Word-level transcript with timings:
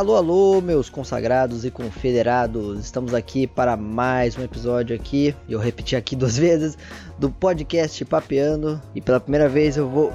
Alô, 0.00 0.16
alô, 0.16 0.62
meus 0.62 0.88
consagrados 0.88 1.62
e 1.66 1.70
confederados. 1.70 2.80
Estamos 2.80 3.12
aqui 3.12 3.46
para 3.46 3.76
mais 3.76 4.34
um 4.34 4.42
episódio 4.42 4.96
aqui. 4.96 5.36
Eu 5.46 5.58
repeti 5.58 5.94
aqui 5.94 6.16
duas 6.16 6.38
vezes 6.40 6.78
do 7.18 7.28
podcast 7.28 8.02
Papeando 8.06 8.80
e 8.94 9.00
pela 9.02 9.20
primeira 9.20 9.46
vez 9.46 9.76
eu 9.76 9.86
vou 9.86 10.10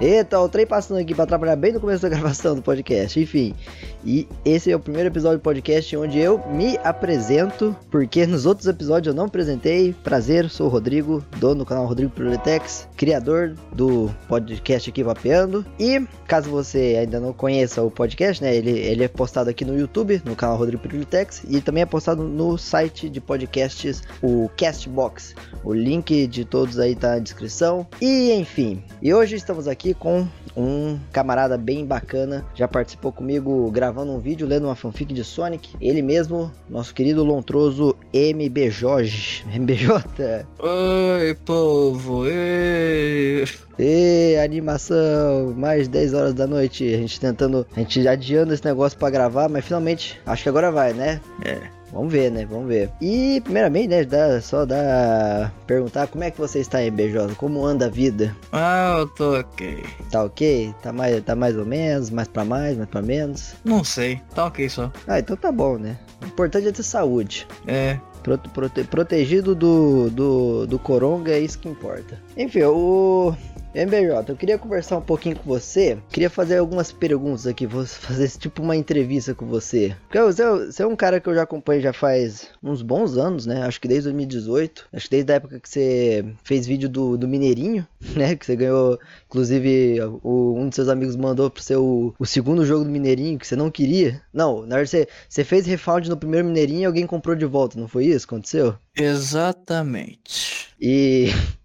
Eita, 0.00 0.40
o 0.40 0.48
trem 0.48 0.64
passando 0.64 0.98
aqui 0.98 1.14
para 1.14 1.26
trabalhar 1.26 1.56
bem 1.56 1.74
no 1.74 1.80
começo 1.80 2.00
da 2.00 2.08
gravação 2.16 2.54
do 2.54 2.62
podcast. 2.62 3.20
Enfim, 3.20 3.54
e 4.02 4.26
esse 4.46 4.72
é 4.72 4.74
o 4.74 4.80
primeiro 4.80 5.10
episódio 5.10 5.36
do 5.36 5.42
podcast 5.42 5.94
onde 5.94 6.18
eu 6.18 6.42
me 6.48 6.78
apresento, 6.78 7.76
porque 7.90 8.26
nos 8.26 8.46
outros 8.46 8.66
episódios 8.66 9.08
eu 9.12 9.14
não 9.14 9.26
apresentei. 9.26 9.92
Prazer, 10.02 10.48
sou 10.48 10.68
o 10.68 10.70
Rodrigo, 10.70 11.22
dono 11.36 11.56
do 11.56 11.66
canal 11.66 11.84
Rodrigo 11.84 12.10
Proletex, 12.12 12.88
criador 12.96 13.54
do 13.74 14.10
podcast 14.26 14.88
aqui 14.88 15.02
Vapeando. 15.02 15.66
E 15.78 16.02
caso 16.26 16.48
você 16.48 16.96
ainda 16.98 17.20
não 17.20 17.34
conheça 17.34 17.82
o 17.82 17.90
podcast, 17.90 18.42
né, 18.42 18.56
ele, 18.56 18.70
ele 18.70 19.04
é 19.04 19.08
postado 19.08 19.50
aqui 19.50 19.66
no 19.66 19.78
YouTube, 19.78 20.22
no 20.24 20.34
canal 20.34 20.56
Rodrigo 20.56 20.82
Proletex, 20.82 21.42
e 21.46 21.60
também 21.60 21.82
é 21.82 21.86
postado 21.86 22.22
no 22.22 22.56
site 22.56 23.10
de 23.10 23.20
podcasts, 23.20 24.02
o 24.22 24.48
Castbox. 24.56 25.34
O 25.62 25.74
link 25.74 26.26
de 26.26 26.46
todos 26.46 26.78
aí 26.78 26.96
tá 26.96 27.10
na 27.10 27.18
descrição. 27.18 27.86
E 28.00 28.32
enfim, 28.32 28.82
e 29.02 29.12
hoje 29.12 29.36
estamos 29.36 29.68
aqui 29.68 29.89
com 29.94 30.26
um 30.56 30.98
camarada 31.12 31.56
bem 31.56 31.84
bacana, 31.84 32.44
já 32.54 32.66
participou 32.66 33.12
comigo 33.12 33.70
gravando 33.70 34.12
um 34.12 34.18
vídeo 34.18 34.46
lendo 34.46 34.64
uma 34.64 34.74
fanfic 34.74 35.12
de 35.12 35.24
Sonic. 35.24 35.74
Ele 35.80 36.02
mesmo, 36.02 36.50
nosso 36.68 36.94
querido 36.94 37.24
lontroso 37.24 37.96
MBJ. 38.12 39.44
MBJ. 39.54 40.46
Oi, 40.58 41.34
povo. 41.44 42.26
Ei. 42.26 43.44
E 43.78 44.36
animação, 44.36 45.54
mais 45.56 45.88
10 45.88 46.12
horas 46.12 46.34
da 46.34 46.46
noite, 46.46 46.84
a 46.92 46.98
gente 46.98 47.18
tentando, 47.18 47.66
a 47.74 47.80
gente 47.80 48.06
adiando 48.06 48.52
esse 48.52 48.64
negócio 48.64 48.98
para 48.98 49.08
gravar, 49.08 49.48
mas 49.48 49.64
finalmente, 49.64 50.20
acho 50.26 50.42
que 50.42 50.48
agora 50.50 50.70
vai, 50.70 50.92
né? 50.92 51.20
É. 51.42 51.79
Vamos 51.92 52.12
ver, 52.12 52.30
né? 52.30 52.46
Vamos 52.46 52.68
ver. 52.68 52.90
E, 53.00 53.40
primeiramente, 53.42 53.88
né, 53.88 54.04
dá, 54.04 54.40
só 54.40 54.64
dá 54.64 55.50
perguntar 55.66 56.06
como 56.06 56.24
é 56.24 56.30
que 56.30 56.38
você 56.38 56.60
está 56.60 56.78
aí, 56.78 56.90
Beijosa? 56.90 57.34
Como 57.34 57.64
anda 57.64 57.86
a 57.86 57.88
vida? 57.88 58.36
Ah, 58.52 58.96
eu 58.98 59.06
tô 59.08 59.38
ok. 59.38 59.84
Tá 60.10 60.24
ok? 60.24 60.74
Tá 60.82 60.92
mais, 60.92 61.22
tá 61.22 61.34
mais 61.34 61.56
ou 61.56 61.66
menos? 61.66 62.10
Mais 62.10 62.28
pra 62.28 62.44
mais, 62.44 62.76
mais 62.76 62.88
pra 62.88 63.02
menos? 63.02 63.54
Não 63.64 63.82
sei, 63.82 64.20
tá 64.34 64.46
ok 64.46 64.68
só. 64.68 64.90
Ah, 65.06 65.18
então 65.18 65.36
tá 65.36 65.50
bom, 65.50 65.78
né? 65.78 65.98
O 66.22 66.26
importante 66.26 66.68
é 66.68 66.72
ter 66.72 66.82
saúde. 66.82 67.46
É. 67.66 67.98
Prote, 68.22 68.48
prote, 68.50 68.84
protegido 68.84 69.54
do, 69.54 70.10
do, 70.10 70.66
do 70.66 70.78
coronga 70.78 71.32
é 71.32 71.40
isso 71.40 71.58
que 71.58 71.68
importa. 71.68 72.20
Enfim, 72.36 72.62
o. 72.64 73.34
MBJ, 73.72 74.24
eu 74.28 74.36
queria 74.36 74.58
conversar 74.58 74.98
um 74.98 75.02
pouquinho 75.02 75.36
com 75.36 75.44
você. 75.44 75.96
Queria 76.10 76.28
fazer 76.28 76.58
algumas 76.58 76.90
perguntas 76.90 77.46
aqui, 77.46 77.66
vou 77.66 77.86
fazer 77.86 78.28
tipo 78.30 78.62
uma 78.62 78.76
entrevista 78.76 79.34
com 79.34 79.46
você. 79.46 79.96
Porque 80.08 80.20
você, 80.20 80.44
você 80.66 80.82
é 80.82 80.86
um 80.86 80.96
cara 80.96 81.20
que 81.20 81.28
eu 81.28 81.34
já 81.34 81.42
acompanho 81.42 81.80
já 81.80 81.92
faz 81.92 82.48
uns 82.62 82.82
bons 82.82 83.16
anos, 83.16 83.46
né? 83.46 83.62
Acho 83.62 83.80
que 83.80 83.86
desde 83.86 84.04
2018. 84.04 84.88
Acho 84.92 85.04
que 85.04 85.10
desde 85.10 85.32
a 85.32 85.36
época 85.36 85.60
que 85.60 85.68
você 85.68 86.24
fez 86.42 86.66
vídeo 86.66 86.88
do, 86.88 87.16
do 87.16 87.28
Mineirinho, 87.28 87.86
né? 88.16 88.34
Que 88.34 88.44
você 88.44 88.56
ganhou, 88.56 88.98
inclusive, 89.26 90.00
o, 90.22 90.54
um 90.58 90.68
de 90.68 90.74
seus 90.74 90.88
amigos 90.88 91.14
mandou 91.14 91.48
pra 91.48 91.62
você 91.62 91.76
o, 91.76 92.12
segundo 92.24 92.66
jogo 92.66 92.84
do 92.84 92.90
Mineirinho 92.90 93.38
que 93.38 93.46
você 93.46 93.54
não 93.54 93.70
queria. 93.70 94.20
Não, 94.32 94.62
na 94.62 94.76
verdade 94.76 94.90
você, 94.90 95.08
você 95.28 95.44
fez 95.44 95.64
refund 95.66 96.08
no 96.08 96.16
primeiro 96.16 96.46
Mineirinho 96.46 96.82
e 96.82 96.84
alguém 96.86 97.06
comprou 97.06 97.36
de 97.36 97.46
volta, 97.46 97.78
não 97.78 97.86
foi 97.86 98.06
isso 98.06 98.26
que 98.26 98.34
aconteceu? 98.34 98.74
Exatamente. 98.96 100.74
E. 100.80 101.28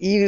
E 0.00 0.26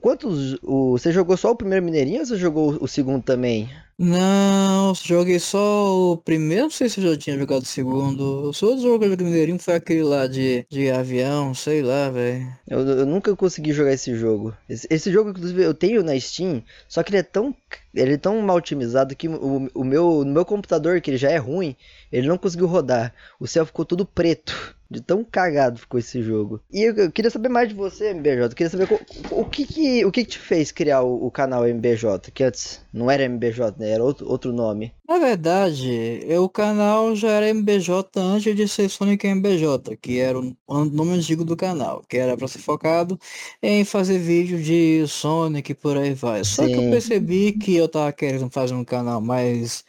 quantos. 0.00 0.58
O, 0.62 0.92
você 0.92 1.12
jogou 1.12 1.36
só 1.36 1.50
o 1.50 1.56
primeiro 1.56 1.84
Mineirinho 1.84 2.20
ou 2.20 2.26
você 2.26 2.36
jogou 2.36 2.76
o 2.80 2.86
segundo 2.86 3.22
também? 3.22 3.70
Não, 3.96 4.92
joguei 4.92 5.38
só 5.38 6.12
o 6.12 6.16
primeiro, 6.16 6.64
não 6.64 6.70
sei 6.70 6.88
se 6.88 7.00
eu 7.00 7.12
já 7.12 7.16
tinha 7.16 7.38
jogado 7.38 7.62
o 7.62 7.66
segundo. 7.66 8.20
O 8.20 8.46
outro 8.46 8.80
jogo 8.80 8.98
que 8.98 9.04
eu 9.04 9.10
joguei 9.10 9.26
Mineirinho 9.26 9.58
foi 9.60 9.74
aquele 9.74 10.02
lá 10.02 10.26
de, 10.26 10.66
de 10.68 10.90
avião, 10.90 11.54
sei 11.54 11.80
lá, 11.80 12.10
velho. 12.10 12.44
Eu, 12.66 12.80
eu, 12.80 13.06
nunca 13.06 13.34
consegui 13.36 13.72
jogar 13.72 13.92
esse 13.92 14.16
jogo. 14.16 14.52
Esse, 14.68 14.88
esse, 14.90 15.12
jogo, 15.12 15.30
inclusive, 15.30 15.62
eu 15.62 15.72
tenho 15.72 16.02
na 16.02 16.18
Steam, 16.18 16.62
só 16.88 17.04
que 17.04 17.10
ele 17.10 17.18
é 17.18 17.22
tão. 17.22 17.54
Ele 17.94 18.14
é 18.14 18.18
tão 18.18 18.40
mal 18.42 18.56
otimizado 18.56 19.14
que 19.14 19.28
o, 19.28 19.70
o 19.72 19.84
meu, 19.84 20.24
no 20.24 20.32
meu 20.32 20.44
computador, 20.44 21.00
que 21.00 21.10
ele 21.10 21.16
já 21.16 21.30
é 21.30 21.36
ruim, 21.36 21.76
ele 22.10 22.26
não 22.26 22.36
conseguiu 22.36 22.66
rodar. 22.66 23.14
O 23.38 23.46
céu 23.46 23.64
ficou 23.64 23.84
tudo 23.84 24.04
preto. 24.04 24.74
De 24.94 25.00
tão 25.00 25.24
cagado 25.24 25.78
ficou 25.78 25.98
esse 25.98 26.22
jogo. 26.22 26.60
E 26.72 26.82
eu, 26.82 26.94
eu 26.94 27.12
queria 27.12 27.30
saber 27.30 27.48
mais 27.48 27.68
de 27.68 27.74
você, 27.74 28.10
MBJ. 28.10 28.42
Eu 28.42 28.48
queria 28.50 28.70
saber 28.70 28.88
o, 28.90 29.40
o 29.40 29.44
que 29.44 29.66
que, 29.66 30.04
o 30.04 30.12
que 30.12 30.24
que 30.24 30.30
te 30.30 30.38
fez 30.38 30.70
criar 30.70 31.02
o, 31.02 31.26
o, 31.26 31.30
canal 31.30 31.66
MBJ, 31.66 32.30
que 32.32 32.44
antes 32.44 32.80
não 32.92 33.10
era 33.10 33.24
MBJ, 33.24 33.74
né? 33.78 33.90
Era 33.90 34.04
outro, 34.04 34.28
outro 34.28 34.52
nome. 34.52 34.94
Na 35.06 35.18
verdade, 35.18 36.20
eu, 36.26 36.44
o 36.44 36.48
canal 36.48 37.14
já 37.14 37.28
era 37.28 37.48
MBJ 37.50 37.92
antes 38.16 38.56
de 38.56 38.66
ser 38.66 38.88
Sonic 38.88 39.26
MBJ, 39.26 39.98
que 40.00 40.18
era 40.18 40.38
o 40.40 40.56
nome 40.86 41.12
antigo 41.12 41.44
do 41.44 41.54
canal, 41.54 42.02
que 42.08 42.16
era 42.16 42.34
para 42.38 42.48
ser 42.48 42.60
focado 42.60 43.18
em 43.62 43.84
fazer 43.84 44.18
vídeo 44.18 44.62
de 44.62 45.06
Sonic 45.06 45.72
e 45.72 45.74
por 45.74 45.98
aí 45.98 46.14
vai. 46.14 46.42
Só 46.42 46.66
Sim. 46.66 46.72
que 46.72 46.78
eu 46.78 46.90
percebi 46.90 47.52
que 47.52 47.76
eu 47.76 47.86
tava 47.86 48.12
querendo 48.14 48.48
fazer 48.50 48.72
um 48.72 48.84
canal 48.84 49.20
mais 49.20 49.84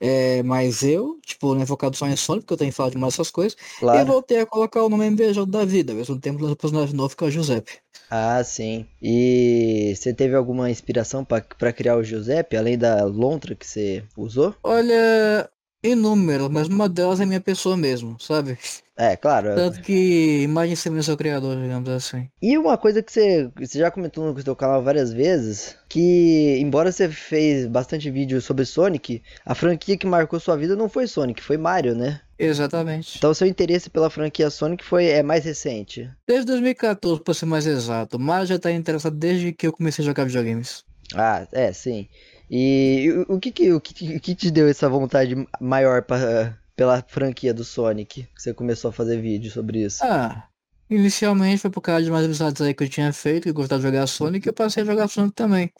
é, 0.00 0.42
mais 0.42 0.82
eu, 0.82 1.18
tipo, 1.24 1.54
né, 1.54 1.64
focado 1.66 1.96
só 1.96 2.06
em 2.06 2.14
Sonic, 2.16 2.44
porque 2.44 2.54
eu 2.54 2.58
tenho 2.58 2.72
falado 2.72 2.92
de 2.92 2.98
mais 2.98 3.14
essas 3.14 3.30
coisas, 3.30 3.56
claro. 3.78 4.00
e 4.00 4.04
voltei 4.04 4.40
a 4.40 4.46
colocar 4.46 4.82
o 4.82 4.88
nome 4.88 5.06
MBJ 5.06 5.46
da 5.46 5.64
vida, 5.64 5.92
ao 5.92 5.98
mesmo 5.98 6.20
tempo 6.20 6.46
do 6.46 6.54
personagem 6.56 6.94
novo 6.94 7.16
que 7.16 7.24
é 7.24 7.26
o 7.26 7.30
Giuseppe. 7.30 7.72
Ah, 8.10 8.42
sim. 8.44 8.86
E 9.02 9.94
você 9.96 10.12
teve 10.14 10.34
alguma 10.34 10.70
inspiração 10.70 11.24
para 11.24 11.72
criar 11.72 11.96
o 11.96 12.04
Giuseppe, 12.04 12.56
além 12.56 12.78
da 12.78 13.04
lontra 13.04 13.54
que 13.54 13.66
você 13.66 14.04
usou? 14.16 14.54
Olha, 14.62 15.48
inúmeras, 15.82 16.48
mas 16.48 16.68
uma 16.68 16.88
delas 16.88 17.20
é 17.20 17.26
minha 17.26 17.40
pessoa 17.40 17.76
mesmo, 17.76 18.16
sabe? 18.20 18.58
É, 18.96 19.16
claro. 19.16 19.54
Tanto 19.54 19.80
que 19.80 20.42
imagem 20.42 20.74
ser 20.74 21.02
seu 21.04 21.16
criador, 21.16 21.56
digamos 21.56 21.88
assim. 21.88 22.28
E 22.42 22.58
uma 22.58 22.76
coisa 22.76 23.00
que 23.00 23.12
você, 23.12 23.48
você 23.56 23.78
já 23.78 23.92
comentou 23.92 24.32
no 24.32 24.42
seu 24.42 24.56
canal 24.56 24.82
várias 24.82 25.12
vezes, 25.12 25.76
que 25.88 26.58
embora 26.60 26.90
você 26.90 27.08
fez 27.08 27.66
bastante 27.66 28.10
vídeo 28.10 28.40
sobre 28.40 28.64
Sonic, 28.64 29.22
a 29.46 29.54
franquia 29.54 29.96
que 29.96 30.06
marcou 30.06 30.40
sua 30.40 30.56
vida 30.56 30.74
não 30.74 30.88
foi 30.88 31.06
Sonic, 31.06 31.40
foi 31.40 31.56
Mario, 31.56 31.94
né? 31.94 32.20
Exatamente. 32.36 33.18
Então 33.18 33.32
seu 33.32 33.46
interesse 33.46 33.88
pela 33.88 34.10
franquia 34.10 34.50
Sonic 34.50 34.84
foi 34.84 35.06
é 35.06 35.22
mais 35.22 35.44
recente. 35.44 36.10
Desde 36.26 36.46
2014, 36.46 37.22
para 37.22 37.34
ser 37.34 37.46
mais 37.46 37.68
exato. 37.68 38.18
Mario 38.18 38.46
já 38.46 38.58
tá 38.58 38.72
interessado 38.72 39.16
desde 39.16 39.52
que 39.52 39.68
eu 39.68 39.72
comecei 39.72 40.04
a 40.04 40.06
jogar 40.06 40.24
videogames. 40.24 40.84
Ah, 41.14 41.46
é, 41.52 41.72
sim. 41.72 42.08
E 42.50 43.24
o 43.28 43.38
que 43.38 43.50
que, 43.50 43.72
o 43.72 43.80
que, 43.80 44.16
o 44.16 44.20
que 44.20 44.34
te 44.34 44.50
deu 44.50 44.68
essa 44.68 44.88
vontade 44.88 45.34
maior 45.60 46.02
para 46.02 46.58
pela 46.74 47.02
franquia 47.06 47.52
do 47.52 47.64
Sonic? 47.64 48.22
Que 48.22 48.42
você 48.42 48.54
começou 48.54 48.88
a 48.90 48.92
fazer 48.92 49.20
vídeo 49.20 49.50
sobre 49.50 49.84
isso? 49.84 50.02
Ah, 50.04 50.48
inicialmente 50.88 51.58
foi 51.60 51.70
por 51.70 51.80
causa 51.80 52.04
de 52.04 52.10
mais 52.10 52.24
amizades 52.24 52.62
aí 52.62 52.72
que 52.72 52.84
eu 52.84 52.88
tinha 52.88 53.12
feito, 53.12 53.44
que 53.44 53.50
eu 53.50 53.54
gostava 53.54 53.80
de 53.80 53.86
jogar 53.86 54.06
Sonic, 54.06 54.46
e 54.46 54.48
eu 54.48 54.54
passei 54.54 54.82
a 54.82 54.86
jogar 54.86 55.08
Sonic 55.08 55.34
também. 55.34 55.70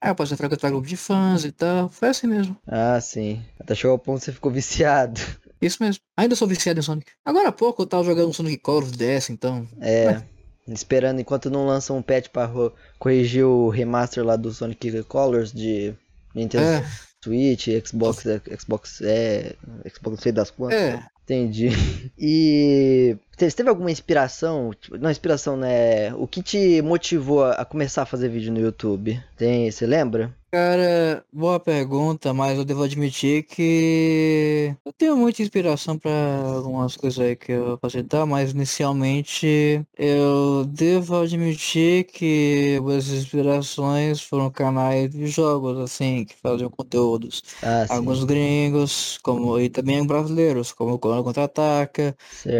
Aí 0.00 0.10
eu 0.10 0.14
passei 0.14 0.34
a 0.34 0.38
frequentar 0.38 0.70
grupo 0.70 0.86
de 0.86 0.96
fãs 0.96 1.44
e 1.44 1.52
tal, 1.52 1.88
foi 1.88 2.08
assim 2.08 2.28
mesmo. 2.28 2.56
Ah, 2.66 3.00
sim. 3.00 3.42
Até 3.58 3.74
chegou 3.74 3.92
ao 3.92 3.98
ponto 3.98 4.20
que 4.20 4.26
você 4.26 4.32
ficou 4.32 4.50
viciado. 4.50 5.20
Isso 5.60 5.82
mesmo. 5.82 6.00
Ainda 6.16 6.36
sou 6.36 6.46
viciado 6.46 6.78
em 6.78 6.82
Sonic. 6.82 7.10
Agora 7.24 7.48
há 7.48 7.52
pouco 7.52 7.82
eu 7.82 7.86
tava 7.86 8.04
jogando 8.04 8.32
Sonic 8.32 8.58
Colors 8.58 8.92
DS, 8.92 9.30
então. 9.30 9.66
É. 9.80 10.22
Esperando 10.68 11.20
enquanto 11.20 11.50
não 11.50 11.66
lança 11.66 11.92
um 11.92 12.02
patch 12.02 12.28
pra 12.28 12.50
corrigir 12.98 13.44
o 13.44 13.68
remaster 13.68 14.24
lá 14.24 14.36
do 14.36 14.52
Sonic 14.52 15.02
Colors 15.04 15.52
de 15.52 15.94
Nintendo 16.34 16.64
é. 16.64 16.84
Switch, 17.22 17.68
Xbox, 17.84 18.24
Xbox, 18.60 19.00
é, 19.02 19.54
Xbox 19.92 20.22
sei 20.22 20.32
das 20.32 20.50
quantas. 20.50 20.78
É. 20.78 21.02
Entendi. 21.24 21.68
E 22.18 23.16
você 23.38 23.50
teve 23.50 23.68
alguma 23.68 23.90
inspiração? 23.90 24.72
Tipo, 24.72 24.98
não, 24.98 25.10
inspiração, 25.10 25.56
né? 25.56 26.14
O 26.14 26.26
que 26.26 26.42
te 26.42 26.82
motivou 26.82 27.44
a 27.44 27.64
começar 27.64 28.02
a 28.02 28.06
fazer 28.06 28.28
vídeo 28.28 28.52
no 28.52 28.60
YouTube? 28.60 29.22
Tem, 29.36 29.70
você 29.70 29.86
lembra? 29.86 30.34
Cara, 30.50 31.22
boa 31.30 31.60
pergunta, 31.60 32.32
mas 32.32 32.56
eu 32.56 32.64
devo 32.64 32.82
admitir 32.82 33.42
que 33.42 34.74
eu 34.82 34.94
tenho 34.94 35.14
muita 35.14 35.42
inspiração 35.42 35.98
para 35.98 36.10
algumas 36.56 36.96
coisas 36.96 37.18
aí 37.22 37.36
que 37.36 37.52
eu 37.52 37.72
apresentar, 37.72 38.24
mas 38.24 38.52
inicialmente 38.52 39.86
eu 39.94 40.64
devo 40.64 41.16
admitir 41.20 42.04
que 42.04 42.78
as 42.96 43.08
inspirações 43.08 44.22
foram 44.22 44.50
canais 44.50 45.10
de 45.10 45.26
jogos, 45.26 45.76
assim, 45.80 46.24
que 46.24 46.34
faziam 46.36 46.70
conteúdos. 46.70 47.42
Ah, 47.62 47.84
Alguns 47.90 48.24
gringos, 48.24 49.18
como 49.22 49.60
e 49.60 49.68
também 49.68 50.06
brasileiros, 50.06 50.72
como 50.72 50.94
o 50.94 50.98
Contra-Ataca, 50.98 52.16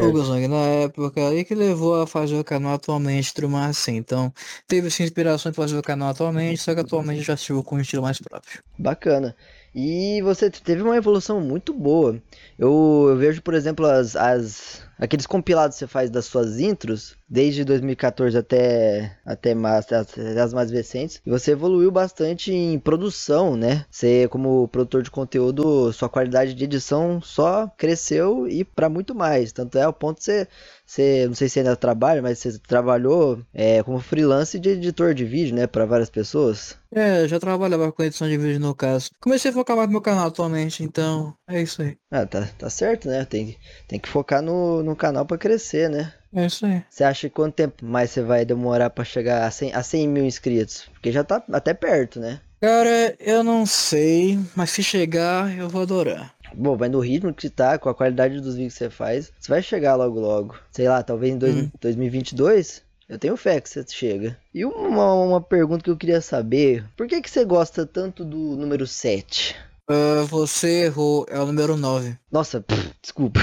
o 0.07 0.13
Guzang 0.13 0.47
na 0.47 0.68
época, 0.69 1.35
e 1.35 1.45
que 1.45 1.55
levou 1.55 2.01
a 2.01 2.07
fazer 2.07 2.37
o 2.37 2.45
canal 2.45 2.75
atualmente, 2.75 3.35
tudo 3.35 3.49
mais 3.49 3.71
assim. 3.71 3.97
Então, 3.97 4.33
teve 4.67 4.89
essa 4.89 5.03
inspiração 5.03 5.51
de 5.51 5.57
fazer 5.57 5.77
o 5.77 5.83
canal 5.83 6.11
atualmente, 6.11 6.61
só 6.61 6.75
que 6.75 6.81
atualmente 6.81 7.23
já 7.23 7.35
estive 7.35 7.63
com 7.63 7.77
um 7.77 7.81
estilo 7.81 8.03
mais 8.03 8.19
próprio. 8.19 8.63
Bacana. 8.79 9.35
E 9.75 10.23
você 10.23 10.51
teve 10.51 10.83
uma 10.83 10.97
evolução 10.97 11.41
muito 11.41 11.75
boa. 11.75 12.21
Eu, 12.59 13.07
eu 13.11 13.17
vejo, 13.17 13.43
por 13.43 13.55
exemplo, 13.55 13.87
as, 13.87 14.17
as 14.17 14.83
aqueles 14.99 15.27
compilados 15.27 15.77
que 15.77 15.81
você 15.81 15.87
faz 15.87 16.11
das 16.11 16.27
suas 16.27 16.59
intros, 16.59 17.18
desde 17.29 17.65
2014 17.65 18.37
até, 18.37 19.17
até 19.25 19.55
mais, 19.55 19.87
as 19.93 20.55
mais 20.55 20.71
recentes, 20.71 21.21
e 21.25 21.31
você 21.31 21.53
evoluiu 21.53 21.91
bastante 21.91 22.53
em 22.53 22.79
produção, 22.79 23.57
né? 23.57 23.85
Você, 23.91 24.27
como 24.29 24.69
produtor 24.69 25.03
de 25.03 25.11
conteúdo, 25.11 25.93
sua 25.93 26.09
qualidade 26.09 26.55
de 26.55 26.65
edição 26.65 27.21
só 27.21 27.67
cresceu 27.77 28.49
e 28.49 28.65
para 28.65 28.89
muito 28.89 29.15
mais. 29.15 29.53
Tanto 29.53 29.79
é 29.79 29.83
ao 29.83 29.93
ponto 29.93 30.19
de 30.19 30.25
você 30.25 30.49
você, 30.89 31.27
não 31.27 31.35
sei 31.35 31.51
se 31.51 31.59
ainda 31.59 31.77
trabalha, 31.77 32.23
mas 32.23 32.39
você 32.39 32.59
trabalhou 32.59 33.43
é, 33.53 33.83
como 33.83 34.01
freelance 34.01 34.59
de 34.59 34.71
editor 34.71 35.13
de 35.13 35.23
vídeo, 35.23 35.55
né, 35.55 35.67
para 35.67 35.85
várias 35.85 36.09
pessoas? 36.09 36.79
É, 36.91 37.29
já 37.29 37.39
trabalhava 37.39 37.93
com 37.93 38.03
edição 38.03 38.27
de 38.27 38.39
vídeo 38.39 38.59
no 38.59 38.75
caso. 38.75 39.11
Comecei 39.21 39.51
a 39.51 39.55
focar 39.55 39.77
mais 39.77 39.87
no 39.87 39.93
meu 39.93 40.01
canal 40.01 40.29
atualmente, 40.29 40.83
então 40.83 41.35
é 41.47 41.61
isso 41.61 41.83
aí. 41.83 41.99
Ah, 42.11 42.25
tá, 42.25 42.49
tá 42.59 42.71
certo, 42.71 43.07
né? 43.07 43.27
Tem, 43.27 43.59
tem 43.87 44.01
que 44.01 44.09
focar 44.09 44.41
no, 44.41 44.83
no 44.83 44.97
canal 44.97 45.27
para 45.27 45.37
crescer, 45.37 45.91
né? 45.91 46.15
É 46.33 46.47
isso 46.47 46.67
aí. 46.67 46.83
Você 46.89 47.05
acha 47.05 47.29
que 47.29 47.35
quanto 47.35 47.55
tempo 47.55 47.85
mais 47.85 48.11
você 48.11 48.23
vai 48.23 48.45
demorar 48.45 48.91
para 48.91 49.05
chegar 49.05 49.47
a 49.47 49.51
100, 49.51 49.75
a 49.75 49.83
100 49.83 50.09
mil 50.09 50.25
inscritos? 50.25 50.89
Porque 50.93 51.11
já 51.11 51.25
tá 51.25 51.43
até 51.53 51.73
perto, 51.73 52.21
né? 52.21 52.41
Cara, 52.61 53.17
eu 53.21 53.45
não 53.45 53.65
sei, 53.65 54.39
mas 54.57 54.71
se 54.71 54.83
chegar, 54.83 55.57
eu 55.57 55.69
vou 55.69 55.83
adorar. 55.83 56.35
Bom, 56.55 56.77
vai 56.77 56.89
no 56.89 56.99
ritmo 56.99 57.33
que 57.33 57.49
tá, 57.49 57.79
com 57.79 57.89
a 57.89 57.95
qualidade 57.95 58.41
dos 58.41 58.57
vídeos 58.57 58.73
que 58.73 58.79
você 58.79 58.91
faz, 58.91 59.33
você 59.39 59.49
vai 59.49 59.63
chegar 59.63 59.95
logo 59.95 60.19
logo. 60.19 60.57
Sei 60.73 60.89
lá, 60.89 61.03
talvez 61.03 61.35
em 61.35 61.39
dois, 61.39 61.55
hum. 61.55 61.71
2022, 61.81 62.83
eu 63.09 63.19
tenho 63.19 63.37
fé 63.37 63.61
que 63.61 63.69
você 63.69 63.85
chega. 63.89 64.37
E 64.53 64.65
uma, 64.65 65.15
uma 65.15 65.41
pergunta 65.41 65.85
que 65.85 65.91
eu 65.91 65.97
queria 65.97 66.21
saber, 66.21 66.85
por 66.97 67.07
que, 67.07 67.23
que 67.23 67.31
você 67.31 67.45
gosta 67.45 67.87
tanto 67.87 68.25
do 68.25 68.57
número 68.57 68.87
7? 68.87 69.55
Uh, 69.89 70.23
ah, 70.23 70.27
você 70.29 70.87
errou, 70.87 71.27
é 71.29 71.39
o 71.39 71.47
número 71.47 71.77
9. 71.77 72.19
Nossa, 72.31 72.61
pff, 72.61 72.93
desculpa. 73.01 73.41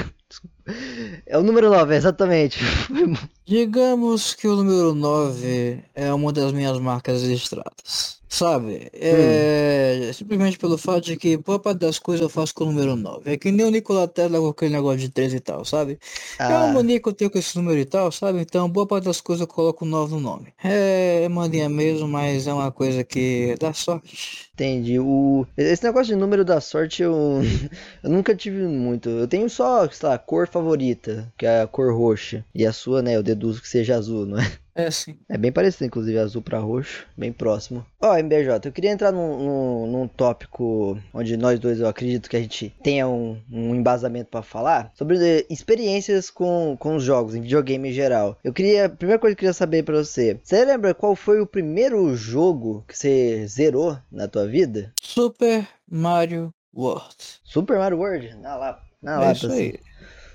É 1.27 1.37
o 1.37 1.43
número 1.43 1.69
9, 1.69 1.95
exatamente. 1.95 2.59
Digamos 3.47 4.33
que 4.33 4.47
o 4.47 4.55
número 4.55 4.95
9 4.95 5.83
é 5.93 6.11
uma 6.11 6.33
das 6.33 6.51
minhas 6.51 6.79
marcas 6.79 7.21
registradas. 7.21 8.15
Sabe? 8.27 8.89
É 8.91 10.09
hum. 10.09 10.13
simplesmente 10.13 10.57
pelo 10.57 10.77
fato 10.77 11.05
de 11.05 11.15
que 11.15 11.37
boa 11.37 11.57
parte 11.57 11.79
das 11.79 11.99
coisas 11.99 12.21
eu 12.21 12.29
faço 12.29 12.53
com 12.53 12.65
o 12.65 12.67
número 12.67 12.95
9. 12.95 13.31
É 13.31 13.37
que 13.37 13.51
nem 13.51 13.65
o 13.65 13.69
Nikola 13.69 14.07
Tesla 14.07 14.39
com 14.39 14.47
aquele 14.49 14.73
negócio 14.73 14.97
de 14.97 15.09
13 15.09 15.37
e 15.37 15.39
tal, 15.39 15.63
sabe? 15.63 15.97
Ah. 16.37 16.51
É 16.51 16.57
uma 16.57 16.73
mania 16.73 16.99
que 16.99 17.07
eu 17.07 17.13
tenho 17.13 17.31
com 17.31 17.37
esse 17.37 17.55
número 17.55 17.79
e 17.79 17.85
tal, 17.85 18.11
sabe? 18.11 18.39
Então 18.41 18.67
boa 18.69 18.85
parte 18.85 19.05
das 19.05 19.21
coisas 19.21 19.41
eu 19.41 19.47
coloco 19.47 19.85
9 19.85 20.15
no 20.15 20.19
nome. 20.19 20.47
É, 20.61 21.23
é 21.23 21.29
mania 21.29 21.69
mesmo, 21.69 22.07
mas 22.07 22.47
é 22.47 22.53
uma 22.53 22.71
coisa 22.71 23.03
que 23.03 23.55
dá 23.59 23.71
sorte. 23.71 24.49
Entendi. 24.53 24.99
O... 24.99 25.45
Esse 25.57 25.83
negócio 25.83 26.13
de 26.13 26.19
número 26.19 26.43
da 26.43 26.59
sorte 26.59 27.03
eu... 27.03 27.41
eu 28.03 28.09
nunca 28.09 28.33
tive 28.33 28.65
muito. 28.65 29.09
Eu 29.09 29.27
tenho 29.27 29.49
só, 29.49 29.87
sei 29.89 30.09
lá, 30.09 30.17
cor 30.17 30.47
favorita, 30.47 31.31
que 31.37 31.45
é 31.45 31.61
a 31.61 31.67
cor 31.67 31.93
roxa. 31.93 32.43
E 32.55 32.65
a 32.65 32.71
sua, 32.71 33.01
né? 33.01 33.15
Eu 33.15 33.23
deduzo 33.35 33.61
que 33.61 33.67
seja 33.67 33.95
azul, 33.95 34.25
não 34.25 34.39
é? 34.39 34.51
É, 34.77 34.91
sim. 34.91 35.17
É 35.29 35.37
bem 35.37 35.53
parecido, 35.53 35.85
inclusive, 35.85 36.19
azul 36.19 36.41
para 36.41 36.59
roxo, 36.59 37.07
bem 37.17 37.31
próximo. 37.31 37.85
Ó, 38.01 38.11
oh, 38.11 38.17
MBJ, 38.17 38.59
eu 38.65 38.73
queria 38.73 38.91
entrar 38.91 39.09
num, 39.09 39.37
num, 39.37 39.87
num, 39.87 40.07
tópico 40.07 40.99
onde 41.13 41.37
nós 41.37 41.57
dois, 41.59 41.79
eu 41.79 41.87
acredito 41.87 42.29
que 42.29 42.35
a 42.35 42.41
gente 42.41 42.75
tenha 42.83 43.07
um, 43.07 43.39
um 43.49 43.73
embasamento 43.73 44.29
para 44.29 44.41
falar, 44.41 44.91
sobre 44.93 45.45
experiências 45.49 46.29
com, 46.29 46.75
com 46.77 46.97
os 46.97 47.03
jogos, 47.03 47.35
em 47.35 47.41
videogame 47.41 47.89
em 47.89 47.93
geral. 47.93 48.37
Eu 48.43 48.51
queria, 48.51 48.87
a 48.87 48.89
primeira 48.89 49.17
coisa 49.17 49.33
que 49.33 49.39
eu 49.39 49.47
queria 49.47 49.53
saber 49.53 49.83
para 49.83 50.03
você, 50.03 50.39
você 50.43 50.65
lembra 50.65 50.93
qual 50.93 51.15
foi 51.15 51.39
o 51.39 51.47
primeiro 51.47 52.13
jogo 52.17 52.83
que 52.85 52.97
você 52.97 53.47
zerou 53.47 53.97
na 54.11 54.27
tua 54.27 54.45
vida? 54.45 54.91
Super 55.01 55.65
Mario 55.89 56.53
World. 56.75 57.15
Super 57.45 57.77
Mario 57.77 57.97
World? 57.97 58.35
Na 58.41 58.57
lá, 58.57 58.83
na 59.01 59.13
é 59.13 59.17
lata, 59.27 59.47
assim. 59.47 59.73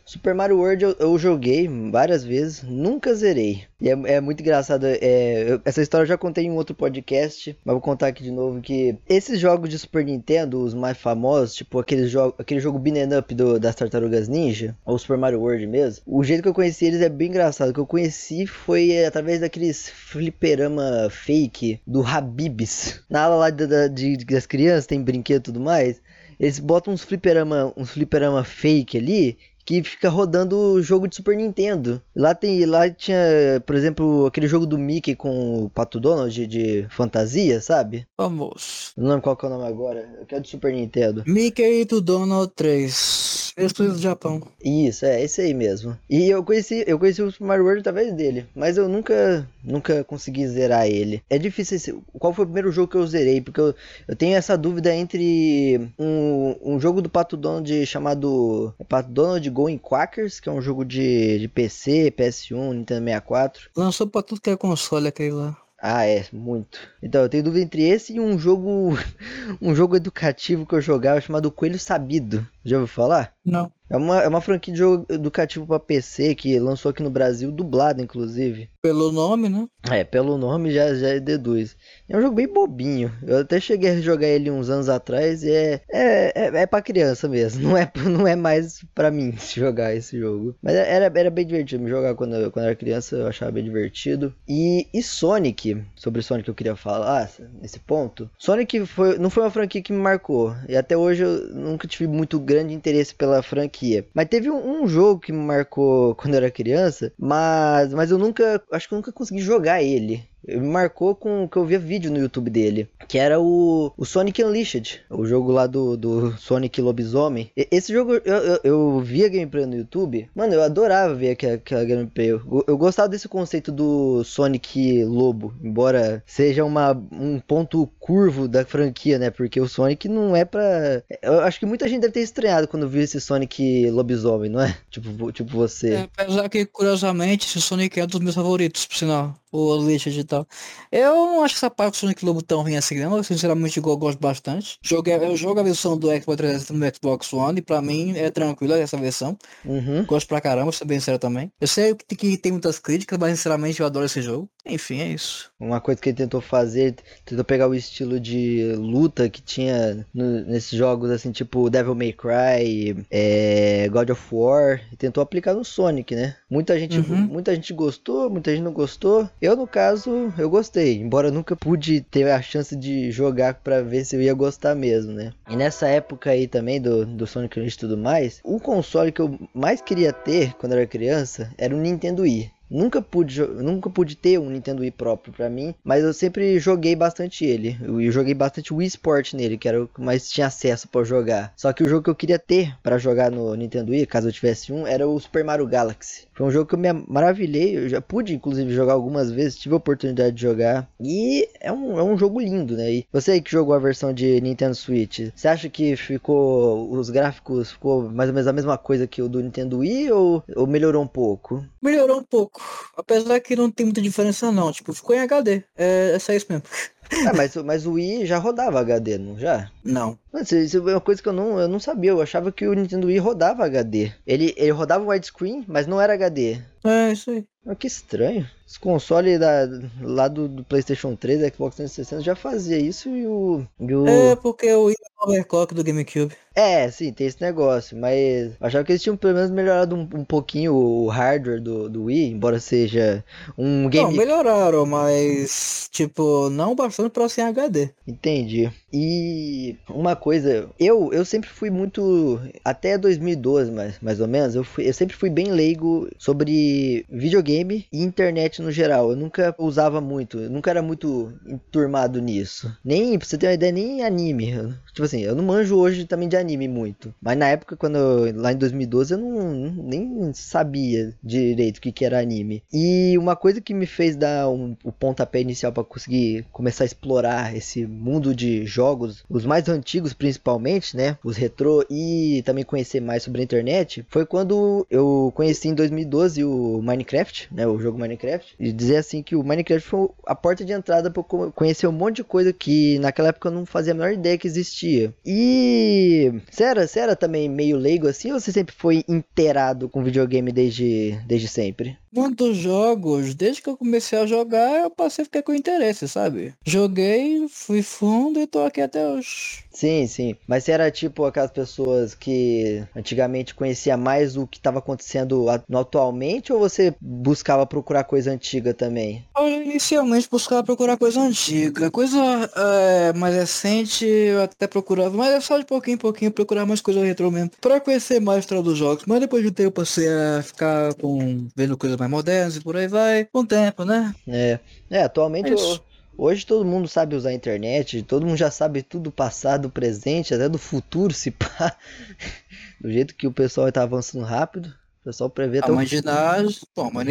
Super 0.04 0.34
Mario 0.34 0.58
World 0.58 0.84
eu, 0.84 0.96
eu, 0.98 1.18
joguei 1.18 1.68
várias 1.90 2.24
vezes, 2.24 2.62
nunca 2.62 3.14
zerei. 3.14 3.64
E 3.80 3.88
é, 3.88 3.92
é 3.92 4.20
muito 4.20 4.40
engraçado. 4.40 4.84
É, 4.86 5.44
eu, 5.52 5.60
essa 5.64 5.82
história 5.82 6.04
eu 6.04 6.08
já 6.08 6.18
contei 6.18 6.44
em 6.44 6.52
outro 6.52 6.74
podcast, 6.74 7.56
mas 7.64 7.72
vou 7.72 7.80
contar 7.80 8.08
aqui 8.08 8.22
de 8.22 8.30
novo 8.30 8.60
que 8.60 8.96
esses 9.08 9.38
jogos 9.38 9.68
de 9.68 9.78
Super 9.78 10.04
Nintendo, 10.04 10.62
os 10.62 10.74
mais 10.74 10.98
famosos, 10.98 11.54
tipo 11.54 11.78
aquele 11.78 12.06
jogo, 12.06 12.34
aquele 12.38 12.60
jogo 12.60 12.78
Beaten 12.78 13.18
Up 13.18 13.34
do, 13.34 13.58
das 13.58 13.74
Tartarugas 13.74 14.28
Ninja, 14.28 14.76
ou 14.84 14.98
Super 14.98 15.16
Mario 15.16 15.40
World 15.40 15.66
mesmo, 15.66 16.02
o 16.06 16.22
jeito 16.24 16.42
que 16.42 16.48
eu 16.48 16.54
conheci 16.54 16.86
eles 16.86 17.00
é 17.00 17.08
bem 17.08 17.28
engraçado. 17.28 17.70
O 17.70 17.74
que 17.74 17.80
eu 17.80 17.86
conheci 17.86 18.46
foi 18.46 19.04
através 19.04 19.40
daqueles 19.40 19.88
fliperama 19.88 21.08
fake 21.10 21.80
do 21.86 22.02
Habibs. 22.02 23.00
Na 23.08 23.22
aula 23.22 23.36
lá 23.36 23.50
de, 23.50 23.88
de, 23.88 24.24
das 24.24 24.46
crianças, 24.46 24.86
tem 24.86 25.02
brinquedo 25.02 25.40
e 25.40 25.44
tudo 25.44 25.60
mais. 25.60 26.00
Eles 26.38 26.58
botam 26.58 26.94
uns 26.94 27.02
fliperama, 27.02 27.72
uns 27.76 27.90
fliperama 27.90 28.42
fake 28.42 28.96
ali 28.96 29.38
que 29.70 29.84
fica 29.84 30.08
rodando 30.08 30.58
o 30.58 30.82
jogo 30.82 31.06
de 31.06 31.14
Super 31.14 31.36
Nintendo. 31.36 32.02
Lá 32.16 32.34
tem, 32.34 32.66
lá 32.66 32.90
tinha, 32.90 33.62
por 33.64 33.76
exemplo, 33.76 34.26
aquele 34.26 34.48
jogo 34.48 34.66
do 34.66 34.76
Mickey 34.76 35.14
com 35.14 35.64
o 35.64 35.70
Pato 35.70 36.00
Donald 36.00 36.34
de, 36.34 36.46
de 36.48 36.88
fantasia, 36.90 37.60
sabe? 37.60 38.04
Famoso. 38.16 38.92
Não 38.96 39.06
lembro 39.06 39.22
qual 39.22 39.36
que 39.36 39.46
é 39.46 39.48
o 39.48 39.52
nome 39.52 39.68
agora. 39.68 40.08
Eu 40.18 40.36
é 40.36 40.40
do 40.40 40.48
Super 40.48 40.72
Nintendo. 40.72 41.22
Mickey 41.24 41.84
do 41.84 42.00
Donald 42.00 42.52
3. 42.56 43.40
Exclusivo 43.56 43.96
do 43.96 44.02
Japão. 44.02 44.42
Isso, 44.64 45.04
é, 45.04 45.22
esse 45.22 45.40
aí 45.40 45.54
mesmo. 45.54 45.96
E 46.08 46.28
eu 46.28 46.42
conheci, 46.42 46.82
eu 46.86 46.98
conheci 46.98 47.22
o 47.22 47.30
Super 47.30 47.46
Mario 47.46 47.64
World 47.64 47.80
através 47.80 48.12
dele, 48.12 48.46
mas 48.54 48.76
eu 48.76 48.88
nunca, 48.88 49.46
nunca 49.62 50.02
consegui 50.04 50.46
zerar 50.48 50.86
ele. 50.86 51.22
É 51.28 51.38
difícil 51.38 51.76
esse, 51.76 51.92
qual 52.18 52.32
foi 52.32 52.44
o 52.44 52.48
primeiro 52.48 52.72
jogo 52.72 52.90
que 52.90 52.96
eu 52.96 53.06
zerei, 53.06 53.40
porque 53.40 53.60
eu, 53.60 53.74
eu 54.08 54.16
tenho 54.16 54.36
essa 54.36 54.56
dúvida 54.56 54.94
entre 54.94 55.92
um, 55.98 56.56
um 56.62 56.80
jogo 56.80 57.02
do 57.02 57.10
Pato 57.10 57.36
Donald 57.36 57.86
chamado 57.86 58.74
Pato 58.88 59.10
Donald 59.10 59.48
Going 59.60 59.78
Quackers, 59.78 60.40
que 60.40 60.48
é 60.48 60.52
um 60.52 60.62
jogo 60.62 60.84
de, 60.84 61.38
de 61.38 61.48
PC, 61.48 62.14
PS1, 62.16 62.72
Nintendo 62.72 63.04
64. 63.04 63.70
Lançou 63.76 64.06
pra 64.06 64.22
tudo 64.22 64.40
que 64.40 64.48
é 64.48 64.56
console 64.56 65.08
aquele 65.08 65.32
lá. 65.32 65.56
Ah, 65.82 66.06
é, 66.06 66.26
muito. 66.32 66.78
Então, 67.02 67.22
eu 67.22 67.28
tenho 67.28 67.44
dúvida 67.44 67.64
entre 67.64 67.82
esse 67.82 68.14
e 68.14 68.20
um 68.20 68.38
jogo 68.38 68.96
um 69.60 69.74
jogo 69.74 69.96
educativo 69.96 70.64
que 70.64 70.74
eu 70.74 70.80
jogava 70.80 71.20
chamado 71.20 71.50
Coelho 71.50 71.78
Sabido. 71.78 72.46
Já 72.64 72.76
ouviu 72.76 72.86
falar? 72.86 73.34
Não. 73.44 73.70
É 73.90 73.96
uma, 73.96 74.22
é 74.22 74.28
uma 74.28 74.40
franquia 74.40 74.72
de 74.72 74.78
jogo 74.78 75.04
educativo 75.08 75.66
para 75.66 75.80
PC 75.80 76.36
que 76.36 76.56
lançou 76.60 76.90
aqui 76.90 77.02
no 77.02 77.10
Brasil, 77.10 77.50
dublado 77.50 78.00
inclusive. 78.00 78.70
Pelo 78.80 79.10
nome, 79.10 79.48
né? 79.48 79.66
É, 79.90 80.04
pelo 80.04 80.38
nome 80.38 80.70
já, 80.70 80.94
já 80.94 81.18
deduz. 81.18 81.76
É 82.08 82.16
um 82.16 82.20
jogo 82.22 82.36
bem 82.36 82.46
bobinho. 82.46 83.12
Eu 83.26 83.38
até 83.38 83.58
cheguei 83.58 83.90
a 83.90 84.00
jogar 84.00 84.28
ele 84.28 84.48
uns 84.48 84.70
anos 84.70 84.88
atrás 84.88 85.42
e 85.42 85.50
é, 85.50 85.80
é, 85.90 86.32
é, 86.34 86.62
é 86.62 86.66
pra 86.66 86.80
criança 86.80 87.28
mesmo. 87.28 87.60
Não 87.70 87.76
é, 87.76 87.90
não 88.06 88.26
é 88.26 88.36
mais 88.36 88.84
para 88.94 89.10
mim 89.10 89.34
jogar 89.54 89.94
esse 89.94 90.18
jogo. 90.18 90.54
Mas 90.62 90.74
era, 90.74 91.06
era 91.06 91.30
bem 91.30 91.46
divertido. 91.46 91.82
Me 91.82 91.90
jogar 91.90 92.14
quando, 92.14 92.34
eu, 92.36 92.50
quando 92.50 92.64
eu 92.64 92.68
era 92.68 92.76
criança 92.76 93.16
eu 93.16 93.26
achava 93.26 93.50
bem 93.52 93.64
divertido. 93.64 94.32
E, 94.48 94.86
e 94.94 95.02
Sonic, 95.02 95.82
sobre 95.96 96.22
Sonic 96.22 96.48
eu 96.48 96.54
queria 96.54 96.76
falar 96.76 97.30
nesse 97.60 97.78
ponto. 97.80 98.30
Sonic 98.38 98.86
foi, 98.86 99.18
não 99.18 99.30
foi 99.30 99.42
uma 99.42 99.50
franquia 99.50 99.82
que 99.82 99.92
me 99.92 99.98
marcou. 99.98 100.54
E 100.68 100.76
até 100.76 100.96
hoje 100.96 101.22
eu 101.24 101.54
nunca 101.54 101.88
tive 101.88 102.06
muito 102.06 102.38
grande 102.38 102.72
interesse 102.72 103.14
pela 103.14 103.42
franquia. 103.42 103.79
Mas 104.14 104.28
teve 104.28 104.50
um, 104.50 104.82
um, 104.82 104.88
jogo 104.88 105.20
que 105.20 105.32
me 105.32 105.38
marcou 105.38 106.14
quando 106.14 106.34
eu 106.34 106.38
era 106.38 106.50
criança, 106.50 107.12
mas, 107.18 107.92
mas 107.94 108.10
eu 108.10 108.18
nunca, 108.18 108.62
acho 108.72 108.88
que 108.88 108.94
eu 108.94 108.96
nunca 108.96 109.12
consegui 109.12 109.40
jogar 109.40 109.82
ele 109.82 110.29
marcou 110.60 111.14
com 111.14 111.48
que 111.48 111.56
eu 111.56 111.64
via 111.64 111.78
vídeo 111.78 112.10
no 112.10 112.18
YouTube 112.18 112.50
dele, 112.50 112.88
que 113.08 113.18
era 113.18 113.40
o, 113.40 113.92
o 113.96 114.04
Sonic 114.04 114.42
Unleashed, 114.42 115.00
o 115.10 115.24
jogo 115.26 115.52
lá 115.52 115.66
do, 115.66 115.96
do 115.96 116.32
Sonic 116.38 116.80
Lobisomem. 116.80 117.50
E, 117.56 117.68
esse 117.70 117.92
jogo 117.92 118.14
eu, 118.14 118.36
eu, 118.36 118.60
eu 118.64 119.00
via 119.00 119.28
gameplay 119.28 119.66
no 119.66 119.76
YouTube, 119.76 120.28
mano, 120.34 120.54
eu 120.54 120.62
adorava 120.62 121.14
ver 121.14 121.30
aquela, 121.30 121.54
aquela 121.54 121.84
gameplay. 121.84 122.28
Eu, 122.28 122.64
eu 122.66 122.78
gostava 122.78 123.08
desse 123.08 123.28
conceito 123.28 123.70
do 123.70 124.24
Sonic 124.24 125.04
Lobo, 125.04 125.54
embora 125.62 126.22
seja 126.26 126.64
uma, 126.64 126.92
um 127.12 127.38
ponto 127.40 127.86
curvo 127.98 128.48
da 128.48 128.64
franquia, 128.64 129.18
né? 129.18 129.30
Porque 129.30 129.60
o 129.60 129.68
Sonic 129.68 130.08
não 130.08 130.34
é 130.34 130.44
pra. 130.44 131.02
Eu 131.22 131.40
acho 131.40 131.58
que 131.58 131.66
muita 131.66 131.88
gente 131.88 132.00
deve 132.00 132.14
ter 132.14 132.20
estranhado 132.20 132.68
quando 132.68 132.88
viu 132.88 133.02
esse 133.02 133.20
Sonic 133.20 133.90
Lobisomem, 133.90 134.50
não 134.50 134.60
é? 134.60 134.76
Tipo, 134.90 135.32
tipo 135.32 135.50
você. 135.56 135.94
É, 135.94 136.00
apesar 136.02 136.48
que, 136.48 136.66
curiosamente, 136.66 137.46
esse 137.46 137.60
Sonic 137.60 137.98
é 137.98 138.04
um 138.04 138.06
dos 138.06 138.20
meus 138.20 138.34
favoritos, 138.34 138.86
por 138.86 138.96
sinal 138.96 139.39
o 139.52 139.74
Unleashed 139.74 140.18
e 140.18 140.24
tal. 140.24 140.46
Eu 140.90 141.14
não 141.14 141.44
acho 141.44 141.54
que 141.54 141.58
essa 141.58 141.70
parte 141.70 141.92
do 141.92 141.96
Sonic 141.98 142.24
Lobo 142.24 142.42
tão 142.42 142.62
ruim 142.62 142.76
assim, 142.76 142.98
não. 142.98 143.16
Eu, 143.16 143.24
sinceramente, 143.24 143.78
eu 143.78 143.96
gosto 143.96 144.18
bastante. 144.18 144.78
Joguei, 144.82 145.14
eu 145.14 145.36
jogo 145.36 145.60
a 145.60 145.62
versão 145.62 145.96
do 145.96 146.08
Xbox 146.08 146.36
360 146.36 146.72
no 146.74 146.94
Xbox 146.94 147.32
One 147.32 147.58
e 147.58 147.62
pra 147.62 147.82
mim 147.82 148.16
é 148.16 148.30
tranquila 148.30 148.78
essa 148.78 148.96
versão. 148.96 149.36
Uhum. 149.64 150.04
Gosto 150.04 150.28
pra 150.28 150.40
caramba, 150.40 150.72
sou 150.72 150.86
bem 150.86 151.00
sério 151.00 151.18
também. 151.18 151.52
Eu 151.60 151.66
sei 151.66 151.94
que, 151.94 152.16
que 152.16 152.36
tem 152.36 152.52
muitas 152.52 152.78
críticas, 152.78 153.18
mas 153.18 153.36
sinceramente 153.36 153.80
eu 153.80 153.86
adoro 153.86 154.06
esse 154.06 154.22
jogo. 154.22 154.48
Enfim, 154.66 155.00
é 155.00 155.08
isso. 155.08 155.50
Uma 155.58 155.80
coisa 155.80 156.00
que 156.00 156.10
ele 156.10 156.16
tentou 156.16 156.40
fazer, 156.40 156.94
tentou 157.24 157.44
pegar 157.44 157.66
o 157.68 157.74
estilo 157.74 158.20
de 158.20 158.72
luta 158.76 159.28
que 159.28 159.40
tinha 159.40 160.06
no, 160.12 160.42
nesses 160.44 160.70
jogos, 160.78 161.10
assim, 161.10 161.32
tipo 161.32 161.70
Devil 161.70 161.94
May 161.94 162.12
Cry, 162.12 162.96
é, 163.10 163.88
God 163.88 164.10
of 164.10 164.22
War, 164.30 164.80
e 164.92 164.96
tentou 164.96 165.22
aplicar 165.22 165.54
no 165.54 165.64
Sonic, 165.64 166.14
né? 166.14 166.36
Muita 166.48 166.78
gente, 166.78 166.98
Uhum. 166.98 167.26
muita 167.26 167.54
gente 167.54 167.72
gostou, 167.72 168.28
muita 168.30 168.50
gente 168.52 168.62
não 168.62 168.72
gostou. 168.72 169.28
Eu, 169.40 169.56
no 169.56 169.66
caso, 169.66 170.32
eu 170.36 170.50
gostei, 170.50 170.98
embora 170.98 171.28
eu 171.28 171.32
nunca 171.32 171.56
pude 171.56 172.00
ter 172.02 172.30
a 172.30 172.42
chance 172.42 172.76
de 172.76 173.10
jogar 173.10 173.54
pra 173.54 173.80
ver 173.82 174.04
se 174.04 174.14
eu 174.16 174.22
ia 174.22 174.34
gostar 174.34 174.74
mesmo, 174.74 175.12
né? 175.12 175.32
E 175.48 175.56
nessa 175.56 175.88
época 175.88 176.30
aí 176.30 176.46
também 176.46 176.80
do, 176.80 177.04
do 177.06 177.26
Sonic 177.26 177.58
Unleashed 177.58 177.78
e 177.78 177.80
tudo 177.88 177.96
mais, 177.96 178.40
o 178.44 178.60
console 178.60 179.10
que 179.12 179.20
eu 179.20 179.38
mais 179.54 179.80
queria 179.80 180.12
ter 180.12 180.54
quando 180.54 180.72
era 180.72 180.86
criança 180.86 181.50
era 181.56 181.74
o 181.74 181.78
Nintendo 181.80 182.22
Wii. 182.22 182.50
Nunca 182.70 183.02
pude, 183.02 183.40
nunca 183.40 183.90
pude 183.90 184.14
ter 184.16 184.38
um 184.38 184.48
Nintendo 184.48 184.82
Wii 184.82 184.92
próprio 184.92 185.32
pra 185.32 185.50
mim, 185.50 185.74
mas 185.82 186.04
eu 186.04 186.12
sempre 186.12 186.58
joguei 186.60 186.94
bastante 186.94 187.44
ele. 187.44 187.76
Eu, 187.82 188.10
joguei 188.12 188.32
bastante 188.32 188.72
Wii 188.72 188.86
Sport 188.86 189.34
nele, 189.34 189.58
que 189.58 189.68
era 189.68 189.82
o 189.82 189.88
que 189.88 190.00
mais 190.00 190.30
tinha 190.30 190.46
acesso 190.46 190.88
pra 190.88 191.02
jogar. 191.02 191.52
Só 191.56 191.72
que 191.72 191.82
o 191.82 191.88
jogo 191.88 192.04
que 192.04 192.10
eu 192.10 192.14
queria 192.14 192.38
ter 192.38 192.76
pra 192.82 192.98
jogar 192.98 193.30
no 193.30 193.54
Nintendo 193.54 193.90
Wii, 193.90 194.06
caso 194.06 194.28
eu 194.28 194.32
tivesse 194.32 194.72
um, 194.72 194.86
era 194.86 195.08
o 195.08 195.18
Super 195.18 195.44
Mario 195.44 195.66
Galaxy. 195.66 196.29
Foi 196.40 196.48
um 196.48 196.50
jogo 196.50 196.64
que 196.64 196.74
eu 196.74 196.78
me 196.78 196.90
maravilhei, 197.06 197.76
eu 197.76 197.86
já 197.86 198.00
pude 198.00 198.34
inclusive 198.34 198.72
jogar 198.72 198.94
algumas 198.94 199.30
vezes, 199.30 199.58
tive 199.58 199.74
a 199.74 199.76
oportunidade 199.76 200.34
de 200.34 200.40
jogar. 200.40 200.88
E 200.98 201.46
é 201.60 201.70
um, 201.70 201.98
é 201.98 202.02
um 202.02 202.16
jogo 202.16 202.40
lindo, 202.40 202.78
né? 202.78 202.90
E 202.90 203.06
você 203.12 203.42
que 203.42 203.50
jogou 203.50 203.74
a 203.74 203.78
versão 203.78 204.10
de 204.10 204.40
Nintendo 204.40 204.74
Switch, 204.74 205.28
você 205.36 205.48
acha 205.48 205.68
que 205.68 205.94
ficou 205.96 206.90
os 206.90 207.10
gráficos 207.10 207.72
ficou 207.72 208.08
mais 208.08 208.30
ou 208.30 208.34
menos 208.34 208.48
a 208.48 208.54
mesma 208.54 208.78
coisa 208.78 209.06
que 209.06 209.20
o 209.20 209.28
do 209.28 209.42
Nintendo 209.42 209.80
Wii 209.80 210.12
ou, 210.12 210.42
ou 210.56 210.66
melhorou 210.66 211.02
um 211.02 211.06
pouco? 211.06 211.62
Melhorou 211.82 212.20
um 212.20 212.24
pouco. 212.24 212.62
Apesar 212.96 213.38
que 213.40 213.54
não 213.54 213.70
tem 213.70 213.84
muita 213.84 214.00
diferença 214.00 214.50
não. 214.50 214.72
Tipo, 214.72 214.94
ficou 214.94 215.14
em 215.14 215.20
HD. 215.20 215.62
É, 215.76 216.12
é 216.14 216.18
só 216.18 216.32
isso 216.32 216.46
mesmo. 216.48 216.64
Ah, 217.26 217.32
mas, 217.34 217.54
mas 217.56 217.86
o 217.86 217.92
Wii 217.92 218.24
já 218.24 218.38
rodava 218.38 218.80
HD, 218.80 219.18
não 219.18 219.38
já? 219.38 219.70
Não. 219.84 220.18
Nossa, 220.32 220.58
isso 220.58 220.78
é 220.88 220.94
uma 220.94 221.00
coisa 221.00 221.20
que 221.22 221.28
eu 221.28 221.32
não, 221.32 221.58
eu 221.58 221.68
não 221.68 221.80
sabia. 221.80 222.10
Eu 222.10 222.22
achava 222.22 222.52
que 222.52 222.66
o 222.66 222.72
Nintendo 222.72 223.08
Wii 223.08 223.18
rodava 223.18 223.64
HD. 223.64 224.12
Ele, 224.26 224.54
ele 224.56 224.70
rodava 224.70 225.04
widescreen, 225.04 225.64
mas 225.66 225.86
não 225.86 226.00
era 226.00 226.14
HD. 226.14 226.58
É 226.84 227.12
isso 227.12 227.30
aí. 227.30 227.44
Ah, 227.66 227.74
que 227.74 227.86
estranho. 227.86 228.48
Os 228.66 228.78
consoles 228.78 229.38
da, 229.38 229.66
lá 230.00 230.28
do, 230.28 230.48
do 230.48 230.64
PlayStation 230.64 231.14
3, 231.14 231.40
da 231.40 231.48
Xbox 231.48 231.76
360 231.76 232.22
já 232.22 232.34
fazia 232.34 232.78
isso 232.78 233.08
e 233.10 233.26
o. 233.26 233.66
E 233.78 233.94
o... 233.94 234.06
É 234.06 234.36
porque 234.36 234.72
o 234.72 234.92
overclock 235.22 235.74
do 235.74 235.84
GameCube. 235.84 236.34
É, 236.54 236.90
sim, 236.90 237.12
tem 237.12 237.26
esse 237.26 237.40
negócio, 237.40 237.96
mas 237.96 238.52
achava 238.60 238.84
que 238.84 238.92
eles 238.92 239.02
tinham 239.02 239.16
pelo 239.16 239.34
menos 239.34 239.50
melhorado 239.50 239.94
um, 239.94 240.00
um 240.00 240.24
pouquinho 240.24 240.74
o 240.74 241.08
hardware 241.08 241.60
do, 241.60 241.88
do 241.88 242.04
Wii, 242.04 242.30
embora 242.30 242.58
seja 242.58 243.24
um 243.58 243.82
Não, 243.82 243.90
game. 243.90 244.16
melhoraram, 244.16 244.86
mas 244.86 245.88
tipo, 245.92 246.48
não 246.50 246.74
bastante 246.74 247.10
pra 247.10 247.28
ser 247.28 247.42
HD. 247.42 247.90
Entendi. 248.06 248.70
E 248.92 249.76
uma 249.88 250.16
coisa, 250.16 250.68
eu, 250.78 251.12
eu 251.12 251.24
sempre 251.24 251.48
fui 251.48 251.70
muito. 251.70 252.40
Até 252.64 252.98
2012, 252.98 253.70
mais, 253.70 253.98
mais 254.00 254.20
ou 254.20 254.26
menos, 254.28 254.54
eu, 254.54 254.64
fui, 254.64 254.88
eu 254.88 254.92
sempre 254.92 255.16
fui 255.16 255.30
bem 255.30 255.50
leigo 255.52 256.08
sobre 256.18 257.04
videogame 257.08 257.86
e 257.92 258.02
internet 258.02 258.60
no 258.62 258.70
geral. 258.72 259.10
Eu 259.10 259.16
nunca 259.16 259.54
usava 259.58 260.00
muito, 260.00 260.38
eu 260.38 260.50
nunca 260.50 260.70
era 260.70 260.82
muito 260.82 261.32
enturmado 261.46 262.20
nisso. 262.20 262.70
Nem, 262.84 263.18
pra 263.18 263.26
você 263.26 263.38
ter 263.38 263.46
uma 263.48 263.54
ideia, 263.54 263.72
nem 263.72 264.02
anime. 264.02 264.52
Tipo 264.92 265.04
assim, 265.04 265.20
eu 265.20 265.34
não 265.34 265.44
manjo 265.44 265.76
hoje 265.76 266.04
também 266.04 266.28
de 266.28 266.36
anime 266.36 266.66
muito. 266.68 267.14
Mas 267.20 267.36
na 267.38 267.48
época, 267.48 267.76
quando 267.76 267.96
eu- 267.96 268.40
lá 268.40 268.52
em 268.52 268.56
2012, 268.56 269.14
eu 269.14 269.18
não, 269.18 269.70
nem 269.72 270.32
sabia 270.34 271.14
direito 271.22 271.78
o 271.78 271.80
que, 271.80 271.92
que 271.92 272.04
era 272.04 272.18
anime. 272.20 272.62
E 272.72 273.16
uma 273.18 273.36
coisa 273.36 273.60
que 273.60 273.72
me 273.74 273.86
fez 273.86 274.16
dar 274.16 274.48
um- 274.50 274.76
o 274.84 274.92
pontapé 274.92 275.40
inicial 275.40 275.72
para 275.72 275.84
conseguir 275.84 276.44
começar 276.52 276.84
a 276.84 276.86
explorar 276.86 277.56
esse 277.56 277.86
mundo 277.86 278.34
de 278.34 278.64
jogos, 278.66 278.79
os 279.28 279.44
mais 279.44 279.68
antigos 279.68 280.12
principalmente, 280.12 280.96
né? 280.96 281.16
Os 281.24 281.36
retrô 281.36 281.84
e 281.90 282.42
também 282.44 282.64
conhecer 282.64 283.00
mais 283.00 283.22
sobre 283.22 283.40
a 283.40 283.44
internet, 283.44 284.04
foi 284.08 284.26
quando 284.26 284.86
eu 284.90 285.32
conheci 285.34 285.68
em 285.68 285.74
2012 285.74 286.44
o 286.44 286.80
Minecraft, 286.82 287.48
né? 287.52 287.66
O 287.66 287.78
jogo 287.78 287.98
Minecraft. 287.98 288.54
E 288.58 288.72
dizer 288.72 288.96
assim 288.96 289.22
que 289.22 289.36
o 289.36 289.42
Minecraft 289.42 289.88
foi 289.88 290.08
a 290.26 290.34
porta 290.34 290.64
de 290.64 290.72
entrada 290.72 291.10
para 291.10 291.22
conhecer 291.54 291.86
um 291.86 291.92
monte 291.92 292.16
de 292.16 292.24
coisa 292.24 292.52
que 292.52 292.98
naquela 292.98 293.28
época 293.28 293.48
eu 293.48 293.52
não 293.52 293.66
fazia 293.66 293.92
a 293.92 293.96
menor 293.96 294.12
ideia 294.12 294.38
que 294.38 294.46
existia. 294.46 295.12
E 295.24 296.32
você 296.50 296.64
era, 296.64 296.86
você 296.86 297.00
era 297.00 297.16
também 297.16 297.48
meio 297.48 297.76
leigo 297.76 298.06
assim 298.06 298.32
ou 298.32 298.40
você 298.40 298.52
sempre 298.52 298.74
foi 298.74 299.04
inteirado 299.08 299.88
com 299.88 300.02
videogame 300.02 300.52
desde, 300.52 301.18
desde 301.26 301.48
sempre? 301.48 301.98
Muitos 302.12 302.56
jogos, 302.56 303.34
desde 303.34 303.62
que 303.62 303.68
eu 303.68 303.76
comecei 303.76 304.18
a 304.18 304.26
jogar, 304.26 304.80
eu 304.80 304.90
passei 304.90 305.22
a 305.22 305.24
ficar 305.24 305.42
com 305.42 305.54
interesse, 305.54 306.08
sabe? 306.08 306.54
Joguei, 306.64 307.46
fui 307.48 307.82
fundo 307.82 308.40
e 308.40 308.46
tô 308.46 308.64
aqui 308.70 308.80
até 308.80 309.06
hoje. 309.06 309.64
Sim, 309.70 310.06
sim. 310.06 310.34
Mas 310.46 310.64
você 310.64 310.72
era 310.72 310.90
tipo 310.90 311.24
aquelas 311.24 311.50
pessoas 311.50 312.14
que 312.14 312.82
antigamente 312.96 313.54
conhecia 313.54 313.96
mais 313.96 314.36
o 314.36 314.46
que 314.46 314.58
estava 314.58 314.78
acontecendo 314.78 315.46
atualmente 315.72 316.52
ou 316.52 316.58
você 316.58 316.94
buscava 317.00 317.66
procurar 317.66 318.04
coisa 318.04 318.30
antiga 318.32 318.72
também? 318.72 319.24
Eu 319.36 319.48
inicialmente 319.62 320.28
buscava 320.30 320.62
procurar 320.64 320.96
coisa 320.96 321.20
antiga, 321.20 321.90
coisa 321.90 322.18
é, 322.56 323.12
mais 323.12 323.34
recente 323.34 324.04
eu 324.06 324.42
até 324.42 324.66
procurava, 324.66 325.16
mas 325.16 325.32
é 325.32 325.40
só 325.40 325.58
de 325.58 325.64
pouquinho 325.64 325.94
em 325.94 325.98
pouquinho 325.98 326.30
procurar 326.30 326.66
mais 326.66 326.80
coisa 326.80 327.04
retrô 327.04 327.30
mesmo, 327.30 327.50
pra 327.60 327.80
conhecer 327.80 328.20
mais 328.20 328.38
a 328.38 328.40
história 328.40 328.62
dos 328.62 328.78
jogos. 328.78 329.04
Mas 329.06 329.20
depois 329.20 329.42
de 329.42 329.48
um 329.48 329.52
tempo 329.52 329.68
eu 329.68 329.72
passei 329.72 330.08
a 330.08 330.42
ficar 330.42 330.94
com 330.94 331.46
vendo 331.56 331.76
coisas 331.76 331.98
mais 331.98 332.10
modernas 332.10 332.56
e 332.56 332.60
por 332.60 332.76
aí 332.76 332.88
vai, 332.88 333.24
com 333.24 333.40
o 333.40 333.46
tempo, 333.46 333.84
né? 333.84 334.14
É, 334.28 334.58
é 334.90 335.02
atualmente 335.02 335.50
É 335.50 335.54
isso. 335.54 335.82
Ho- 336.16 336.24
hoje 336.24 336.44
todo 336.46 336.64
mundo 336.64 336.88
sabe 336.88 337.14
usar 337.16 337.30
a 337.30 337.34
internet, 337.34 338.02
todo 338.02 338.26
mundo 338.26 338.36
já 338.36 338.50
sabe 338.50 338.82
tudo 338.82 339.04
do 339.04 339.12
passado, 339.12 339.62
do 339.62 339.70
presente, 339.70 340.34
até 340.34 340.48
do 340.48 340.58
futuro, 340.58 341.12
se 341.14 341.30
pá. 341.30 341.76
Do 342.80 342.90
jeito 342.90 343.14
que 343.14 343.26
o 343.26 343.32
pessoal 343.32 343.70
tá 343.70 343.82
avançando 343.82 344.24
rápido, 344.24 344.68
o 345.02 345.04
pessoal 345.04 345.28
prevê 345.28 345.58
A 345.58 345.66
Iná, 345.98 346.36
bom, 346.74 346.90
a 346.98 347.04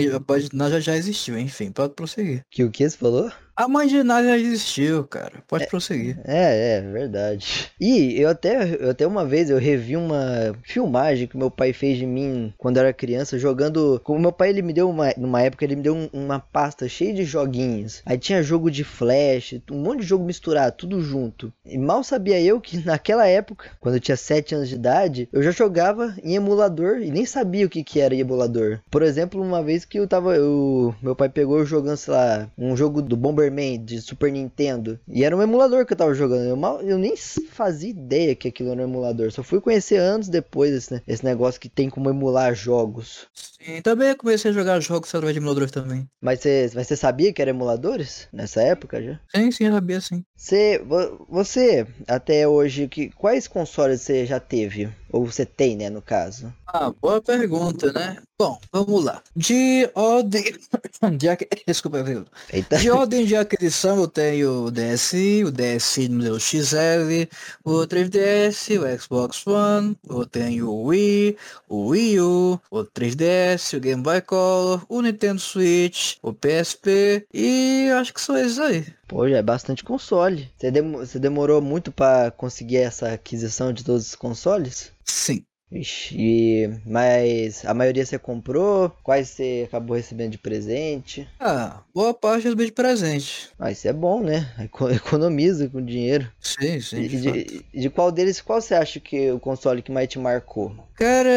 já, 0.69 0.79
já 0.79 0.95
existiu, 0.97 1.37
enfim, 1.37 1.71
pode 1.71 1.93
prosseguir. 1.93 2.43
que 2.49 2.63
o 2.63 2.71
que 2.71 2.89
você 2.89 2.97
falou? 2.97 3.31
A 3.59 3.67
mãe 3.67 3.87
de 3.89 3.97
Iná 3.97 4.23
já 4.23 4.37
existiu, 4.37 5.03
cara, 5.03 5.43
pode 5.45 5.67
prosseguir. 5.67 6.17
É, 6.23 6.77
é, 6.77 6.81
verdade. 6.81 7.69
E 7.77 8.17
eu 8.17 8.29
até, 8.29 8.77
eu 8.79 8.89
até 8.91 9.05
uma 9.05 9.25
vez 9.25 9.49
eu 9.49 9.57
revi 9.57 9.97
uma 9.97 10.55
filmagem 10.63 11.27
que 11.27 11.35
meu 11.37 11.51
pai 11.51 11.73
fez 11.73 11.97
de 11.97 12.05
mim 12.05 12.53
quando 12.57 12.77
eu 12.77 12.83
era 12.83 12.93
criança, 12.93 13.37
jogando. 13.37 13.99
Como 14.01 14.17
meu 14.17 14.31
pai 14.31 14.47
ele 14.47 14.61
me 14.61 14.71
deu 14.71 14.89
uma. 14.89 15.13
Numa 15.17 15.41
época 15.41 15.65
ele 15.65 15.75
me 15.75 15.81
deu 15.81 15.93
um- 15.93 16.07
uma 16.13 16.39
pasta 16.39 16.87
cheia 16.87 17.13
de 17.13 17.25
joguinhos. 17.25 18.01
Aí 18.05 18.17
tinha 18.17 18.41
jogo 18.41 18.71
de 18.71 18.85
flash, 18.85 19.59
um 19.69 19.79
monte 19.83 19.99
de 19.99 20.05
jogo 20.05 20.23
misturado, 20.23 20.77
tudo 20.77 21.01
junto. 21.01 21.51
E 21.65 21.77
mal 21.77 22.01
sabia 22.01 22.41
eu 22.41 22.61
que 22.61 22.77
naquela 22.87 23.27
época, 23.27 23.71
quando 23.81 23.95
eu 23.95 23.99
tinha 23.99 24.15
7 24.15 24.55
anos 24.55 24.69
de 24.69 24.75
idade, 24.75 25.27
eu 25.33 25.43
já 25.43 25.51
jogava 25.51 26.15
em 26.23 26.33
emulador 26.35 27.01
e 27.01 27.11
nem 27.11 27.25
sabia 27.25 27.65
o 27.65 27.69
que, 27.69 27.83
que 27.83 27.99
era 27.99 28.15
emulador. 28.15 28.79
Por 28.89 29.01
exemplo, 29.03 29.41
uma 29.41 29.61
vez 29.61 29.83
que 29.83 29.99
eu 29.99 30.07
tava. 30.07 30.33
Eu, 30.37 30.95
meu 31.01 31.13
pai 31.13 31.27
pegou 31.27 31.59
eu 31.59 31.65
jogando, 31.65 31.97
sei 31.97 32.13
lá, 32.13 32.49
um 32.57 32.77
jogo 32.77 33.01
do 33.01 33.17
Bomberman 33.49 33.83
de 33.83 34.01
Super 34.01 34.31
Nintendo. 34.31 34.99
E 35.07 35.23
era 35.23 35.35
um 35.35 35.41
emulador 35.41 35.85
que 35.85 35.93
eu 35.93 35.97
tava 35.97 36.13
jogando. 36.13 36.47
Eu, 36.47 36.55
mal, 36.55 36.81
eu 36.81 36.97
nem 36.97 37.15
fazia 37.17 37.89
ideia 37.89 38.35
que 38.35 38.47
aquilo 38.47 38.71
era 38.71 38.81
um 38.81 38.85
emulador. 38.85 39.31
Só 39.31 39.43
fui 39.43 39.59
conhecer 39.59 39.97
anos 39.97 40.29
depois 40.29 40.71
esse, 40.71 41.01
esse 41.07 41.25
negócio 41.25 41.59
que 41.59 41.69
tem 41.69 41.89
como 41.89 42.09
emular 42.09 42.53
jogos. 42.53 43.27
Sim, 43.61 43.81
também 43.81 44.15
comecei 44.15 44.51
a 44.51 44.53
jogar 44.53 44.79
jogos 44.79 45.09
através 45.09 45.33
de 45.33 45.39
emuladores 45.39 45.71
também. 45.71 46.07
Mas 46.21 46.39
você, 46.39 46.71
mas 46.73 46.87
você 46.87 46.95
sabia 46.95 47.33
que 47.33 47.41
era 47.41 47.51
emuladores? 47.51 48.27
Nessa 48.31 48.61
época 48.61 49.01
já? 49.03 49.19
Sim, 49.35 49.51
sim, 49.51 49.65
eu 49.65 49.73
sabia 49.73 49.99
sim. 49.99 50.23
Você, 50.35 50.79
vo- 50.79 51.25
você 51.29 51.85
até 52.07 52.47
hoje, 52.47 52.87
que, 52.87 53.09
quais 53.09 53.47
consoles 53.47 54.01
você 54.01 54.25
já 54.25 54.39
teve? 54.39 54.89
Ou 55.11 55.25
você 55.25 55.45
tem, 55.45 55.75
né, 55.75 55.89
no 55.89 56.01
caso? 56.01 56.53
Ah, 56.67 56.91
boa 57.01 57.21
pergunta, 57.21 57.91
né? 57.91 58.17
Bom, 58.39 58.57
vamos 58.71 59.03
lá. 59.03 59.21
De 59.35 59.89
ordem. 59.93 60.43
De... 61.17 61.27
Desculpa, 61.67 62.03
viu? 62.03 62.25
Eita. 62.53 62.77
De 62.77 62.89
ordem 62.91 63.25
de 63.25 63.35
aquisição, 63.35 63.97
eu 63.99 64.07
tenho 64.07 64.65
o 64.65 64.71
DSi, 64.71 65.43
o 65.43 65.51
DSi 65.51 66.07
número 66.07 66.39
XL, 66.39 67.27
o 67.65 67.85
3DS, 67.87 68.77
o 68.77 68.99
Xbox 69.01 69.45
One, 69.47 69.97
eu 70.07 70.25
tenho 70.25 70.69
o 70.69 70.83
Wii, 70.87 71.35
o 71.67 71.87
Wii 71.89 72.19
U, 72.21 72.61
o 72.71 72.83
3DS, 72.85 73.48
o 73.75 73.79
Game 73.79 74.01
Boy 74.01 74.21
Color, 74.21 74.85
o 74.89 75.01
Nintendo 75.01 75.39
Switch, 75.39 76.15
o 76.21 76.33
PSP 76.33 77.25
e 77.33 77.89
acho 77.99 78.13
que 78.13 78.21
são 78.21 78.37
esses 78.37 78.59
aí. 78.59 78.85
Pô, 79.07 79.27
já 79.29 79.37
é 79.37 79.41
bastante 79.43 79.83
console. 79.83 80.49
Você, 80.57 80.71
demo- 80.71 80.97
você 80.99 81.19
demorou 81.19 81.61
muito 81.61 81.91
pra 81.91 82.31
conseguir 82.31 82.77
essa 82.77 83.13
aquisição 83.13 83.73
de 83.73 83.83
todos 83.83 84.07
os 84.07 84.15
consoles? 84.15 84.91
Sim. 85.03 85.43
E- 85.71 86.69
mas 86.85 87.63
a 87.65 87.73
maioria 87.73 88.05
você 88.05 88.17
comprou? 88.17 88.89
Quais 89.03 89.29
você 89.29 89.65
acabou 89.67 89.95
recebendo 89.95 90.31
de 90.31 90.38
presente? 90.38 91.27
Ah, 91.39 91.81
boa 91.93 92.13
parte 92.13 92.49
dos 92.49 92.65
de 92.65 92.71
presente. 92.71 93.49
Ah, 93.59 93.71
isso 93.71 93.88
é 93.88 93.93
bom, 93.93 94.21
né? 94.23 94.51
Eco- 94.59 94.89
Economiza 94.89 95.69
com 95.69 95.83
dinheiro. 95.83 96.29
Sim, 96.41 96.79
sim. 96.79 97.01
De 97.07 97.21
de, 97.21 97.65
de 97.81 97.89
qual 97.89 98.11
deles, 98.11 98.41
qual 98.41 98.61
você 98.61 98.73
acha 98.73 98.99
que 98.99 99.25
é 99.25 99.33
o 99.33 99.39
console 99.39 99.81
que 99.81 99.91
mais 99.91 100.07
te 100.07 100.17
marcou? 100.17 100.75
Cara, 100.95 101.29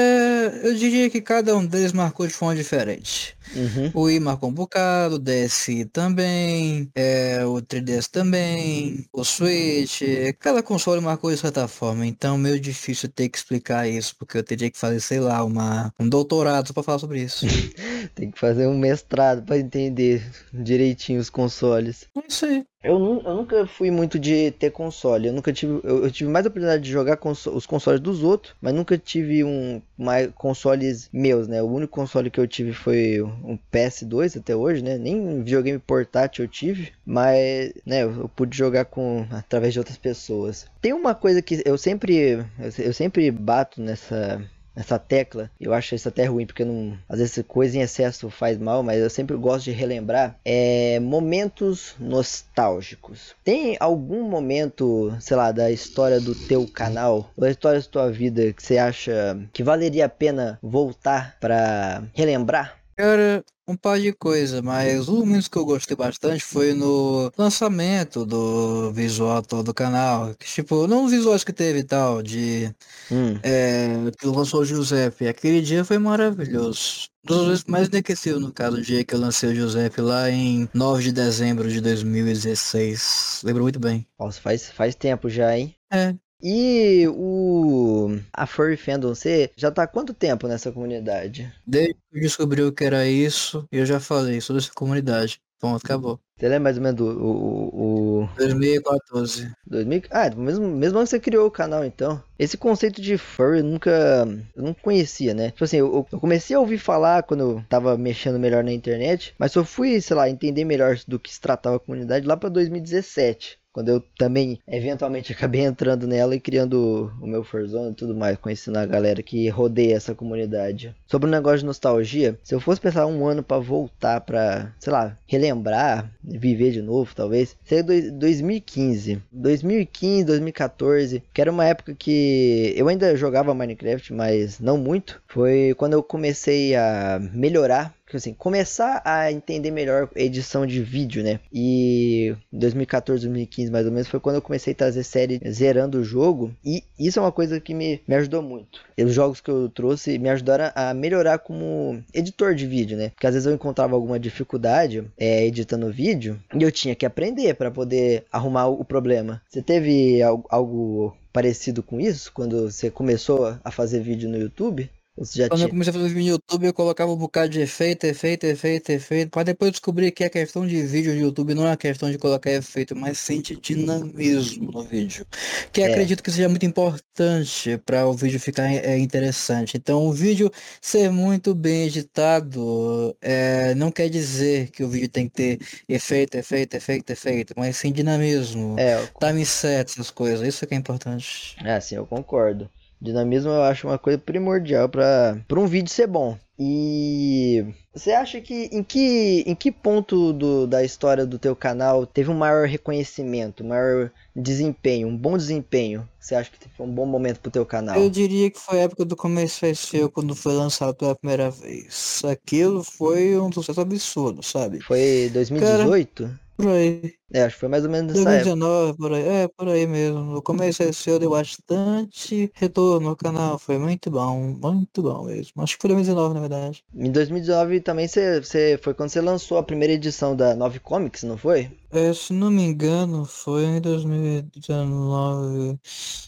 eu 0.63 0.75
diria 0.75 1.11
que 1.11 1.21
cada 1.21 1.55
um 1.57 1.65
deles 1.65 1.93
marcou 1.93 2.27
de 2.27 2.33
forma 2.33 2.55
diferente. 2.57 3.37
Uhum. 3.55 3.91
O 3.95 4.03
Wii 4.03 4.21
marcou 4.21 4.49
um 4.49 4.53
bocado, 4.53 5.17
o 5.17 5.19
DSi 5.19 5.85
também, 5.87 6.91
é, 6.95 7.45
o 7.45 7.55
3DS 7.57 8.09
também, 8.09 9.07
o 9.13 9.25
Switch, 9.25 10.03
cada 10.39 10.63
console 10.63 11.01
marcou 11.01 11.31
de 11.31 11.37
certa 11.37 11.69
forma, 11.69 12.07
então 12.07 12.39
meio 12.39 12.59
difícil 12.59 13.09
ter 13.09 13.29
que 13.29 13.39
explicar 13.39 13.89
isso, 13.89 14.17
porque 14.17 14.39
eu 14.39 14.43
teria 14.43 14.71
que 14.71 14.79
fazer, 14.79 15.01
sei 15.01 15.21
lá, 15.21 15.45
uma, 15.45 15.93
um 15.99 16.09
doutorado 16.09 16.73
para 16.73 16.83
falar 16.83 16.99
sobre 16.99 17.21
isso. 17.21 17.47
Tem 18.15 18.31
que 18.31 18.39
fazer 18.39 18.67
um 18.67 18.79
mestrado 18.79 19.43
para 19.43 19.59
entender 19.59 20.23
direitinho 20.53 21.21
os 21.21 21.31
consoles. 21.31 22.07
É 22.17 22.23
isso 22.29 22.47
aí. 22.47 22.65
Eu, 22.83 23.23
eu 23.25 23.37
nunca 23.37 23.65
fui 23.65 23.91
muito 23.93 24.19
de 24.19 24.51
ter 24.51 24.71
console. 24.71 25.29
Eu 25.29 25.33
nunca 25.33 25.53
tive. 25.53 25.81
Eu, 25.85 26.05
eu 26.05 26.11
tive 26.11 26.29
mais 26.29 26.45
a 26.45 26.49
oportunidade 26.49 26.83
de 26.83 26.91
jogar 26.91 27.19
os 27.25 27.65
consoles 27.65 28.01
dos 28.01 28.25
outros, 28.25 28.57
mas 28.61 28.75
nunca 28.75 28.99
tive 28.99 29.45
um 29.45 29.81
mais 29.97 30.29
consoles 30.35 31.09
meus, 31.13 31.47
né? 31.47 31.63
O 31.63 31.67
único 31.67 31.93
console 31.93 32.31
que 32.31 32.41
eu 32.41 32.49
tive 32.49 32.73
foi 32.73 33.21
um 33.45 33.59
PS2 33.73 34.39
até 34.39 34.55
hoje, 34.55 34.83
né? 34.83 34.99
Nem 34.99 35.43
videogame 35.43 35.79
portátil 35.79 36.45
eu 36.45 36.49
tive, 36.49 36.93
mas, 37.05 37.73
né? 37.85 38.03
Eu, 38.03 38.23
eu 38.23 38.29
pude 38.29 38.57
jogar 38.57 38.85
com 38.87 39.27
através 39.31 39.73
de 39.73 39.79
outras 39.79 39.97
pessoas. 39.97 40.67
Tem 40.81 40.93
uma 40.93 41.15
coisa 41.15 41.43
que 41.43 41.63
eu 41.65 41.77
sempre 41.77 42.17
eu, 42.17 42.45
eu 42.79 42.93
sempre 42.93 43.31
bato 43.31 43.81
nessa 43.81 44.41
nessa 44.75 44.99
tecla. 44.99 45.51
Eu 45.61 45.73
acho 45.73 45.95
isso 45.95 46.09
até 46.09 46.25
ruim, 46.25 46.47
porque 46.47 46.65
não, 46.65 46.99
às 47.09 47.19
vezes 47.19 47.45
coisa 47.47 47.77
em 47.77 47.83
excesso 47.83 48.31
faz 48.31 48.59
mal, 48.59 48.83
mas 48.83 49.01
eu 49.01 49.11
sempre 49.11 49.37
gosto 49.37 49.65
de 49.65 49.71
relembrar 49.71 50.37
é, 50.45 50.99
momentos 51.01 51.95
nostálgicos. 51.99 53.35
Tem 53.45 53.77
algum 53.79 54.23
momento, 54.23 55.15
sei 55.21 55.37
lá, 55.37 55.53
da 55.53 55.71
história 55.71 56.21
do 56.21 56.35
teu 56.35 56.67
canal, 56.67 57.31
ou 57.37 57.43
da 57.43 57.51
história 57.51 57.81
da 57.81 57.87
tua 57.87 58.11
vida 58.11 58.53
que 58.53 58.63
você 58.63 58.79
acha 58.79 59.39
que 59.53 59.63
valeria 59.63 60.07
a 60.07 60.09
pena 60.09 60.59
voltar 60.63 61.37
pra 61.41 62.03
relembrar? 62.15 62.82
Cara, 62.97 63.45
um 63.67 63.77
par 63.77 63.99
de 63.99 64.13
coisa, 64.13 64.61
mas 64.61 65.09
um 65.09 65.21
momento 65.21 65.51
que 65.51 65.57
eu 65.57 65.65
gostei 65.65 65.97
bastante 65.97 66.45
foi 66.45 66.75
no 66.75 67.31
lançamento 67.39 68.27
do 68.27 68.93
visual 68.93 69.39
atual 69.39 69.63
do 69.63 69.73
canal. 69.73 70.35
Que, 70.35 70.47
tipo, 70.47 70.87
não 70.87 71.05
os 71.05 71.11
visuais 71.13 71.43
que 71.45 71.53
teve 71.53 71.81
e 71.81 71.85
tal, 71.85 72.23
de 72.23 72.75
Hum, 73.11 73.39
é, 73.43 74.11
que 74.19 74.27
lançou 74.27 74.61
o 74.61 74.65
Giuseppe. 74.65 75.27
Aquele 75.27 75.61
dia 75.63 75.85
foi 75.85 75.99
maravilhoso. 75.99 77.09
Dos 77.25 77.47
vezes 77.47 77.65
mais 77.65 77.89
enriqueceu, 77.89 78.41
no 78.41 78.53
caso, 78.53 78.79
o 78.79 78.83
dia 78.83 79.05
que 79.05 79.15
eu 79.15 79.21
lancei 79.21 79.51
o 79.51 79.55
Giuseppe 79.55 80.01
lá 80.01 80.29
em 80.29 80.69
9 80.75 81.05
de 81.05 81.13
dezembro 81.13 81.71
de 81.71 81.81
2016. 81.81 83.43
Lembro 83.45 83.63
muito 83.63 83.79
bem. 83.79 84.07
nossa, 84.19 84.41
faz, 84.41 84.71
faz 84.71 84.95
tempo 84.95 85.29
já, 85.31 85.57
hein? 85.57 85.75
É, 85.93 86.15
E 86.43 87.07
o 87.09 88.19
a 88.33 88.47
Furry 88.47 88.77
Fandom, 88.77 89.15
você 89.15 89.51
já 89.57 89.71
tá 89.71 89.85
há 89.85 89.87
quanto 89.87 90.13
tempo 90.13 90.49
nessa 90.49 90.73
comunidade? 90.73 91.53
desde 91.67 91.95
que 92.13 92.21
descobriu 92.21 92.69
o 92.69 92.73
que 92.73 92.85
era 92.85 93.07
isso, 93.07 93.67
eu 93.71 93.87
já 93.87 94.01
falei 94.01 94.41
sobre 94.41 94.61
essa 94.61 94.73
comunidade. 94.75 95.41
Ponto, 95.61 95.85
acabou. 95.85 96.19
Você 96.37 96.49
lembra 96.49 96.61
mais 96.65 96.77
ou 96.77 96.83
menos 96.83 96.97
do 96.97 97.07
o, 97.07 98.23
o, 98.23 98.25
o 98.25 98.29
2014. 98.37 99.53
2000? 99.65 100.03
Ah, 100.11 100.29
mesmo, 100.35 100.67
mesmo 100.67 100.99
antes 100.99 101.11
que 101.11 101.17
você 101.19 101.21
criou 101.21 101.47
o 101.47 101.53
canal, 101.53 101.85
então. 101.85 102.21
Esse 102.37 102.57
conceito 102.57 103.01
de 103.01 103.17
furry 103.17 103.59
eu 103.59 103.65
nunca. 103.65 104.27
Eu 104.57 104.63
não 104.65 104.75
conhecia, 104.75 105.35
né? 105.35 105.53
Tipo 105.53 105.63
assim, 105.63 105.77
eu, 105.77 106.05
eu 106.11 106.19
comecei 106.19 106.57
a 106.57 106.59
ouvir 106.59 106.79
falar 106.79 107.23
quando 107.23 107.41
eu 107.41 107.65
tava 107.69 107.97
mexendo 107.97 108.41
melhor 108.41 108.65
na 108.65 108.73
internet, 108.73 109.33
mas 109.39 109.53
só 109.53 109.65
fui, 109.65 110.01
sei 110.01 110.17
lá, 110.17 110.29
entender 110.29 110.65
melhor 110.65 110.99
do 111.07 111.21
que 111.21 111.33
se 111.33 111.41
tratava 111.41 111.77
a 111.77 111.81
comunidade 111.81 112.27
lá 112.27 112.37
pra 112.37 112.49
2017. 112.49 113.62
Quando 113.73 113.89
eu 113.89 114.01
também, 114.19 114.59
eventualmente, 114.69 115.33
acabei 115.33 115.63
entrando 115.63 116.07
nela 116.07 116.35
e 116.35 116.41
criando 116.41 117.11
o 117.21 117.27
meu 117.27 117.43
Fourzone 117.45 117.93
e 117.93 117.95
tudo 117.95 118.15
mais, 118.15 118.37
conhecendo 118.39 118.79
a 118.79 118.87
galera 118.87 119.23
que 119.23 119.49
rodeia 119.49 119.97
essa 119.97 120.15
comunidade. 120.15 120.95
Sobre 121.07 121.29
o 121.29 121.31
negócio 121.33 121.61
de 121.61 121.67
nostalgia, 121.67 122.39
se 122.43 122.55
eu 122.55 122.61
fosse 122.61 122.81
pensar 122.81 123.07
um 123.07 123.27
ano 123.27 123.43
pra 123.43 123.59
voltar 123.59 124.21
pra, 124.21 124.73
sei 124.79 124.93
lá, 124.93 125.17
relembrar, 125.27 126.11
viver 126.23 126.71
de 126.73 126.83
novo, 126.83 127.15
talvez, 127.15 127.57
seria 127.65 127.83
dois- 127.85 128.11
2015. 128.13 129.21
2015, 129.31 130.25
2014, 130.25 131.23
que 131.33 131.41
era 131.41 131.51
uma 131.51 131.65
época 131.65 131.95
que 131.95 132.73
eu 132.77 132.89
ainda 132.89 133.17
jogava 133.17 133.55
Minecraft, 133.55 134.13
mas 134.13 134.61
não 134.61 134.77
muito. 134.77 135.21
Foi 135.27 135.75
quando 135.77 135.95
eu 135.95 136.03
comecei 136.03 136.75
a 136.75 137.21
melhorar 137.33 137.95
assim, 138.17 138.35
começar 138.35 139.01
a 139.05 139.31
entender 139.33 139.71
melhor 139.71 140.09
edição 140.15 140.67
de 140.67 140.83
vídeo, 140.83 141.23
né? 141.23 141.41
E 141.53 142.35
em 142.53 142.59
2014, 142.59 143.27
2015 143.27 143.71
mais 143.71 143.87
ou 143.87 143.93
menos 143.93 144.09
foi 144.09 144.21
quando 144.21 144.37
eu 144.37 144.43
comecei 144.43 144.73
a 144.73 144.77
trazer 144.77 145.03
série 145.05 145.41
zerando 145.51 145.99
o 145.99 146.05
jogo. 146.05 146.53
E 146.65 146.83
isso 146.99 147.19
é 147.19 147.23
uma 147.23 147.33
coisa 147.33 147.61
que 147.61 147.75
me, 147.75 148.01
me 148.07 148.15
ajudou 148.15 148.43
muito. 148.43 148.81
E 148.97 149.05
os 149.05 149.15
jogos 149.15 149.41
que 149.41 149.51
eu 149.51 149.69
trouxe 149.69 150.19
me 150.19 150.29
ajudaram 150.29 150.71
a 150.75 150.93
melhorar 150.95 151.39
como 151.39 152.03
editor 152.13 152.55
de 152.55 152.67
vídeo, 152.67 152.97
né? 152.97 153.11
Porque 153.11 153.27
às 153.27 153.35
vezes 153.35 153.47
eu 153.47 153.55
encontrava 153.55 153.95
alguma 153.95 154.19
dificuldade 154.19 155.05
é, 155.19 155.45
editando 155.47 155.91
vídeo 155.93 156.39
e 156.55 156.63
eu 156.63 156.71
tinha 156.73 156.95
que 156.95 157.07
aprender 157.07 157.55
para 157.55 157.71
poder 157.71 158.25
arrumar 158.31 158.67
o 158.67 158.85
problema. 158.85 159.43
Você 159.49 159.63
teve 159.63 160.23
al- 160.23 160.45
algo 160.49 161.17
parecido 161.33 161.83
com 161.83 161.99
isso 162.01 162.31
quando 162.33 162.71
você 162.71 162.91
começou 162.91 163.57
a 163.65 163.71
fazer 163.71 164.01
vídeo 164.01 164.29
no 164.29 164.37
YouTube? 164.39 164.91
Você 165.17 165.39
já 165.39 165.51
Quando 165.51 165.63
eu 165.63 165.69
tinha? 165.69 165.69
comecei 165.69 165.91
a 165.91 165.93
fazer 165.95 166.09
vídeo 166.09 166.23
no 166.23 166.29
YouTube, 166.31 166.67
eu 166.67 166.73
colocava 166.75 167.13
um 167.13 167.17
bocado 167.17 167.51
de 167.51 167.61
efeito, 167.61 168.05
efeito, 168.07 168.45
efeito, 168.47 168.91
efeito, 168.91 169.31
para 169.31 169.43
depois 169.45 169.71
descobrir 169.73 170.11
que 170.11 170.25
a 170.25 170.31
questão 170.31 170.67
de 170.67 170.83
vídeo 170.87 171.13
no 171.13 171.21
YouTube 171.21 171.53
não 171.55 171.67
é 171.67 171.73
a 171.73 171.77
questão 171.77 172.11
de 172.11 172.17
colocar 172.19 172.51
efeito, 172.51 172.97
mas 172.97 173.19
de 173.43 173.57
dinamismo 173.57 174.73
no 174.73 174.83
vídeo. 174.83 175.27
Que 175.71 175.83
É. 175.83 175.85
acredito 175.85 176.23
que 176.23 176.31
seja 176.31 176.49
muito 176.49 176.65
importante 176.65 177.77
para 177.85 178.07
o 178.07 178.15
vídeo 178.15 178.41
ficar 178.41 178.67
é, 178.73 178.99
interessante. 178.99 179.77
Então, 179.77 180.07
o 180.07 180.13
vídeo 180.13 180.51
ser 180.81 181.11
muito 181.11 181.55
bem 181.55 181.85
editado 181.85 183.15
é, 183.21 183.75
não 183.75 183.91
quer 183.93 184.09
dizer 184.09 184.71
que 184.71 184.83
o 184.83 184.89
vídeo 184.89 185.09
tem 185.11 185.29
que 185.29 185.35
ter 185.35 185.59
efeito, 185.89 186.35
efeito, 186.37 186.75
efeito, 186.75 187.11
efeito, 187.11 187.55
mas 187.57 187.77
sim 187.77 187.93
dinamismo, 187.93 188.77
É, 188.79 188.95
eu 189.03 189.09
time 189.21 189.45
set, 189.45 189.91
essas 189.93 190.11
coisas. 190.11 190.47
Isso 190.47 190.67
que 190.67 190.75
é 190.75 190.79
importante. 190.79 191.57
É, 191.65 191.81
sim, 191.81 191.97
eu 191.97 192.07
concordo. 192.07 192.71
Dinamismo 193.03 193.51
eu 193.51 193.63
acho 193.63 193.89
uma 193.89 193.99
coisa 193.99 194.17
primordial 194.17 194.89
para 194.89 195.37
um 195.51 195.67
vídeo 195.67 195.91
ser 195.91 196.07
bom. 196.07 196.39
E 196.57 197.65
você 197.93 198.13
acha 198.13 198.41
que 198.41 198.69
em 198.71 198.85
que 198.85 199.43
em 199.45 199.55
que 199.57 199.73
ponto 199.73 200.33
do, 200.33 200.69
da 200.69 200.85
história 200.85 201.27
do 201.27 201.37
teu 201.37 201.57
canal 201.57 202.07
teve 202.07 202.31
um 202.31 202.35
maior 202.35 202.69
reconhecimento, 202.69 203.65
um 203.65 203.69
maior 203.69 204.13
desempenho, 204.37 205.09
um 205.09 205.17
bom 205.17 205.37
desempenho? 205.37 206.09
Você 206.21 206.37
acha 206.37 206.49
que 206.53 206.69
foi 206.77 206.87
um 206.87 206.95
bom 206.95 207.05
momento 207.05 207.41
pro 207.41 207.51
teu 207.51 207.67
canal? 207.67 207.97
Eu 207.97 208.09
diria 208.09 208.49
que 208.49 208.61
foi 208.61 208.79
a 208.79 208.83
época 208.83 209.05
do 209.05 209.17
Começo 209.17 209.67
SEO 209.75 210.09
quando 210.09 210.37
foi 210.37 210.53
lançado 210.53 210.95
pela 210.95 211.17
primeira 211.17 211.51
vez. 211.51 212.23
Aquilo 212.25 212.85
foi 212.85 213.37
um 213.37 213.51
sucesso 213.51 213.81
absurdo, 213.81 214.45
sabe? 214.45 214.81
Foi 214.81 215.29
2018? 215.33 216.39
Por 216.57 216.69
aí. 216.69 217.15
É, 217.35 217.45
acho 217.45 217.55
que 217.55 217.61
foi 217.61 217.69
mais 217.69 217.85
ou 217.85 217.91
menos 217.91 218.15
nessa 218.15 218.31
época. 218.31 218.55
2019, 218.55 218.97
por 218.99 219.13
aí. 219.13 219.27
É, 219.27 219.49
por 219.49 219.69
aí 219.69 219.87
mesmo. 219.87 220.21
No 220.21 220.43
começo 220.43 220.83
SEO 220.93 221.19
deu 221.19 221.31
bastante 221.31 222.51
retorno 222.55 223.11
no 223.11 223.17
canal. 223.17 223.59
Foi 223.59 223.79
muito 223.79 224.11
bom, 224.11 224.55
muito 224.63 225.03
bom 225.03 225.25
mesmo. 225.25 225.63
Acho 225.63 225.77
que 225.77 225.83
foi 225.83 225.89
2019, 225.89 226.35
na 226.35 226.41
verdade. 226.41 226.85
Em 226.95 227.11
2019 227.11 227.81
também 227.81 228.07
você, 228.07 228.41
você 228.41 228.79
foi 228.83 228.95
quando 228.95 229.09
você 229.09 229.21
lançou 229.21 229.59
a 229.59 229.63
primeira 229.63 229.95
edição 229.95 230.37
da 230.37 230.55
Nove 230.55 230.79
Comics, 230.79 231.23
não 231.23 231.39
foi? 231.39 231.71
É, 231.91 232.13
se 232.13 232.33
não 232.33 232.51
me 232.51 232.63
engano, 232.63 233.25
foi 233.25 233.65
em 233.65 233.81
2019. 233.81 235.79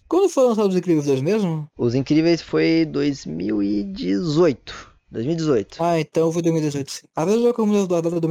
Quando 0.09 0.29
foi 0.29 0.45
lançado 0.45 0.69
os 0.69 0.77
Incríveis 0.77 1.07
2 1.07 1.21
mesmo? 1.21 1.69
Os 1.77 1.95
Incríveis 1.95 2.41
foi 2.41 2.87
2018. 2.87 4.94
2018. 5.14 5.83
Ah, 5.83 5.98
então 5.98 6.31
foi 6.31 6.42
2018, 6.42 6.90
sim. 6.90 7.07
Às 7.16 7.24
vezes 7.24 7.40
eu 7.42 7.55
lembro 7.57 7.87
da 7.87 8.00
data 8.00 8.20
de 8.20 8.27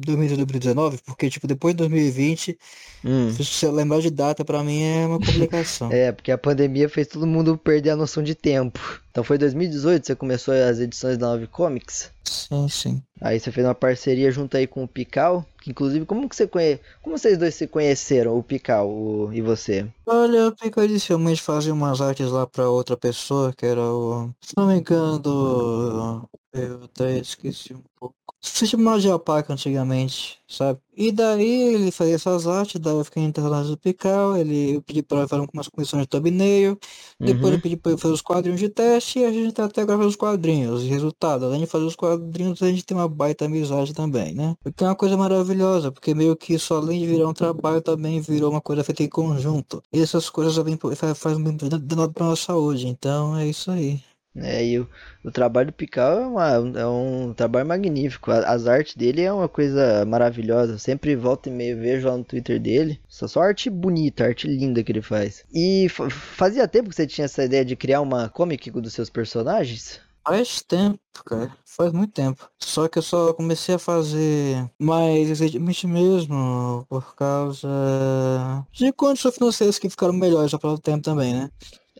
2019, 0.00 0.98
porque, 1.04 1.28
tipo, 1.28 1.46
depois 1.46 1.74
de 1.74 1.78
2020, 1.78 2.58
Hum. 3.04 3.30
se 3.32 3.44
você 3.44 3.70
lembrar 3.70 4.00
de 4.00 4.10
data, 4.10 4.44
pra 4.44 4.62
mim 4.64 4.82
é 4.82 5.06
uma 5.06 5.18
complicação. 5.20 5.88
É, 5.92 6.10
porque 6.10 6.32
a 6.32 6.38
pandemia 6.38 6.88
fez 6.88 7.06
todo 7.06 7.26
mundo 7.26 7.56
perder 7.56 7.90
a 7.90 7.96
noção 7.96 8.22
de 8.22 8.34
tempo. 8.34 8.80
Então 9.10 9.22
foi 9.22 9.38
2018 9.38 10.06
você 10.06 10.14
começou 10.14 10.54
as 10.54 10.80
edições 10.80 11.16
da 11.18 11.28
Nove 11.28 11.46
Comics. 11.46 12.10
Sim, 12.24 12.68
sim. 12.68 13.02
Aí 13.20 13.38
você 13.38 13.50
fez 13.52 13.66
uma 13.66 13.74
parceria 13.74 14.30
junto 14.30 14.56
aí 14.56 14.66
com 14.66 14.82
o 14.84 14.88
Pical. 14.88 15.46
Inclusive, 15.68 16.06
como 16.06 16.28
que 16.28 16.34
você. 16.34 16.48
Como 17.02 17.18
vocês 17.18 17.36
dois 17.36 17.54
se 17.54 17.66
conheceram, 17.66 18.38
o 18.38 18.42
Pical 18.42 18.88
o... 18.88 19.30
e 19.32 19.42
você? 19.42 19.86
Olha, 20.06 20.36
eu 20.36 20.56
fico 20.56 20.82
inicialmente 20.82 21.42
fazia 21.42 21.72
umas 21.72 22.00
artes 22.00 22.30
lá 22.30 22.46
pra 22.46 22.70
outra 22.70 22.96
pessoa, 22.96 23.52
que 23.52 23.66
era 23.66 23.80
o. 23.80 24.30
Se 24.40 24.54
não 24.56 24.66
me 24.66 24.78
engano, 24.78 25.18
do. 25.18 26.28
Eu 26.52 26.84
até 26.84 27.18
esqueci 27.18 27.74
um 27.74 27.82
pouco. 27.98 28.16
Se 28.40 28.66
chamava 28.66 28.98
de 29.00 29.10
Alpaca 29.10 29.52
antigamente, 29.52 30.40
sabe? 30.48 30.80
E 30.96 31.12
daí 31.12 31.74
ele 31.74 31.90
fazia 31.90 32.14
essas 32.14 32.46
artes, 32.46 32.80
daí 32.80 32.94
eu 32.94 33.04
fiquei 33.04 33.22
internado 33.22 33.68
do 33.68 33.76
Pical, 33.76 34.36
ele 34.36 34.76
eu 34.76 34.82
pedi 34.82 35.02
pra 35.02 35.18
ele 35.18 35.28
fazer 35.28 35.46
umas 35.52 35.68
comissões 35.68 36.02
de 36.04 36.08
thumbnail, 36.08 36.78
depois 37.22 37.52
Uhum. 37.52 37.56
eu 37.56 37.60
pedi 37.60 37.76
pra 37.76 37.92
ele 37.92 38.00
fazer 38.00 38.14
os 38.14 38.22
quadrinhos 38.22 38.60
de 38.60 38.68
teste 38.68 39.18
e 39.18 39.24
a 39.24 39.32
gente 39.32 39.52
tá 39.52 39.64
até 39.64 39.82
agora 39.82 39.98
fazendo 39.98 40.10
os 40.10 40.16
quadrinhos. 40.16 40.82
E 40.84 40.86
resultado, 40.86 41.44
além 41.46 41.60
de 41.60 41.66
fazer 41.66 41.84
os 41.84 41.96
quadrinhos, 41.96 42.62
a 42.62 42.70
gente 42.70 42.84
tem 42.84 42.96
uma 42.96 43.08
baita 43.08 43.44
amizade 43.44 43.92
também, 43.92 44.34
né? 44.34 44.54
O 44.64 44.72
que 44.72 44.84
é 44.84 44.86
uma 44.86 44.96
coisa 44.96 45.16
maravilhosa, 45.16 45.90
porque 45.92 46.14
meio 46.14 46.36
que 46.36 46.54
isso 46.54 46.72
além 46.74 47.00
de 47.00 47.06
virar 47.06 47.28
um 47.28 47.34
trabalho, 47.34 47.82
também 47.82 48.20
virou 48.20 48.50
uma 48.50 48.60
coisa 48.60 48.84
feita 48.84 49.02
em 49.02 49.08
conjunto. 49.08 49.82
E 49.92 50.00
essas 50.00 50.30
coisas 50.30 50.56
vêm, 50.56 50.78
faz, 50.96 51.18
faz 51.18 51.36
bem 51.38 51.56
pra 52.14 52.26
nossa 52.26 52.42
saúde, 52.46 52.86
então 52.86 53.36
é 53.36 53.46
isso 53.46 53.70
aí. 53.70 54.00
É, 54.42 54.64
e 54.64 54.78
o, 54.78 54.88
o 55.24 55.30
trabalho 55.30 55.68
do 55.68 55.72
Pical 55.72 56.18
é, 56.20 56.26
uma, 56.26 56.80
é 56.80 56.86
um 56.86 57.32
trabalho 57.34 57.66
magnífico. 57.66 58.30
As 58.30 58.66
artes 58.66 58.94
dele 58.94 59.22
é 59.22 59.32
uma 59.32 59.48
coisa 59.48 60.04
maravilhosa. 60.04 60.74
Eu 60.74 60.78
sempre 60.78 61.14
volto 61.16 61.48
e 61.48 61.52
meio 61.52 61.76
vejo 61.78 62.08
lá 62.08 62.16
no 62.16 62.24
Twitter 62.24 62.60
dele. 62.60 63.00
Só, 63.08 63.26
só 63.28 63.42
arte 63.42 63.70
bonita, 63.70 64.24
arte 64.24 64.46
linda 64.46 64.82
que 64.82 64.92
ele 64.92 65.02
faz. 65.02 65.44
E 65.52 65.88
fazia 65.88 66.68
tempo 66.68 66.88
que 66.88 66.96
você 66.96 67.06
tinha 67.06 67.24
essa 67.24 67.44
ideia 67.44 67.64
de 67.64 67.76
criar 67.76 68.00
uma 68.00 68.28
comic 68.28 68.70
dos 68.70 68.92
seus 68.92 69.10
personagens? 69.10 70.00
Faz 70.28 70.60
tempo, 70.60 71.00
cara. 71.24 71.56
Faz 71.64 71.90
muito 71.90 72.12
tempo. 72.12 72.50
Só 72.58 72.86
que 72.86 72.98
eu 72.98 73.02
só 73.02 73.32
comecei 73.32 73.76
a 73.76 73.78
fazer 73.78 74.70
mais 74.78 75.26
recentemente 75.26 75.86
mesmo 75.86 76.84
por 76.86 77.14
causa 77.14 77.66
de 78.70 78.92
condições 78.92 79.34
financeiras 79.34 79.78
que 79.78 79.88
ficaram 79.88 80.12
melhores 80.12 80.52
ao 80.52 80.60
próprio 80.60 80.82
tempo 80.82 81.02
também, 81.02 81.32
né? 81.32 81.50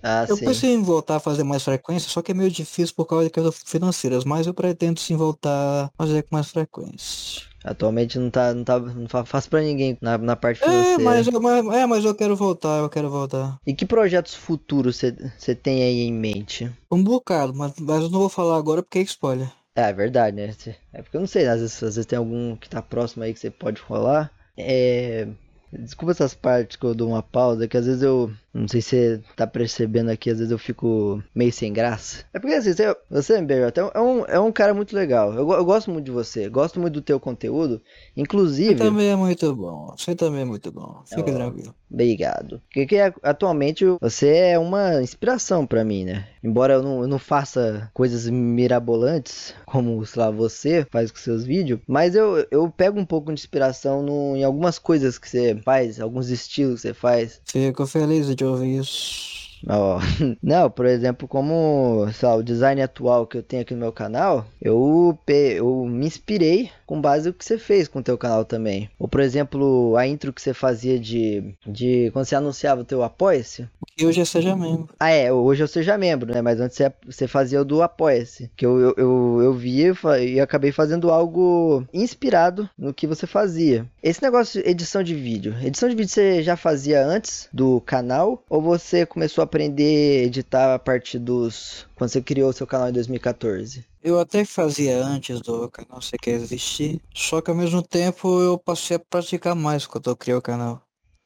Ah, 0.03 0.27
eu 0.29 0.37
sim. 0.37 0.45
pensei 0.45 0.71
em 0.75 0.83
voltar 0.83 1.17
a 1.17 1.21
fazer 1.21 1.43
mais 1.43 1.63
frequência, 1.63 2.09
só 2.11 2.23
que 2.23 2.33
é 2.33 2.35
meio 2.35 2.51
difícil 2.51 2.95
por 2.95 3.07
causa 3.07 3.25
de 3.25 3.31
questões 3.31 3.63
financeiras, 3.65 4.25
mas 4.25 4.47
eu 4.47 4.55
pretendo 4.55 5.01
sim 5.01 5.17
voltar 5.17 5.87
a 5.87 5.91
fazer 5.97 6.23
com 6.23 6.35
mais 6.37 6.49
frequência. 6.51 7.43
Atualmente 7.65 8.19
não 8.19 8.31
tá, 8.31 8.55
não 8.55 8.63
tá, 8.65 8.79
não 8.79 9.09
fácil 9.25 9.51
pra 9.51 9.61
ninguém 9.61 9.99
na, 10.01 10.17
na 10.17 10.37
parte 10.37 10.63
É, 10.63 10.65
financeira. 10.65 11.03
mas, 11.03 11.27
eu- 11.27 11.41
mas- 11.41 11.67
é, 11.77 11.87
mas 11.87 12.05
eu 12.05 12.15
quero 12.15 12.37
voltar, 12.37 12.79
eu 12.79 12.89
quero 12.89 13.11
voltar. 13.11 13.59
E 13.67 13.75
que 13.75 13.85
projetos 13.85 14.35
futuros 14.35 14.97
você 15.37 15.55
tem 15.55 15.83
aí 15.83 16.01
em 16.03 16.13
mente? 16.13 16.71
Um 16.91 17.03
bocado, 17.03 17.53
mas, 17.55 17.75
mas 17.81 18.03
eu 18.05 18.11
não 18.11 18.21
vou 18.21 18.29
falar 18.29 18.57
agora 18.57 18.83
porque 18.83 19.01
é 19.01 19.03
spoiler. 19.03 19.51
É, 19.75 19.83
é 19.83 19.93
verdade, 19.93 20.37
né? 20.37 20.55
É 20.93 21.03
porque 21.03 21.17
eu 21.17 21.21
não 21.21 21.27
sei, 21.29 21.47
às 21.47 21.61
vezes, 21.61 21.83
às 21.83 21.97
vezes 21.97 22.07
tem 22.07 22.19
algum 22.19 22.57
que 22.57 22.69
tá 22.69 22.81
próximo 22.81 23.25
aí 23.25 23.33
que 23.35 23.41
você 23.41 23.51
pode 23.51 23.81
rolar. 23.83 24.31
É. 24.57 25.27
Desculpa 25.71 26.13
essas 26.13 26.33
partes 26.33 26.77
que 26.77 26.85
eu 26.87 26.95
dou 26.95 27.09
uma 27.11 27.23
pausa, 27.23 27.69
que 27.69 27.77
às 27.77 27.85
vezes 27.87 28.03
eu. 28.03 28.31
Não 28.53 28.67
sei 28.67 28.81
se 28.81 28.89
você 28.89 29.21
tá 29.37 29.47
percebendo 29.47 30.11
aqui, 30.11 30.31
às 30.31 30.39
vezes 30.39 30.51
eu 30.51 30.59
fico 30.59 31.23
meio 31.35 31.53
sem 31.53 31.73
graça. 31.73 32.25
É 32.33 32.39
porque 32.39 32.55
assim, 32.55 32.73
você, 32.73 32.97
você 33.11 33.35
MBJ, 33.39 33.81
é 33.95 34.01
um, 34.01 34.25
é 34.25 34.41
um 34.41 34.51
cara 34.51 34.73
muito 34.75 34.97
legal. 34.97 35.33
Eu, 35.35 35.51
eu 35.53 35.65
gosto 35.65 35.91
muito 35.91 36.07
de 36.07 36.11
você, 36.11 36.49
gosto 36.49 36.81
muito 36.81 36.95
do 36.95 37.03
teu 37.03 37.21
conteúdo. 37.21 37.77
Você 37.79 38.21
Inclusive. 38.21 38.75
também 38.75 39.09
é 39.11 39.17
muito 39.17 39.55
bom, 39.55 39.95
você 39.97 40.15
também 40.15 40.41
é 40.43 40.45
muito 40.45 40.73
bom, 40.73 41.03
fica 41.07 41.31
Ó. 41.31 41.35
tranquilo. 41.35 41.75
Obrigado. 41.91 42.61
Porque 42.67 42.87
que 42.87 42.97
é- 42.97 43.15
atualmente 43.23 43.85
você 44.01 44.29
é 44.29 44.59
uma 44.59 45.01
inspiração 45.03 45.67
pra 45.67 45.85
mim, 45.85 46.05
né? 46.05 46.27
Embora 46.43 46.75
eu 46.75 46.83
não, 46.83 47.03
eu 47.03 47.09
não 47.09 47.19
faça 47.19 47.91
coisas 47.95 48.29
mirabolantes, 48.29 49.55
como, 49.67 50.05
sei 50.07 50.23
lá, 50.23 50.31
você 50.31 50.87
faz 50.91 51.11
com 51.11 51.19
seus 51.19 51.45
vídeos, 51.45 51.81
mas 51.87 52.15
eu, 52.15 52.47
eu 52.51 52.71
pego 52.71 52.99
um 53.01 53.05
pouco 53.05 53.27
de 53.33 53.41
inspiração 53.41 54.03
no, 54.03 54.37
em 54.37 54.45
algumas 54.45 54.79
coisas 54.79 55.19
que 55.19 55.29
você 55.29 55.57
faz, 55.65 55.99
alguns 56.01 56.29
estilos 56.31 56.77
que 56.83 56.89
você 56.89 56.95
faz. 56.95 57.41
Fico 57.45 57.87
feliz 57.87 58.27
de 58.27 58.37
ouvir 58.49 59.48
Ó, 59.67 59.99
não, 60.43 60.71
por 60.71 60.87
exemplo, 60.87 61.27
como 61.27 62.07
lá, 62.23 62.35
o 62.35 62.43
design 62.43 62.81
atual 62.83 63.27
que 63.27 63.39
eu 63.39 63.43
tenho 63.43 63.63
aqui 63.63 63.75
no 63.75 63.81
meu 63.81 63.93
canal, 63.93 64.47
eu, 64.61 65.19
eu 65.27 65.85
me 65.87 66.07
inspirei 66.07 66.71
com 66.87 67.01
base 67.01 67.29
no 67.29 67.35
que 67.35 67.45
você 67.45 67.59
fez 67.59 67.87
com 67.87 67.99
o 67.99 68.03
teu 68.03 68.17
canal 68.17 68.45
também. 68.45 68.89
Ou, 68.99 69.07
por 69.07 69.21
exemplo, 69.21 69.95
a 69.97 70.07
intro 70.07 70.33
que 70.33 70.41
você 70.41 70.55
fazia 70.55 70.99
de, 70.99 71.55
de 71.67 72.11
quando 72.13 72.25
você 72.25 72.35
anunciava 72.35 72.81
o 72.81 72.85
teu 72.85 73.03
Apoia-se. 73.03 73.69
Que 73.97 74.07
hoje 74.07 74.21
é 74.21 74.25
seja 74.25 74.57
membro. 74.57 74.89
Ah, 74.99 75.11
é, 75.11 75.33
hoje 75.33 75.63
eu 75.63 75.69
seja 75.69 75.99
membro, 75.99 76.33
né? 76.33 76.41
Mas 76.41 76.61
antes 76.61 76.77
você, 76.77 76.93
você 77.05 77.29
fazia 77.29 77.61
o 77.61 77.65
do 77.65 77.83
Apoia-se. 77.83 78.51
Que 78.57 78.65
eu, 78.65 78.79
eu, 78.79 78.95
eu, 78.97 79.41
eu 79.43 79.55
vi 79.55 79.93
e 80.23 80.41
acabei 80.41 80.73
fazendo 80.73 81.11
algo 81.11 81.85
inspirado 81.93 82.69
no 82.77 82.95
que 82.95 83.07
você 83.07 83.27
fazia. 83.27 83.87
Esse 84.03 84.23
negócio 84.23 84.63
de 84.63 84.69
edição 84.69 85.03
de 85.03 85.15
vídeo. 85.15 85.55
Edição 85.63 85.89
de 85.89 85.95
vídeo 85.95 86.11
você 86.11 86.43
já 86.43 86.57
fazia 86.57 87.05
antes 87.05 87.49
do 87.53 87.81
canal? 87.83 88.43
Ou 88.49 88.63
você 88.63 89.05
começou 89.05 89.43
a 89.43 89.47
aprender 89.49 90.21
a 90.21 90.27
editar 90.27 90.75
a 90.75 90.79
partir 90.79 91.19
dos. 91.19 91.87
quando 91.95 92.11
você 92.11 92.21
criou 92.21 92.51
o 92.51 92.53
seu 92.53 92.67
canal 92.67 92.89
em 92.89 92.93
2014? 92.93 93.85
Eu 94.03 94.19
até 94.21 94.45
fazia 94.45 95.03
antes 95.03 95.41
do 95.41 95.69
canal 95.71 96.01
Você 96.01 96.17
Quer 96.17 96.33
Existir, 96.33 97.01
só 97.15 97.41
que 97.41 97.51
ao 97.51 97.57
mesmo 97.57 97.83
tempo 97.83 98.41
eu 98.41 98.59
passei 98.59 98.97
a 98.97 99.01
praticar 99.01 99.55
mais 99.55 99.87
quando 99.87 100.09
eu 100.09 100.17
criei 100.17 100.37
o 100.37 100.43
canal. 100.43 100.83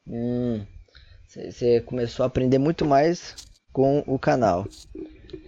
Hum. 0.07 0.65
Você 1.27 1.51
você 1.51 1.81
começou 1.81 2.23
a 2.23 2.27
aprender 2.27 2.57
muito 2.57 2.85
mais 2.85 3.35
com 3.71 4.03
o 4.07 4.17
canal. 4.17 4.67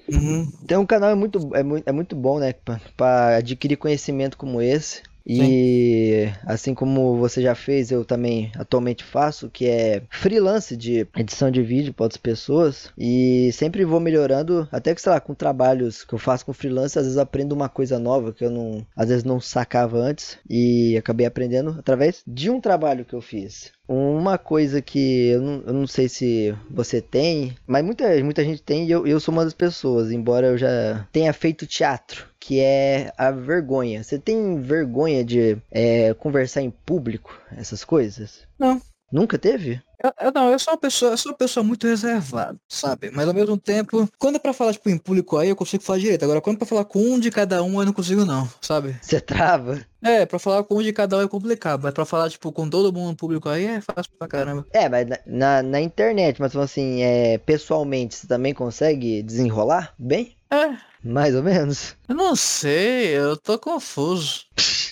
Uhum. 0.07 0.51
Então 0.63 0.81
o 0.81 0.87
canal 0.87 1.09
é 1.11 1.15
muito, 1.15 1.55
é 1.55 1.63
muito, 1.63 1.87
é 1.87 1.91
muito 1.91 2.15
bom, 2.15 2.39
né? 2.39 2.53
Para 2.97 3.37
adquirir 3.37 3.77
conhecimento 3.77 4.37
como 4.37 4.61
esse. 4.61 5.01
E 5.25 6.29
assim 6.45 6.73
como 6.73 7.17
você 7.17 7.41
já 7.41 7.55
fez, 7.55 7.91
eu 7.91 8.05
também 8.05 8.51
atualmente 8.55 9.03
faço, 9.03 9.49
que 9.49 9.65
é 9.65 10.03
freelance 10.09 10.77
de 10.77 11.07
edição 11.17 11.49
de 11.49 11.61
vídeo 11.63 11.93
para 11.93 12.05
outras 12.05 12.21
pessoas. 12.21 12.91
E 12.97 13.49
sempre 13.53 13.83
vou 13.85 13.99
melhorando, 13.99 14.67
até 14.71 14.93
que, 14.93 15.01
sei 15.01 15.11
lá, 15.11 15.19
com 15.19 15.33
trabalhos 15.33 16.03
que 16.03 16.13
eu 16.13 16.19
faço 16.19 16.45
com 16.45 16.53
freelance, 16.53 16.97
às 16.97 17.05
vezes 17.05 17.17
aprendo 17.17 17.53
uma 17.53 17.69
coisa 17.69 17.97
nova 17.97 18.31
que 18.31 18.45
eu 18.45 18.51
não, 18.51 18.85
às 18.95 19.09
vezes 19.09 19.23
não 19.23 19.39
sacava 19.41 19.97
antes. 19.97 20.37
E 20.49 20.95
acabei 20.97 21.25
aprendendo 21.25 21.75
através 21.79 22.21
de 22.27 22.49
um 22.49 22.61
trabalho 22.61 23.05
que 23.05 23.13
eu 23.13 23.21
fiz. 23.21 23.71
Uma 23.87 24.37
coisa 24.37 24.81
que 24.81 25.27
eu 25.27 25.41
não, 25.41 25.63
eu 25.65 25.73
não 25.73 25.87
sei 25.87 26.09
se 26.09 26.55
você 26.69 27.01
tem, 27.01 27.55
mas 27.67 27.83
muita, 27.83 28.23
muita 28.23 28.43
gente 28.43 28.61
tem 28.61 28.85
e 28.85 28.91
eu, 28.91 29.05
eu 29.05 29.19
sou 29.19 29.31
uma 29.33 29.43
das 29.43 29.53
pessoas, 29.53 30.11
embora 30.11 30.47
eu 30.47 30.57
já 30.57 31.07
tenha 31.11 31.31
feito 31.31 31.67
teatro, 31.67 32.27
que 32.39 32.59
é 32.59 33.13
a 33.17 33.29
vergonha. 33.31 34.03
Você 34.03 34.17
tem 34.17 34.59
vergonha 34.59 35.23
de 35.23 35.57
é, 35.69 36.13
conversar 36.15 36.61
em 36.61 36.71
público, 36.71 37.39
essas 37.55 37.83
coisas? 37.83 38.47
Não. 38.57 38.81
Nunca 39.15 39.37
teve? 39.37 39.81
Eu, 40.03 40.11
eu 40.23 40.31
não, 40.33 40.51
eu 40.51 40.59
sou 40.59 40.73
uma 40.73 40.77
pessoa, 40.77 41.11
eu 41.13 41.17
sou 41.17 41.31
uma 41.31 41.37
pessoa 41.37 41.63
muito 41.63 41.87
reservada, 41.87 42.59
sabe? 42.67 43.09
Mas 43.11 43.25
ao 43.25 43.33
mesmo 43.33 43.57
tempo, 43.57 44.05
quando 44.19 44.35
é 44.35 44.39
pra 44.39 44.51
falar 44.51 44.73
tipo 44.73 44.89
em 44.89 44.97
público 44.97 45.37
aí, 45.37 45.47
eu 45.47 45.55
consigo 45.55 45.81
falar 45.81 45.99
direito. 45.99 46.23
Agora, 46.23 46.41
quando 46.41 46.57
é 46.57 46.59
pra 46.59 46.67
falar 46.67 46.83
com 46.83 46.99
um 46.99 47.17
de 47.17 47.31
cada 47.31 47.63
um, 47.63 47.79
eu 47.79 47.85
não 47.85 47.93
consigo 47.93 48.25
não, 48.25 48.45
sabe? 48.59 48.93
Você 49.01 49.21
trava? 49.21 49.79
É, 50.03 50.25
pra 50.25 50.37
falar 50.37 50.65
com 50.65 50.79
um 50.79 50.83
de 50.83 50.91
cada 50.91 51.17
um 51.17 51.21
é 51.21 51.27
complicado, 51.29 51.81
mas 51.83 51.93
pra 51.93 52.03
falar 52.03 52.29
tipo 52.29 52.51
com 52.51 52.69
todo 52.69 52.91
mundo 52.91 53.11
no 53.11 53.15
público 53.15 53.47
aí 53.47 53.65
é 53.65 53.79
fácil 53.79 54.11
pra 54.19 54.27
caramba. 54.27 54.67
É, 54.73 54.89
mas 54.89 55.07
na, 55.07 55.17
na, 55.25 55.63
na 55.63 55.79
internet, 55.81 56.41
mas 56.41 56.53
assim, 56.57 57.01
é, 57.01 57.37
pessoalmente, 57.37 58.15
você 58.15 58.27
também 58.27 58.53
consegue 58.53 59.23
desenrolar 59.23 59.93
bem? 59.97 60.35
É, 60.51 60.75
Mais 61.01 61.33
ou 61.35 61.41
menos? 61.41 61.95
eu 62.09 62.15
não 62.15 62.35
sei, 62.35 63.17
eu 63.17 63.37
tô 63.37 63.57
confuso. 63.57 64.43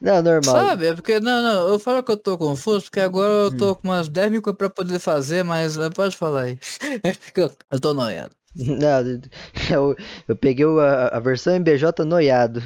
Não, 0.00 0.22
normal. 0.22 0.54
Sabe? 0.54 0.86
É 0.86 0.94
porque, 0.94 1.20
não, 1.20 1.42
não, 1.42 1.68
eu 1.68 1.78
falo 1.78 2.02
que 2.02 2.12
eu 2.12 2.16
tô 2.16 2.36
confuso, 2.38 2.84
porque 2.84 3.00
agora 3.00 3.32
eu 3.44 3.56
tô 3.56 3.74
com 3.74 3.88
umas 3.88 4.08
10 4.08 4.30
mil 4.30 4.42
coisas 4.42 4.58
pra 4.58 4.70
poder 4.70 4.98
fazer, 4.98 5.44
mas 5.44 5.76
eh, 5.76 5.90
pode 5.90 6.16
falar 6.16 6.42
aí. 6.42 6.58
É 7.02 7.12
porque 7.14 7.40
eu, 7.40 7.80
tô 7.80 7.94
noiado. 7.94 8.34
Não, 8.54 9.00
eu, 9.70 9.96
eu 10.26 10.36
peguei 10.36 10.66
a, 10.66 11.08
a 11.08 11.20
versão 11.20 11.54
MBJ 11.54 12.04
noiado 12.04 12.62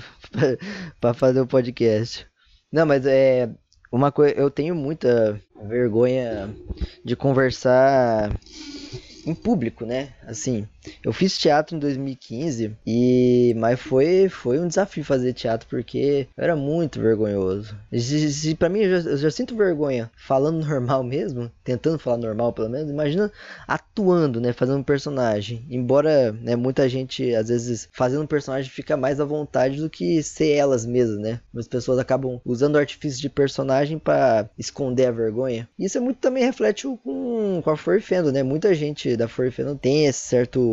pra 1.01 1.12
fazer 1.12 1.41
o 1.41 1.47
podcast. 1.47 2.27
Não, 2.73 2.87
mas 2.87 3.05
é 3.05 3.51
uma 3.91 4.11
coisa, 4.11 4.35
eu 4.35 4.51
tenho 4.51 4.75
muita 4.75 5.38
vergonha 5.69 6.55
de 7.05 7.15
conversar 7.15 8.33
em 9.27 9.35
público, 9.35 9.85
né? 9.85 10.15
Assim, 10.27 10.67
eu 11.05 11.12
fiz 11.12 11.37
teatro 11.38 11.77
em 11.77 11.79
2015 11.79 12.77
e 12.87 13.55
mas 13.57 13.81
foi 13.81 14.29
foi 14.29 14.59
um 14.59 14.68
desafio 14.68 15.05
fazer 15.05 15.33
teatro 15.33 15.68
porque 15.68 16.27
eu 16.37 16.45
era 16.45 16.57
muito 16.57 17.01
vergonhoso. 17.01 17.77
Se 17.92 18.55
para 18.55 18.68
mim 18.68 18.81
eu 18.81 19.01
já, 19.01 19.11
eu 19.11 19.16
já 19.16 19.31
sinto 19.31 19.57
vergonha 19.57 20.11
falando 20.16 20.64
normal 20.66 21.03
mesmo, 21.03 21.51
tentando 21.64 21.99
falar 21.99 22.16
normal 22.16 22.53
pelo 22.53 22.71
menos. 22.71 22.90
Imagina 22.90 23.31
atuando, 23.66 24.40
né, 24.40 24.53
fazendo 24.53 24.79
um 24.79 24.83
personagem. 24.83 25.64
Embora, 25.71 26.33
né, 26.33 26.57
muita 26.57 26.88
gente 26.88 27.35
às 27.35 27.49
vezes 27.49 27.88
fazendo 27.92 28.23
um 28.23 28.27
personagem 28.27 28.71
fica 28.71 28.97
mais 28.97 29.21
à 29.21 29.25
vontade 29.25 29.81
do 29.81 29.90
que 29.90 30.23
ser 30.23 30.53
elas 30.53 30.85
mesmas, 30.85 31.18
né? 31.18 31.40
As 31.57 31.68
pessoas 31.68 31.99
acabam 31.99 32.40
usando 32.45 32.77
o 32.77 32.79
artifício 32.79 33.21
de 33.21 33.29
personagem 33.29 33.99
para 33.99 34.49
esconder 34.59 35.07
a 35.07 35.12
vergonha. 35.12 35.68
Isso 35.79 35.99
é 35.99 36.01
muito 36.01 36.18
também 36.18 36.45
reflete 36.45 36.87
com, 37.05 37.61
com 37.62 37.71
a 37.71 37.77
Furfendo, 37.77 38.33
né? 38.33 38.42
Muita 38.42 38.75
gente 38.75 39.16
da 39.16 39.29
Furfendo 39.29 39.77
tem 39.77 40.07
esse 40.07 40.21
certo 40.21 40.72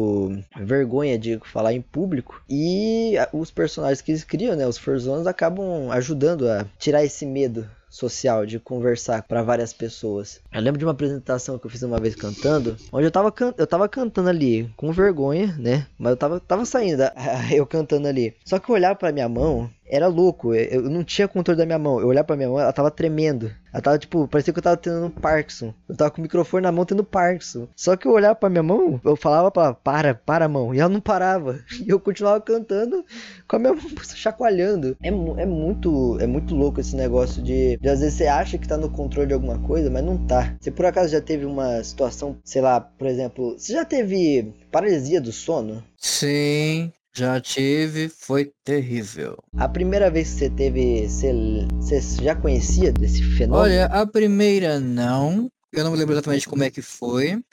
vergonha 0.57 1.17
de 1.17 1.39
falar 1.43 1.73
em 1.73 1.81
público 1.81 2.41
e 2.49 3.13
os 3.33 3.51
personagens 3.51 4.01
que 4.01 4.11
eles 4.11 4.23
criam, 4.23 4.55
né, 4.55 4.67
os 4.67 4.77
Furzones 4.77 5.27
acabam 5.27 5.91
ajudando 5.91 6.49
a 6.49 6.65
tirar 6.77 7.03
esse 7.03 7.25
medo 7.25 7.67
social 7.89 8.45
de 8.45 8.59
conversar 8.59 9.23
para 9.23 9.41
várias 9.41 9.73
pessoas. 9.73 10.39
Eu 10.53 10.61
lembro 10.61 10.77
de 10.77 10.85
uma 10.85 10.91
apresentação 10.91 11.57
que 11.57 11.65
eu 11.65 11.71
fiz 11.71 11.81
uma 11.81 11.99
vez 11.99 12.15
cantando, 12.15 12.77
onde 12.91 13.05
eu 13.05 13.11
tava, 13.11 13.33
eu 13.57 13.67
tava 13.67 13.89
cantando 13.89 14.29
ali 14.29 14.71
com 14.77 14.91
vergonha, 14.91 15.55
né? 15.57 15.87
Mas 15.97 16.11
eu 16.11 16.17
tava, 16.17 16.39
tava 16.39 16.65
saindo, 16.65 17.01
eu 17.51 17.65
cantando 17.65 18.07
ali. 18.07 18.35
Só 18.45 18.59
que 18.59 18.69
eu 18.69 18.75
olhava 18.75 18.95
pra 18.95 19.11
minha 19.11 19.27
mão, 19.27 19.69
era 19.89 20.07
louco. 20.07 20.53
Eu, 20.53 20.83
não 20.83 21.03
tinha 21.03 21.27
controle 21.27 21.57
da 21.57 21.65
minha 21.65 21.79
mão. 21.79 21.99
Eu 21.99 22.07
olhava 22.07 22.27
pra 22.27 22.37
minha 22.37 22.49
mão, 22.49 22.59
ela 22.59 22.71
tava 22.71 22.91
tremendo. 22.91 23.51
Ela 23.71 23.81
tava, 23.81 23.99
tipo, 23.99 24.27
parecia 24.27 24.53
que 24.53 24.59
eu 24.59 24.63
tava 24.63 24.77
tendo 24.77 25.09
Parkinson. 25.09 25.73
Eu 25.87 25.95
tava 25.95 26.11
com 26.11 26.19
o 26.19 26.21
microfone 26.21 26.63
na 26.63 26.71
mão 26.71 26.85
tendo 26.85 27.03
Parkinson. 27.03 27.67
Só 27.75 27.95
que 27.95 28.07
eu 28.07 28.11
olhava 28.11 28.35
pra 28.35 28.49
minha 28.49 28.63
mão, 28.63 28.99
eu 29.03 29.15
falava 29.15 29.51
pra 29.51 29.63
ela, 29.63 29.73
para, 29.73 30.13
para 30.13 30.45
a 30.45 30.49
mão. 30.49 30.73
E 30.73 30.79
ela 30.79 30.89
não 30.89 31.01
parava. 31.01 31.59
E 31.79 31.89
eu 31.89 31.99
continuava 31.99 32.41
cantando 32.41 33.05
com 33.47 33.55
a 33.55 33.59
minha 33.59 33.73
mão 33.73 33.81
chacoalhando. 34.13 34.97
É, 35.01 35.07
é 35.07 35.45
muito 35.45 36.17
é 36.19 36.27
muito 36.27 36.53
louco 36.53 36.81
esse 36.81 36.95
negócio 36.95 37.41
de, 37.41 37.77
de 37.77 37.89
às 37.89 38.01
vezes 38.01 38.15
você 38.15 38.27
acha 38.27 38.57
que 38.57 38.67
tá 38.67 38.77
no 38.77 38.89
controle 38.89 39.27
de 39.27 39.33
alguma 39.33 39.57
coisa, 39.59 39.89
mas 39.89 40.03
não 40.03 40.17
tá. 40.17 40.55
Você 40.59 40.69
por 40.69 40.85
acaso 40.85 41.11
já 41.11 41.21
teve 41.21 41.45
uma 41.45 41.81
situação, 41.83 42.37
sei 42.43 42.61
lá, 42.61 42.81
por 42.81 43.07
exemplo, 43.07 43.57
você 43.57 43.73
já 43.73 43.85
teve 43.85 44.53
paralisia 44.71 45.21
do 45.21 45.31
sono? 45.31 45.83
Sim, 45.97 46.91
já 47.13 47.39
tive, 47.41 48.09
foi 48.09 48.51
terrível. 48.63 49.37
A 49.57 49.67
primeira 49.67 50.09
vez 50.09 50.33
que 50.33 50.39
você 50.39 50.49
teve, 50.49 51.07
você, 51.07 51.33
você 51.79 52.23
já 52.23 52.35
conhecia 52.35 52.91
desse 52.91 53.21
fenômeno? 53.21 53.63
Olha, 53.63 53.85
a 53.85 54.05
primeira 54.05 54.79
não. 54.79 55.51
Eu 55.71 55.83
não 55.83 55.91
me 55.91 55.97
lembro 55.97 56.15
exatamente 56.15 56.47
como 56.49 56.63
é 56.63 56.71
que 56.71 56.81
foi. 56.81 57.43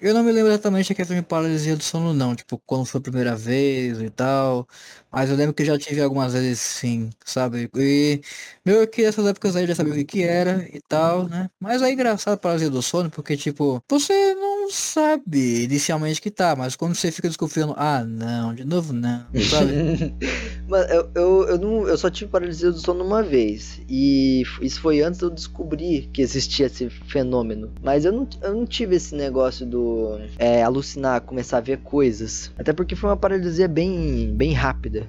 Eu 0.00 0.12
não 0.12 0.24
me 0.24 0.32
lembro 0.32 0.50
exatamente 0.50 0.92
a 0.92 0.96
questão 0.96 1.16
de 1.16 1.22
paralisia 1.22 1.76
do 1.76 1.82
sono, 1.84 2.12
não. 2.12 2.34
Tipo, 2.34 2.58
quando 2.66 2.84
foi 2.84 2.98
a 2.98 3.02
primeira 3.02 3.36
vez 3.36 4.00
e 4.00 4.10
tal. 4.10 4.66
Mas 5.10 5.30
eu 5.30 5.36
lembro 5.36 5.54
que 5.54 5.64
já 5.64 5.78
tive 5.78 6.00
algumas 6.00 6.32
vezes 6.32 6.60
sim, 6.60 7.10
sabe? 7.24 7.70
E 7.76 8.20
meio 8.64 8.86
que 8.88 9.02
essas 9.04 9.26
épocas 9.26 9.54
aí 9.54 9.64
eu 9.64 9.68
já 9.68 9.74
sabia 9.76 9.92
o 9.92 9.96
que, 9.96 10.04
que 10.04 10.22
era 10.24 10.66
e 10.74 10.80
tal, 10.88 11.28
né? 11.28 11.48
Mas 11.60 11.80
é 11.82 11.90
engraçado 11.92 12.34
a 12.34 12.36
paralisia 12.36 12.70
do 12.70 12.82
sono, 12.82 13.10
porque, 13.10 13.36
tipo, 13.36 13.82
você 13.88 14.34
não 14.34 14.49
sabe 14.70 15.64
inicialmente 15.64 16.20
que 16.20 16.30
tá, 16.30 16.54
mas 16.56 16.76
quando 16.76 16.94
você 16.94 17.10
fica 17.10 17.28
desconfiando, 17.28 17.74
ah, 17.76 18.04
não, 18.04 18.54
de 18.54 18.64
novo 18.64 18.92
não, 18.92 19.24
sabe? 19.48 20.14
Mano, 20.68 20.84
eu, 20.88 21.10
eu, 21.14 21.48
eu, 21.48 21.58
não, 21.58 21.88
eu 21.88 21.98
só 21.98 22.08
tive 22.08 22.30
paralisia 22.30 22.70
do 22.70 22.78
sono 22.78 23.04
uma 23.04 23.22
vez. 23.22 23.80
E 23.88 24.42
isso 24.62 24.80
foi 24.80 25.00
antes 25.00 25.18
de 25.18 25.26
eu 25.26 25.30
descobrir 25.30 26.08
que 26.12 26.22
existia 26.22 26.66
esse 26.66 26.88
fenômeno. 26.88 27.70
Mas 27.82 28.04
eu 28.04 28.12
não, 28.12 28.28
eu 28.40 28.54
não 28.54 28.66
tive 28.66 28.96
esse 28.96 29.14
negócio 29.14 29.66
do 29.66 30.18
é, 30.38 30.62
alucinar, 30.62 31.22
começar 31.22 31.58
a 31.58 31.60
ver 31.60 31.78
coisas. 31.78 32.52
Até 32.58 32.72
porque 32.72 32.94
foi 32.94 33.10
uma 33.10 33.16
paralisia 33.16 33.66
bem, 33.66 34.32
bem 34.34 34.52
rápida. 34.52 35.06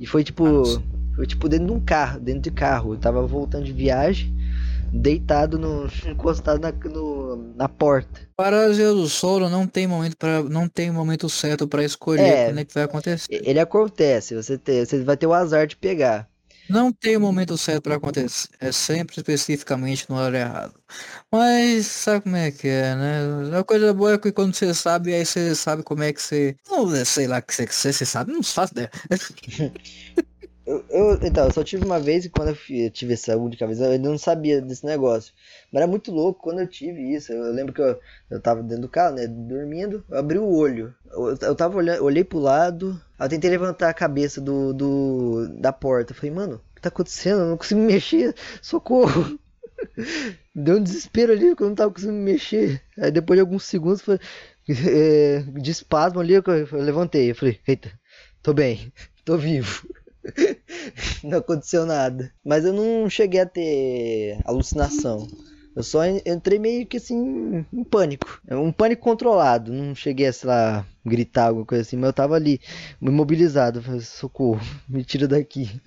E 0.00 0.06
foi 0.06 0.24
tipo. 0.24 0.44
Nossa. 0.44 0.82
Foi 1.14 1.26
tipo 1.28 1.48
dentro 1.48 1.66
de 1.66 1.72
um 1.72 1.80
carro, 1.80 2.18
dentro 2.18 2.40
de 2.40 2.50
carro. 2.50 2.94
Eu 2.94 2.98
tava 2.98 3.24
voltando 3.24 3.64
de 3.64 3.72
viagem 3.72 4.34
deitado 4.94 5.58
no 5.58 5.86
encostado 6.06 6.60
na, 6.60 6.72
no, 6.72 7.54
na 7.54 7.68
porta. 7.68 8.28
Paralisia 8.36 8.88
do 8.88 9.08
sono 9.08 9.48
não 9.48 9.66
tem 9.66 9.86
momento 9.86 10.16
para 10.16 10.42
não 10.42 10.68
tem 10.68 10.90
momento 10.90 11.28
certo 11.28 11.66
para 11.66 11.84
escolher 11.84 12.22
é, 12.22 12.44
quando 12.46 12.58
é 12.58 12.64
que 12.64 12.74
vai 12.74 12.84
acontecer. 12.84 13.42
Ele 13.44 13.60
acontece, 13.60 14.34
você 14.34 14.56
tem, 14.56 14.84
você 14.84 15.02
vai 15.02 15.16
ter 15.16 15.26
o 15.26 15.34
azar 15.34 15.66
de 15.66 15.76
pegar. 15.76 16.28
Não 16.68 16.90
tem 16.90 17.18
momento 17.18 17.58
certo 17.58 17.82
para 17.82 17.96
acontecer, 17.96 18.48
é 18.58 18.72
sempre 18.72 19.16
especificamente 19.18 20.08
no 20.08 20.16
horário 20.16 20.38
errado. 20.38 20.74
Mas 21.30 21.86
sabe 21.86 22.22
como 22.22 22.36
é 22.36 22.50
que 22.50 22.66
é, 22.66 22.94
né? 22.94 23.58
A 23.58 23.62
coisa 23.62 23.92
boa 23.92 24.14
é 24.14 24.18
que 24.18 24.32
quando 24.32 24.54
você 24.54 24.72
sabe, 24.72 25.12
aí 25.12 25.26
você 25.26 25.54
sabe 25.54 25.82
como 25.82 26.02
é 26.02 26.12
que 26.12 26.22
você. 26.22 26.56
Não 26.70 27.04
sei 27.04 27.26
lá 27.26 27.42
que 27.42 27.54
você, 27.54 27.66
você 27.92 28.06
sabe, 28.06 28.32
não 28.32 28.42
faço 28.42 28.72
ideia. 28.72 28.90
Eu, 30.66 30.82
eu, 30.88 31.18
então, 31.22 31.44
eu 31.44 31.52
só 31.52 31.62
tive 31.62 31.84
uma 31.84 32.00
vez 32.00 32.24
e 32.24 32.30
quando 32.30 32.48
eu, 32.48 32.56
eu 32.70 32.90
tive 32.90 33.12
essa 33.12 33.36
única 33.36 33.66
vez, 33.66 33.80
eu 33.80 33.90
ainda 33.90 34.08
não 34.08 34.16
sabia 34.16 34.62
desse 34.62 34.84
negócio. 34.86 35.34
Mas 35.70 35.82
era 35.82 35.90
muito 35.90 36.10
louco 36.10 36.42
quando 36.42 36.60
eu 36.60 36.66
tive 36.66 37.14
isso. 37.14 37.32
Eu, 37.32 37.44
eu 37.44 37.52
lembro 37.52 37.74
que 37.74 37.82
eu, 37.82 38.00
eu 38.30 38.40
tava 38.40 38.62
dentro 38.62 38.82
do 38.82 38.88
carro, 38.88 39.14
né, 39.16 39.26
dormindo, 39.26 40.02
eu 40.08 40.18
abri 40.18 40.38
o 40.38 40.48
olho. 40.48 40.94
Eu, 41.10 41.36
eu 41.42 41.54
tava 41.54 41.76
olhando, 41.76 42.02
olhei 42.02 42.24
pro 42.24 42.38
lado, 42.38 42.98
eu 43.20 43.28
tentei 43.28 43.50
levantar 43.50 43.90
a 43.90 43.94
cabeça 43.94 44.40
do, 44.40 44.72
do 44.72 45.48
da 45.60 45.72
porta. 45.72 46.12
Eu 46.12 46.16
falei, 46.16 46.30
mano, 46.30 46.56
o 46.56 46.74
que 46.74 46.80
tá 46.80 46.88
acontecendo? 46.88 47.42
Eu 47.42 47.48
não 47.50 47.56
consigo 47.58 47.80
me 47.80 47.86
mexer, 47.92 48.34
socorro. 48.62 49.38
Deu 50.54 50.76
um 50.76 50.82
desespero 50.82 51.32
ali, 51.32 51.48
porque 51.50 51.62
eu 51.64 51.68
não 51.68 51.74
tava 51.74 51.92
conseguindo 51.92 52.16
me 52.18 52.32
mexer. 52.32 52.80
Aí 52.98 53.10
depois 53.10 53.36
de 53.36 53.42
alguns 53.42 53.64
segundos, 53.64 54.00
foi, 54.00 54.18
é, 54.68 55.40
de 55.40 55.70
espasmo 55.70 56.20
ali, 56.20 56.32
eu, 56.32 56.42
eu 56.46 56.80
levantei. 56.80 57.30
Eu 57.30 57.34
falei, 57.34 57.60
eita, 57.66 57.92
tô 58.42 58.54
bem, 58.54 58.90
tô 59.26 59.36
vivo. 59.36 59.86
Não 61.22 61.38
aconteceu 61.38 61.86
nada. 61.86 62.32
Mas 62.44 62.64
eu 62.64 62.72
não 62.72 63.08
cheguei 63.08 63.40
a 63.40 63.46
ter 63.46 64.38
alucinação. 64.44 65.28
Eu 65.76 65.82
só 65.82 66.06
entrei 66.06 66.58
meio 66.58 66.86
que 66.86 66.98
assim 66.98 67.64
em 67.72 67.84
pânico. 67.84 68.40
É 68.46 68.56
um 68.56 68.70
pânico 68.70 69.02
controlado. 69.02 69.72
Não 69.72 69.94
cheguei 69.94 70.26
a, 70.26 70.32
sei 70.32 70.48
lá, 70.48 70.86
gritar 71.04 71.48
alguma 71.48 71.66
coisa 71.66 71.82
assim, 71.82 71.96
mas 71.96 72.06
eu 72.08 72.12
tava 72.12 72.36
ali, 72.36 72.60
imobilizado. 73.02 73.82
Falei, 73.82 74.00
socorro, 74.00 74.60
me 74.88 75.04
tira 75.04 75.26
daqui. 75.26 75.80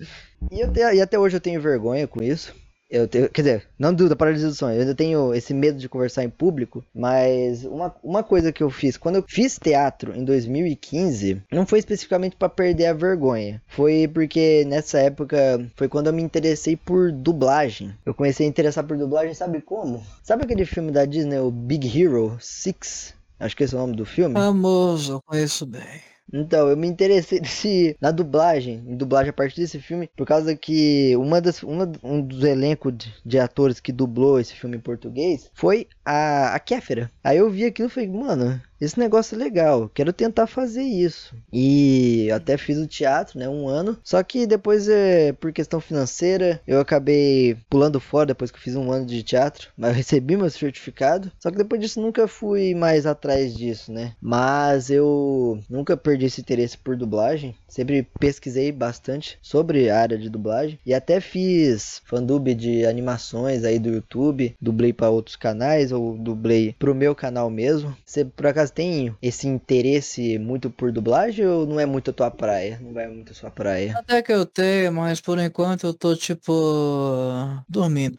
E, 0.50 0.62
até, 0.62 0.94
e 0.94 1.00
até 1.00 1.18
hoje 1.18 1.36
eu 1.36 1.40
tenho 1.40 1.60
vergonha 1.60 2.06
com 2.06 2.22
isso. 2.22 2.54
Eu 2.90 3.06
tenho, 3.06 3.28
quer 3.28 3.42
dizer, 3.42 3.68
não 3.78 3.92
dúvida, 3.92 4.16
paralisia 4.16 4.48
do 4.48 4.54
sonho. 4.54 4.76
Eu 4.76 4.80
ainda 4.80 4.94
tenho 4.94 5.34
esse 5.34 5.52
medo 5.52 5.78
de 5.78 5.88
conversar 5.88 6.24
em 6.24 6.30
público, 6.30 6.84
mas 6.94 7.64
uma, 7.64 7.94
uma 8.02 8.22
coisa 8.22 8.52
que 8.52 8.62
eu 8.62 8.70
fiz, 8.70 8.96
quando 8.96 9.16
eu 9.16 9.24
fiz 9.28 9.58
teatro 9.58 10.16
em 10.16 10.24
2015, 10.24 11.42
não 11.52 11.66
foi 11.66 11.80
especificamente 11.80 12.36
para 12.36 12.48
perder 12.48 12.86
a 12.86 12.92
vergonha. 12.94 13.62
Foi 13.66 14.08
porque 14.08 14.64
nessa 14.66 14.98
época 14.98 15.70
foi 15.76 15.88
quando 15.88 16.06
eu 16.06 16.12
me 16.12 16.22
interessei 16.22 16.76
por 16.76 17.12
dublagem. 17.12 17.94
Eu 18.06 18.14
comecei 18.14 18.46
a 18.46 18.48
interessar 18.48 18.84
por 18.84 18.96
dublagem, 18.96 19.34
sabe 19.34 19.60
como? 19.60 20.02
Sabe 20.22 20.44
aquele 20.44 20.64
filme 20.64 20.90
da 20.90 21.04
Disney, 21.04 21.38
o 21.38 21.50
Big 21.50 21.86
Hero 21.86 22.36
6? 22.40 23.14
Acho 23.38 23.56
que 23.56 23.64
esse 23.64 23.74
é 23.74 23.78
o 23.78 23.80
nome 23.80 23.96
do 23.96 24.04
filme. 24.04 24.34
Famoso, 24.34 25.22
conheço 25.26 25.64
bem. 25.64 26.07
Então, 26.32 26.68
eu 26.68 26.76
me 26.76 26.86
interessei 26.86 27.96
na 28.00 28.10
dublagem, 28.10 28.84
em 28.86 28.96
dublagem 28.96 29.30
a 29.30 29.32
partir 29.32 29.60
desse 29.60 29.80
filme, 29.80 30.10
por 30.16 30.26
causa 30.26 30.54
que 30.54 31.16
uma 31.16 31.40
das, 31.40 31.62
uma, 31.62 31.90
um 32.02 32.20
dos 32.20 32.44
elencos 32.44 32.96
de, 32.96 33.12
de, 33.24 33.38
atores 33.38 33.80
que 33.80 33.92
dublou 33.92 34.38
esse 34.38 34.54
filme 34.54 34.76
em 34.76 34.80
português 34.80 35.50
foi 35.54 35.88
a, 36.04 36.54
a 36.54 36.60
Kéfera. 36.60 37.10
Aí 37.24 37.38
eu 37.38 37.50
vi 37.50 37.64
aquilo 37.64 37.88
e 37.88 37.90
falei, 37.90 38.08
mano, 38.08 38.60
esse 38.80 38.98
negócio 38.98 39.34
é 39.34 39.38
legal, 39.38 39.90
quero 39.92 40.12
tentar 40.12 40.46
fazer 40.46 40.82
isso. 40.82 41.34
E 41.52 42.30
até 42.32 42.56
fiz 42.56 42.78
o 42.78 42.86
teatro, 42.86 43.38
né, 43.38 43.48
um 43.48 43.68
ano. 43.68 43.98
Só 44.02 44.22
que 44.22 44.46
depois, 44.46 44.88
é, 44.88 45.32
por 45.32 45.52
questão 45.52 45.80
financeira, 45.80 46.60
eu 46.66 46.80
acabei 46.80 47.56
pulando 47.68 48.00
fora 48.00 48.26
depois 48.26 48.50
que 48.50 48.58
eu 48.58 48.62
fiz 48.62 48.76
um 48.76 48.90
ano 48.92 49.06
de 49.06 49.22
teatro. 49.22 49.68
Mas 49.76 49.90
eu 49.90 49.96
recebi 49.96 50.36
meu 50.36 50.50
certificado. 50.50 51.32
Só 51.38 51.50
que 51.50 51.56
depois 51.56 51.80
disso 51.80 52.00
nunca 52.00 52.28
fui 52.28 52.74
mais 52.74 53.06
atrás 53.06 53.54
disso, 53.54 53.92
né. 53.92 54.12
Mas 54.20 54.90
eu 54.90 55.58
nunca 55.68 55.96
perdi 55.96 56.26
esse 56.26 56.40
interesse 56.40 56.76
por 56.78 56.96
dublagem. 56.96 57.54
Sempre 57.66 58.06
pesquisei 58.18 58.70
bastante 58.70 59.38
sobre 59.42 59.90
a 59.90 59.98
área 60.00 60.18
de 60.18 60.30
dublagem. 60.30 60.78
E 60.84 60.94
até 60.94 61.20
fiz 61.20 62.00
fandub 62.04 62.54
de 62.54 62.86
animações 62.86 63.64
aí 63.64 63.78
do 63.78 63.90
YouTube. 63.90 64.54
Dublei 64.60 64.92
para 64.92 65.10
outros 65.10 65.36
canais 65.36 65.92
ou 65.92 66.16
dublei 66.16 66.74
pro 66.78 66.94
meu 66.94 67.14
canal 67.14 67.50
mesmo. 67.50 67.96
Você 68.04 68.24
por 68.24 68.46
acaso 68.46 68.67
caso 68.68 68.72
tem 68.72 69.16
esse 69.22 69.48
interesse 69.48 70.38
muito 70.38 70.70
por 70.70 70.92
dublagem 70.92 71.46
ou 71.46 71.66
não 71.66 71.80
é 71.80 71.86
muito 71.86 72.10
a 72.10 72.14
tua 72.14 72.30
praia? 72.30 72.78
Não 72.80 72.92
vai 72.92 73.08
muito 73.08 73.32
a 73.32 73.34
sua 73.34 73.50
praia? 73.50 73.94
Até 73.96 74.22
que 74.22 74.32
eu 74.32 74.44
tenho, 74.44 74.92
mas 74.92 75.20
por 75.20 75.38
enquanto 75.38 75.86
eu 75.86 75.94
tô 75.94 76.14
tipo 76.14 76.52
dormindo. 77.68 78.18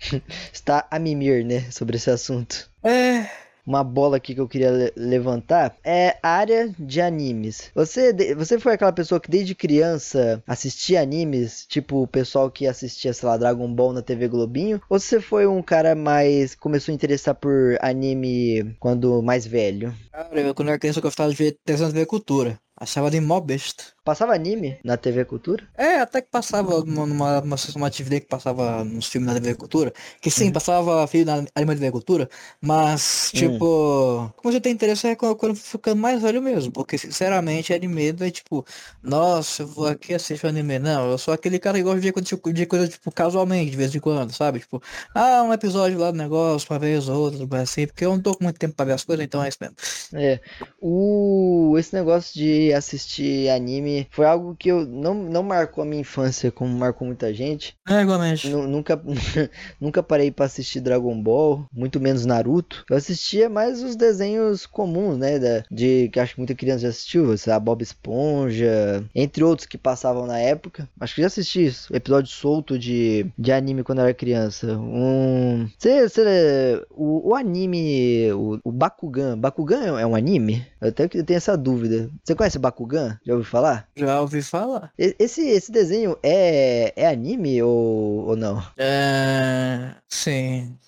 Está 0.52 0.86
a 0.90 0.98
mimir, 0.98 1.44
né, 1.44 1.70
sobre 1.70 1.96
esse 1.96 2.10
assunto. 2.10 2.70
É, 2.82 3.26
uma 3.66 3.84
bola 3.84 4.16
aqui 4.16 4.34
que 4.34 4.40
eu 4.40 4.48
queria 4.48 4.70
le 4.70 4.92
levantar 4.96 5.76
é 5.84 6.16
área 6.22 6.72
de 6.78 7.00
animes. 7.00 7.70
Você, 7.74 8.34
você 8.34 8.58
foi 8.58 8.74
aquela 8.74 8.92
pessoa 8.92 9.20
que 9.20 9.30
desde 9.30 9.54
criança 9.54 10.42
assistia 10.46 11.00
animes, 11.00 11.66
tipo 11.68 12.02
o 12.02 12.06
pessoal 12.06 12.50
que 12.50 12.66
assistia, 12.66 13.12
sei 13.12 13.28
lá, 13.28 13.36
Dragon 13.36 13.72
Ball 13.72 13.92
na 13.92 14.02
TV 14.02 14.28
Globinho? 14.28 14.80
Ou 14.88 14.98
você 14.98 15.20
foi 15.20 15.46
um 15.46 15.62
cara 15.62 15.94
mais. 15.94 16.54
começou 16.54 16.92
a 16.92 16.94
interessar 16.94 17.34
por 17.34 17.76
anime 17.80 18.76
quando 18.78 19.22
mais 19.22 19.46
velho? 19.46 19.94
Cara, 20.12 20.40
eu 20.40 20.54
quando 20.54 20.68
era 20.68 20.78
criança 20.78 20.98
eu 20.98 21.02
gostava 21.02 21.30
de 21.30 21.36
ver, 21.36 21.56
de 21.64 21.92
ver 21.92 22.06
cultura. 22.06 22.58
Achava 22.76 23.10
de 23.10 23.20
mó 23.20 23.40
besta. 23.40 23.84
Passava 24.10 24.34
anime 24.34 24.76
na 24.82 24.96
TV 24.96 25.24
Cultura? 25.24 25.62
É, 25.78 26.00
até 26.00 26.20
que 26.20 26.28
passava 26.28 26.84
numa, 26.84 27.06
numa, 27.06 27.40
numa 27.40 27.86
atividade 27.86 28.22
que 28.22 28.26
passava 28.26 28.82
nos 28.82 29.06
filmes 29.06 29.32
da 29.32 29.40
TV 29.40 29.54
Cultura. 29.54 29.92
Que 30.20 30.28
sim, 30.32 30.46
uhum. 30.46 30.52
passava 30.52 31.06
filme 31.06 31.26
na 31.26 31.44
anime 31.54 31.76
TV 31.76 31.92
Cultura. 31.92 32.28
Mas, 32.60 33.30
tipo, 33.32 33.64
uhum. 33.64 34.30
como 34.34 34.52
eu 34.52 34.60
tenho 34.60 34.74
interesse 34.74 35.06
é 35.06 35.14
quando, 35.14 35.36
quando 35.36 35.54
ficando 35.54 36.00
mais 36.00 36.20
velho 36.20 36.42
mesmo. 36.42 36.72
Porque, 36.72 36.98
sinceramente, 36.98 37.72
anime 37.72 38.08
é 38.08 38.30
tipo, 38.32 38.66
nossa, 39.00 39.62
eu 39.62 39.68
vou 39.68 39.86
aqui 39.86 40.12
assistir 40.12 40.44
anime. 40.44 40.80
Não, 40.80 41.08
eu 41.12 41.16
sou 41.16 41.32
aquele 41.32 41.60
cara 41.60 41.78
que 41.78 41.84
gosta 41.84 42.00
de 42.00 42.10
ver 42.10 42.20
tipo, 42.20 42.52
de 42.52 42.66
coisa, 42.66 42.88
tipo, 42.88 43.12
casualmente, 43.12 43.70
de 43.70 43.76
vez 43.76 43.94
em 43.94 44.00
quando, 44.00 44.32
sabe? 44.32 44.58
Tipo, 44.58 44.82
ah, 45.14 45.44
um 45.44 45.52
episódio 45.52 45.96
lá 45.96 46.10
do 46.10 46.18
negócio, 46.18 46.66
uma 46.68 46.80
vez 46.80 47.08
ou 47.08 47.16
outra, 47.16 47.62
assim. 47.62 47.86
Porque 47.86 48.04
eu 48.04 48.10
não 48.10 48.20
tô 48.20 48.34
com 48.34 48.42
muito 48.42 48.58
tempo 48.58 48.74
pra 48.74 48.86
ver 48.86 48.94
as 48.94 49.04
coisas, 49.04 49.24
então 49.24 49.40
é 49.40 49.48
isso 49.48 49.58
mesmo. 49.60 49.76
É. 50.14 50.40
O, 50.80 51.76
esse 51.78 51.94
negócio 51.94 52.34
de 52.34 52.72
assistir 52.72 53.48
anime 53.50 53.99
foi 54.10 54.26
algo 54.26 54.54
que 54.56 54.68
eu 54.70 54.86
não, 54.86 55.14
não 55.14 55.42
marcou 55.42 55.82
a 55.82 55.86
minha 55.86 56.00
infância 56.00 56.50
como 56.50 56.76
marcou 56.76 57.06
muita 57.06 57.32
gente. 57.32 57.74
É, 57.88 58.02
igualmente. 58.02 58.48
Nu- 58.48 58.66
Nunca, 58.68 59.00
nunca 59.80 60.02
parei 60.02 60.30
pra 60.30 60.46
assistir 60.46 60.80
Dragon 60.80 61.20
Ball, 61.22 61.64
muito 61.72 62.00
menos 62.00 62.24
Naruto. 62.24 62.84
Eu 62.88 62.96
assistia 62.96 63.48
mais 63.48 63.82
os 63.82 63.96
desenhos 63.96 64.66
comuns, 64.66 65.18
né? 65.18 65.38
Da, 65.38 65.62
de 65.70 66.08
que 66.12 66.20
acho 66.20 66.34
que 66.34 66.40
muita 66.40 66.54
criança 66.54 66.80
já 66.80 66.88
assistiu, 66.88 67.36
sei 67.36 67.52
lá, 67.52 67.58
Bob 67.60 67.82
Esponja, 67.82 69.04
entre 69.14 69.42
outros 69.44 69.66
que 69.66 69.78
passavam 69.78 70.26
na 70.26 70.38
época. 70.38 70.88
Acho 71.00 71.14
que 71.14 71.20
já 71.20 71.26
assisti 71.26 71.66
isso, 71.66 71.94
episódio 71.94 72.30
solto 72.30 72.78
de, 72.78 73.26
de 73.38 73.52
anime 73.52 73.82
quando 73.82 73.98
eu 73.98 74.04
era 74.04 74.14
criança. 74.14 74.76
Um. 74.78 75.68
Cê, 75.78 76.08
cê- 76.08 76.84
o, 76.90 77.30
o 77.30 77.34
anime. 77.34 78.32
O, 78.32 78.58
o 78.64 78.72
Bakugan. 78.72 79.38
Bakugan 79.38 79.98
é 79.98 80.06
um 80.06 80.14
anime? 80.14 80.64
Eu 80.80 80.88
até 80.88 81.08
que 81.08 81.22
tenho 81.22 81.36
essa 81.36 81.56
dúvida. 81.56 82.10
Você 82.24 82.34
conhece 82.34 82.58
Bakugan? 82.58 83.18
Já 83.24 83.32
ouviu 83.34 83.44
falar? 83.50 83.79
Já 83.96 84.20
ouvi 84.20 84.42
falar. 84.42 84.92
Esse, 84.98 85.42
esse 85.48 85.70
desenho 85.70 86.16
é, 86.22 86.92
é 86.96 87.08
anime 87.08 87.62
ou, 87.62 88.28
ou 88.28 88.36
não? 88.36 88.62
É. 88.76 89.94
Sim. 90.08 90.78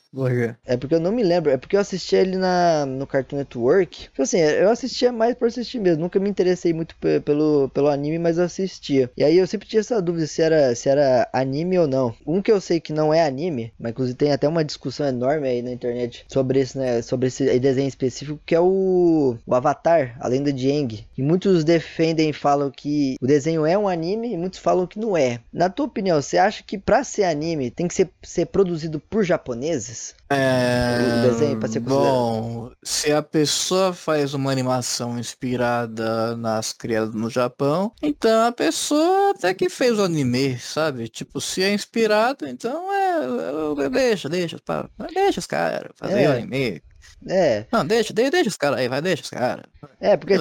É 0.67 0.77
porque 0.77 0.95
eu 0.95 1.01
não 1.01 1.11
me 1.11 1.23
lembro, 1.23 1.51
é 1.51 1.57
porque 1.57 1.75
eu 1.75 1.81
assistia 1.81 2.21
ele 2.21 2.37
na, 2.37 2.85
no 2.85 3.07
Cartoon 3.07 3.37
Network. 3.39 4.03
Tipo 4.05 4.23
assim, 4.23 4.39
eu 4.41 4.69
assistia 4.69 5.11
mais 5.11 5.35
por 5.35 5.49
assistir 5.49 5.79
mesmo. 5.81 6.03
Nunca 6.03 6.21
me 6.21 6.29
interessei 6.29 6.73
muito 6.75 6.95
pe- 6.97 7.21
pelo, 7.21 7.71
pelo 7.71 7.89
anime, 7.89 8.19
mas 8.19 8.37
eu 8.37 8.45
assistia. 8.45 9.11
E 9.17 9.25
aí 9.25 9.39
eu 9.39 9.47
sempre 9.47 9.67
tinha 9.67 9.81
essa 9.81 10.03
dúvida 10.03 10.27
se 10.27 10.43
era, 10.43 10.75
se 10.75 10.89
era 10.91 11.27
anime 11.33 11.79
ou 11.79 11.87
não. 11.87 12.15
Um 12.27 12.43
que 12.43 12.53
eu 12.53 12.61
sei 12.61 12.79
que 12.79 12.93
não 12.93 13.13
é 13.13 13.25
anime, 13.25 13.73
mas 13.79 13.93
inclusive 13.93 14.17
tem 14.19 14.33
até 14.33 14.47
uma 14.47 14.63
discussão 14.65 15.07
enorme 15.07 15.49
aí 15.49 15.63
na 15.63 15.71
internet 15.73 16.27
sobre 16.29 16.61
esse, 16.61 16.77
né, 16.77 17.01
sobre 17.01 17.29
esse 17.29 17.59
desenho 17.59 17.89
específico, 17.89 18.39
que 18.45 18.55
é 18.55 18.61
o, 18.61 19.37
o 19.47 19.55
Avatar, 19.55 20.15
a 20.21 20.29
lenda 20.29 20.53
de 20.53 20.71
Aang. 20.71 21.07
E 21.17 21.23
muitos 21.23 21.65
defendem 21.65 22.29
e 22.31 22.33
falam 22.35 22.71
que 22.71 23.17
o 23.21 23.27
desenho 23.27 23.65
é 23.65 23.79
um 23.79 23.89
anime 23.89 24.33
e 24.35 24.37
muitos 24.37 24.59
falam 24.59 24.87
que 24.87 24.99
não 24.99 25.17
é. 25.17 25.41
Na 25.51 25.71
tua 25.71 25.87
opinião, 25.87 26.21
você 26.21 26.37
acha 26.37 26.63
que 26.63 26.77
pra 26.77 27.03
ser 27.03 27.25
anime 27.25 27.71
tem 27.71 27.89
que 27.89 27.95
ser, 27.95 28.11
ser 28.23 28.47
produzido 28.47 29.01
por 29.01 29.25
japoneses? 29.25 30.02
É, 30.31 30.99
O 31.27 31.31
desenho 31.31 31.59
pra 31.59 31.69
ser 31.69 31.81
bom, 31.81 32.71
se 32.83 33.13
a 33.13 33.23
pessoa 33.23 33.93
faz 33.93 34.33
uma 34.35 34.51
animação 34.51 35.19
inspirada 35.19 36.37
nas 36.37 36.73
criadas 36.73 37.15
no 37.15 37.29
Japão, 37.29 37.93
então 38.03 38.47
a 38.47 38.53
pessoa 38.53 39.31
até 39.33 39.53
que 39.53 39.69
fez 39.69 39.99
o 39.99 40.03
anime, 40.05 40.59
sabe? 40.59 41.09
Tipo, 41.09 41.41
se 41.41 41.63
é 41.63 41.73
inspirado, 41.75 42.47
então 42.47 42.91
é, 42.93 43.85
é- 43.85 43.89
deixa, 43.91 44.29
deixa, 44.29 44.59
pá, 44.65 44.89
deixa 45.13 45.41
os 45.41 45.47
caras 45.47 45.93
fazer 45.97 46.23
É. 46.23 46.29
o 46.29 46.33
anime. 46.33 46.83
É, 47.29 47.67
Não, 47.71 47.87
deixa, 47.87 48.13
deixa, 48.13 48.31
deixa 48.31 48.49
os 48.49 48.57
caras 48.57 48.79
aí, 48.79 48.89
vai, 48.89 49.01
deixa 49.03 49.23
os 49.23 49.31
caras. 49.31 49.65
É, 50.01 50.17
porque. 50.17 50.35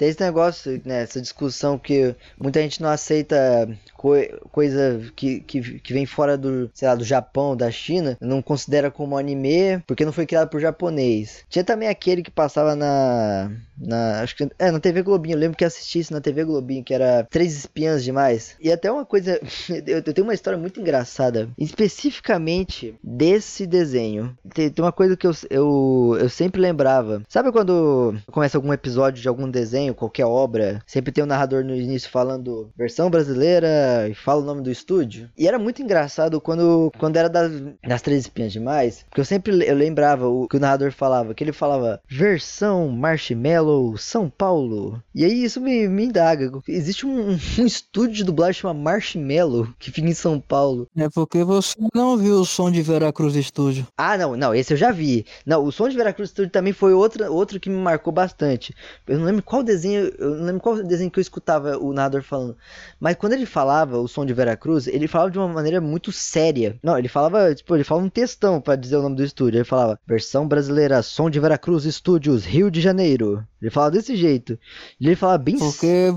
Tem, 0.00 0.08
esse 0.08 0.20
negócio, 0.22 0.80
né, 0.82 1.02
essa 1.02 1.20
discussão 1.20 1.78
que 1.78 2.14
muita 2.40 2.62
gente 2.62 2.80
não 2.80 2.88
aceita 2.88 3.68
coi- 3.92 4.30
coisa 4.50 4.98
que, 5.14 5.40
que, 5.40 5.78
que 5.78 5.92
vem 5.92 6.06
fora 6.06 6.38
do, 6.38 6.70
sei 6.72 6.88
lá, 6.88 6.94
do 6.94 7.04
Japão, 7.04 7.54
da 7.54 7.70
China, 7.70 8.16
não 8.18 8.40
considera 8.40 8.90
como 8.90 9.18
anime 9.18 9.78
porque 9.86 10.06
não 10.06 10.12
foi 10.12 10.24
criado 10.24 10.48
por 10.48 10.58
japonês. 10.58 11.44
Tinha 11.50 11.62
também 11.62 11.86
aquele 11.86 12.22
que 12.22 12.30
passava 12.30 12.74
na, 12.74 13.52
na 13.78 14.22
acho 14.22 14.34
que, 14.36 14.48
é, 14.58 14.70
na 14.70 14.80
TV 14.80 15.02
Globinho, 15.02 15.34
eu 15.34 15.38
lembro 15.38 15.58
que 15.58 15.66
assisti 15.66 15.98
isso 15.98 16.14
na 16.14 16.20
TV 16.22 16.44
Globinho, 16.44 16.82
que 16.82 16.94
era 16.94 17.26
Três 17.30 17.54
Espiãs 17.54 18.02
Demais. 18.02 18.56
E 18.58 18.72
até 18.72 18.90
uma 18.90 19.04
coisa, 19.04 19.38
eu, 19.86 19.98
eu 19.98 20.02
tenho 20.14 20.26
uma 20.26 20.32
história 20.34 20.58
muito 20.58 20.80
engraçada, 20.80 21.50
especificamente 21.58 22.94
desse 23.04 23.66
desenho. 23.66 24.34
Tem, 24.54 24.70
tem 24.70 24.82
uma 24.82 24.92
coisa 24.92 25.14
que 25.14 25.26
eu, 25.26 25.32
eu, 25.50 26.16
eu 26.18 26.28
sempre 26.30 26.58
lembrava. 26.58 27.22
Sabe 27.28 27.52
quando 27.52 28.14
começa 28.30 28.56
algum 28.56 28.72
episódio 28.72 29.20
de 29.20 29.28
algum 29.28 29.48
desenho, 29.50 29.89
qualquer 29.94 30.26
obra, 30.26 30.82
sempre 30.86 31.12
tem 31.12 31.24
um 31.24 31.26
narrador 31.26 31.64
no 31.64 31.74
início 31.74 32.10
falando 32.10 32.70
versão 32.76 33.10
brasileira 33.10 34.08
e 34.08 34.14
fala 34.14 34.42
o 34.42 34.44
nome 34.44 34.62
do 34.62 34.70
estúdio? 34.70 35.28
E 35.36 35.46
era 35.46 35.58
muito 35.58 35.82
engraçado 35.82 36.40
quando, 36.40 36.92
quando 36.98 37.16
era 37.16 37.28
das, 37.28 37.52
das 37.86 38.02
Três 38.02 38.20
Espinhas 38.22 38.52
Demais, 38.52 39.04
porque 39.08 39.20
eu 39.20 39.24
sempre 39.24 39.66
eu 39.66 39.74
lembrava 39.74 40.28
o 40.28 40.48
que 40.48 40.56
o 40.56 40.60
narrador 40.60 40.92
falava, 40.92 41.34
que 41.34 41.44
ele 41.44 41.52
falava 41.52 42.00
versão 42.08 42.88
Marshmallow 42.88 43.96
São 43.96 44.28
Paulo. 44.28 45.02
E 45.14 45.24
aí 45.24 45.44
isso 45.44 45.60
me, 45.60 45.88
me 45.88 46.04
indaga. 46.04 46.50
Existe 46.68 47.06
um, 47.06 47.30
um 47.30 47.66
estúdio 47.66 48.16
de 48.16 48.24
dublagem 48.24 48.60
chamado 48.60 48.78
Marshmallow 48.78 49.68
que 49.78 49.90
fica 49.90 50.08
em 50.08 50.14
São 50.14 50.40
Paulo. 50.40 50.88
É 50.96 51.08
porque 51.08 51.44
você 51.44 51.74
não 51.94 52.16
viu 52.16 52.40
o 52.40 52.46
som 52.46 52.70
de 52.70 52.82
Veracruz 52.82 53.34
Estúdio. 53.36 53.86
Ah, 53.96 54.16
não, 54.16 54.36
não, 54.36 54.54
esse 54.54 54.72
eu 54.72 54.76
já 54.76 54.90
vi. 54.90 55.24
Não, 55.44 55.64
o 55.64 55.72
som 55.72 55.88
de 55.88 55.96
Veracruz 55.96 56.30
Studio 56.30 56.50
também 56.50 56.72
foi 56.72 56.92
outra, 56.92 57.30
outro 57.30 57.60
que 57.60 57.70
me 57.70 57.76
marcou 57.76 58.12
bastante. 58.12 58.74
Eu 59.06 59.18
não 59.18 59.26
lembro 59.26 59.42
qual 59.42 59.62
desenho, 59.62 59.79
eu 59.84 60.36
não 60.36 60.46
lembro 60.46 60.60
qual 60.60 60.82
desenho 60.82 61.10
que 61.10 61.18
eu 61.18 61.22
escutava 61.22 61.76
o 61.78 61.92
narrador 61.92 62.22
falando. 62.22 62.56
Mas 62.98 63.16
quando 63.16 63.32
ele 63.34 63.46
falava 63.46 63.98
o 63.98 64.08
som 64.08 64.24
de 64.24 64.34
Veracruz, 64.34 64.86
ele 64.86 65.08
falava 65.08 65.30
de 65.30 65.38
uma 65.38 65.48
maneira 65.48 65.80
muito 65.80 66.12
séria. 66.12 66.78
Não, 66.82 66.98
ele 66.98 67.08
falava, 67.08 67.54
tipo, 67.54 67.74
ele 67.74 67.84
falava 67.84 68.06
um 68.06 68.10
textão 68.10 68.60
pra 68.60 68.76
dizer 68.76 68.96
o 68.96 69.02
nome 69.02 69.16
do 69.16 69.24
estúdio. 69.24 69.58
Ele 69.58 69.64
falava, 69.64 69.98
versão 70.06 70.46
brasileira, 70.46 71.02
som 71.02 71.30
de 71.30 71.40
Veracruz 71.40 71.84
Studios, 71.84 72.44
Rio 72.44 72.70
de 72.70 72.80
Janeiro. 72.80 73.44
Ele 73.60 73.70
falava 73.70 73.92
desse 73.92 74.16
jeito. 74.16 74.58
E 75.00 75.06
ele 75.06 75.16
falava 75.16 75.38
bem 75.38 75.58
Porque 75.58 76.10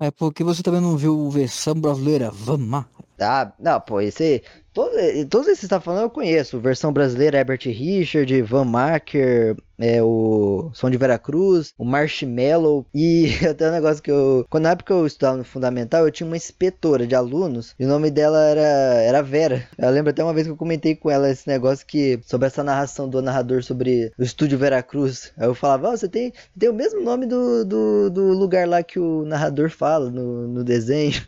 é 0.00 0.10
porque 0.10 0.44
você 0.44 0.62
também 0.62 0.80
não 0.80 0.96
viu 0.96 1.28
versão 1.30 1.74
brasileira. 1.74 2.30
Vamos. 2.30 2.84
Ah, 3.20 3.52
não, 3.58 3.80
pô, 3.80 4.00
esse. 4.00 4.42
todo- 4.72 4.92
todos 5.28 5.48
esses 5.48 5.60
que 5.60 5.66
você 5.66 5.68
tá 5.68 5.80
falando 5.80 6.02
eu 6.04 6.10
conheço. 6.10 6.60
Versão 6.60 6.92
brasileira, 6.92 7.38
Herbert 7.38 7.62
Richard, 7.64 8.42
Van 8.42 8.64
Macker, 8.64 9.56
é, 9.76 10.00
o 10.00 10.70
Som 10.72 10.88
de 10.88 10.96
Veracruz, 10.96 11.72
o 11.76 11.84
Marshmallow. 11.84 12.86
E 12.94 13.26
até 13.50 13.68
um 13.68 13.72
negócio 13.72 14.00
que 14.00 14.10
eu. 14.10 14.46
Quando 14.48 14.64
na 14.64 14.70
época 14.70 14.94
eu 14.94 15.04
estudava 15.04 15.36
no 15.36 15.42
Fundamental, 15.44 16.04
eu 16.04 16.12
tinha 16.12 16.28
uma 16.28 16.36
inspetora 16.36 17.08
de 17.08 17.14
alunos. 17.16 17.74
E 17.76 17.84
o 17.84 17.88
nome 17.88 18.08
dela 18.08 18.38
era, 18.40 18.60
era 19.02 19.20
Vera. 19.22 19.66
Eu 19.76 19.90
lembro 19.90 20.10
até 20.10 20.22
uma 20.22 20.32
vez 20.32 20.46
que 20.46 20.52
eu 20.52 20.56
comentei 20.56 20.94
com 20.94 21.10
ela 21.10 21.28
esse 21.28 21.48
negócio 21.48 21.84
que. 21.84 22.20
Sobre 22.24 22.46
essa 22.46 22.62
narração 22.62 23.08
do 23.08 23.20
narrador 23.20 23.64
sobre 23.64 24.12
o 24.16 24.22
estúdio 24.22 24.58
Veracruz. 24.58 25.32
Aí 25.36 25.48
eu 25.48 25.56
falava, 25.56 25.88
ó, 25.88 25.96
você 25.96 26.08
tem, 26.08 26.32
tem 26.56 26.68
o 26.68 26.74
mesmo 26.74 27.00
nome 27.02 27.26
do, 27.26 27.64
do, 27.64 28.10
do 28.10 28.22
lugar 28.32 28.68
lá 28.68 28.80
que 28.80 29.00
o 29.00 29.24
narrador 29.24 29.70
fala 29.70 29.87
no, 29.98 30.48
no 30.48 30.64
desenho. 30.64 31.20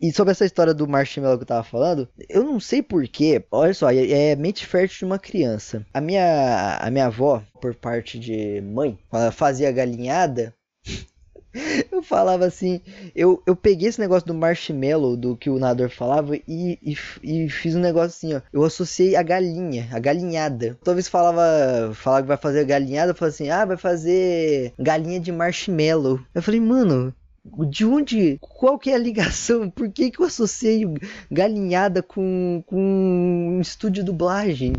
E 0.00 0.10
sobre 0.12 0.32
essa 0.32 0.46
história 0.46 0.72
do 0.72 0.88
marshmallow 0.88 1.36
que 1.36 1.42
eu 1.42 1.48
tava 1.48 1.62
falando, 1.62 2.08
eu 2.28 2.42
não 2.42 2.58
sei 2.58 2.82
porquê. 2.82 3.44
Olha 3.50 3.74
só, 3.74 3.90
é, 3.90 4.30
é 4.30 4.36
mente 4.36 4.66
fértil 4.66 5.00
de 5.00 5.04
uma 5.04 5.18
criança. 5.18 5.84
A 5.92 6.00
minha, 6.00 6.78
a 6.80 6.90
minha 6.90 7.06
avó, 7.06 7.42
por 7.60 7.74
parte 7.74 8.18
de 8.18 8.62
mãe, 8.62 8.98
quando 9.10 9.24
ela 9.24 9.32
fazia 9.32 9.70
galinhada, 9.70 10.54
eu 11.90 12.02
falava 12.02 12.44
assim. 12.46 12.80
Eu, 13.14 13.42
eu 13.46 13.56
peguei 13.56 13.88
esse 13.88 14.00
negócio 14.00 14.26
do 14.26 14.34
marshmallow, 14.34 15.16
do 15.16 15.36
que 15.36 15.50
o 15.50 15.58
narrador 15.58 15.90
falava, 15.90 16.36
e, 16.36 16.78
e, 16.82 16.96
e 17.22 17.48
fiz 17.48 17.74
um 17.74 17.80
negócio 17.80 18.08
assim, 18.08 18.34
ó. 18.34 18.40
Eu 18.52 18.64
associei 18.64 19.16
a 19.16 19.22
galinha, 19.22 19.88
a 19.92 19.98
galinhada. 19.98 20.78
Toda 20.82 20.94
vez 20.94 21.08
falava, 21.08 21.92
falava 21.94 22.22
que 22.22 22.28
vai 22.28 22.36
fazer 22.36 22.64
galinhada, 22.64 23.10
eu 23.10 23.14
falava 23.14 23.34
assim: 23.34 23.50
ah, 23.50 23.64
vai 23.64 23.76
fazer 23.76 24.72
galinha 24.78 25.20
de 25.20 25.32
marshmallow. 25.32 26.20
Eu 26.34 26.42
falei, 26.42 26.60
mano, 26.60 27.14
de 27.68 27.84
onde? 27.84 28.38
Qual 28.40 28.78
que 28.78 28.90
é 28.90 28.94
a 28.94 28.98
ligação? 28.98 29.70
Por 29.70 29.90
que, 29.90 30.10
que 30.10 30.20
eu 30.20 30.26
associei 30.26 30.84
galinhada 31.30 32.02
com, 32.02 32.62
com 32.66 33.56
um 33.56 33.60
estúdio 33.60 34.02
de 34.02 34.06
dublagem? 34.06 34.72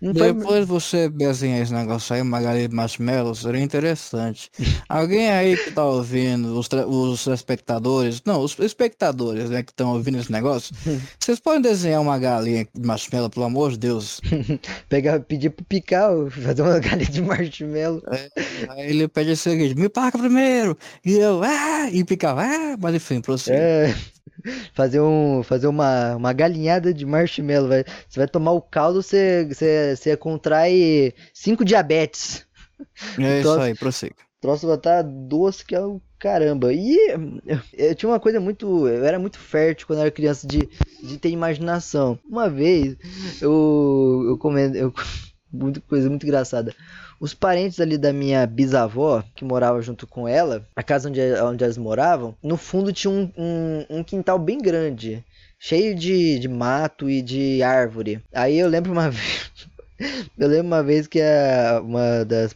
Depois 0.00 0.66
você 0.66 1.08
desenhar 1.08 1.60
esse 1.60 1.72
negócio 1.72 2.14
aí, 2.14 2.22
uma 2.22 2.40
galinha 2.40 2.68
de 2.68 2.74
marshmallow, 2.74 3.34
seria 3.34 3.60
interessante. 3.60 4.50
Alguém 4.88 5.28
aí 5.30 5.56
que 5.56 5.72
tá 5.72 5.84
ouvindo, 5.84 6.56
os, 6.56 6.68
os 6.86 7.26
espectadores, 7.26 8.22
não, 8.24 8.40
os 8.40 8.56
espectadores, 8.60 9.50
né, 9.50 9.62
que 9.62 9.72
estão 9.72 9.92
ouvindo 9.92 10.18
esse 10.18 10.30
negócio, 10.30 10.74
vocês 11.18 11.40
podem 11.40 11.60
desenhar 11.60 12.00
uma 12.00 12.18
galinha 12.18 12.66
de 12.72 12.86
marshmallow, 12.86 13.28
pelo 13.28 13.46
amor 13.46 13.72
de 13.72 13.78
Deus. 13.78 14.20
Pegar, 14.88 15.20
pedir 15.20 15.50
pro 15.50 15.64
Pical 15.64 16.30
fazer 16.30 16.62
uma 16.62 16.78
galinha 16.78 17.10
de 17.10 17.20
marshmallow. 17.20 18.02
Aí 18.70 18.90
ele 18.90 19.08
pede 19.08 19.32
o 19.32 19.36
seguinte, 19.36 19.74
me 19.74 19.88
paga 19.88 20.16
primeiro, 20.16 20.78
e 21.04 21.14
eu, 21.14 21.42
ah, 21.42 21.90
e 21.90 22.04
picava, 22.04 22.44
ah, 22.44 22.76
mas 22.78 22.94
enfim, 22.94 23.20
prossiga. 23.20 23.56
É. 23.56 23.94
Fazer, 24.74 25.00
um, 25.00 25.42
fazer 25.42 25.66
uma, 25.66 26.16
uma 26.16 26.32
galinhada 26.32 26.92
de 26.94 27.04
marshmallow. 27.04 27.68
Vai, 27.68 27.84
você 28.08 28.20
vai 28.20 28.28
tomar 28.28 28.52
o 28.52 28.62
caldo, 28.62 29.02
você, 29.02 29.46
você, 29.50 29.96
você 29.96 30.16
contrai 30.16 31.12
5 31.34 31.64
diabetes. 31.64 32.46
É 33.18 33.40
isso 33.40 33.48
Então- 33.50 33.60
aí, 33.60 33.74
prossiga. 33.74 34.14
O 34.38 34.40
troço 34.40 34.68
vai 34.68 34.76
estar 34.76 35.02
doce 35.02 35.64
que 35.64 35.74
é 35.74 35.80
o 35.80 36.00
caramba. 36.16 36.72
E 36.72 36.96
eu, 37.44 37.60
eu 37.76 37.94
tinha 37.96 38.08
uma 38.08 38.20
coisa 38.20 38.38
muito. 38.38 38.86
Eu 38.86 39.04
era 39.04 39.18
muito 39.18 39.36
fértil 39.36 39.84
quando 39.84 39.98
eu 39.98 40.02
era 40.02 40.10
criança 40.12 40.46
de, 40.46 40.68
de 41.02 41.18
ter 41.18 41.30
imaginação. 41.30 42.16
Uma 42.24 42.48
vez 42.48 42.96
eu, 43.42 44.24
eu 44.28 44.38
comendo. 44.38 44.76
Eu, 44.78 44.94
coisa 45.88 46.08
muito 46.08 46.24
engraçada. 46.24 46.74
Os 47.20 47.34
parentes 47.34 47.80
ali 47.80 47.98
da 47.98 48.12
minha 48.12 48.46
bisavó, 48.46 49.22
que 49.34 49.44
morava 49.44 49.82
junto 49.82 50.06
com 50.06 50.28
ela, 50.28 50.66
a 50.76 50.82
casa 50.82 51.08
onde, 51.08 51.20
onde 51.42 51.64
elas 51.64 51.76
moravam, 51.76 52.34
no 52.42 52.56
fundo 52.56 52.92
tinha 52.92 53.10
um, 53.10 53.30
um, 53.36 53.98
um 53.98 54.04
quintal 54.04 54.38
bem 54.38 54.58
grande, 54.58 55.24
cheio 55.58 55.94
de, 55.94 56.38
de 56.38 56.48
mato 56.48 57.10
e 57.10 57.20
de 57.20 57.62
árvore. 57.62 58.22
Aí 58.32 58.58
eu 58.58 58.68
lembro 58.68 58.92
uma 58.92 59.10
vez. 59.10 59.50
Eu 60.38 60.46
lembro 60.46 60.68
uma 60.68 60.82
vez 60.82 61.08
que 61.08 61.20
a, 61.20 61.80
uma 61.82 62.24
das, 62.24 62.54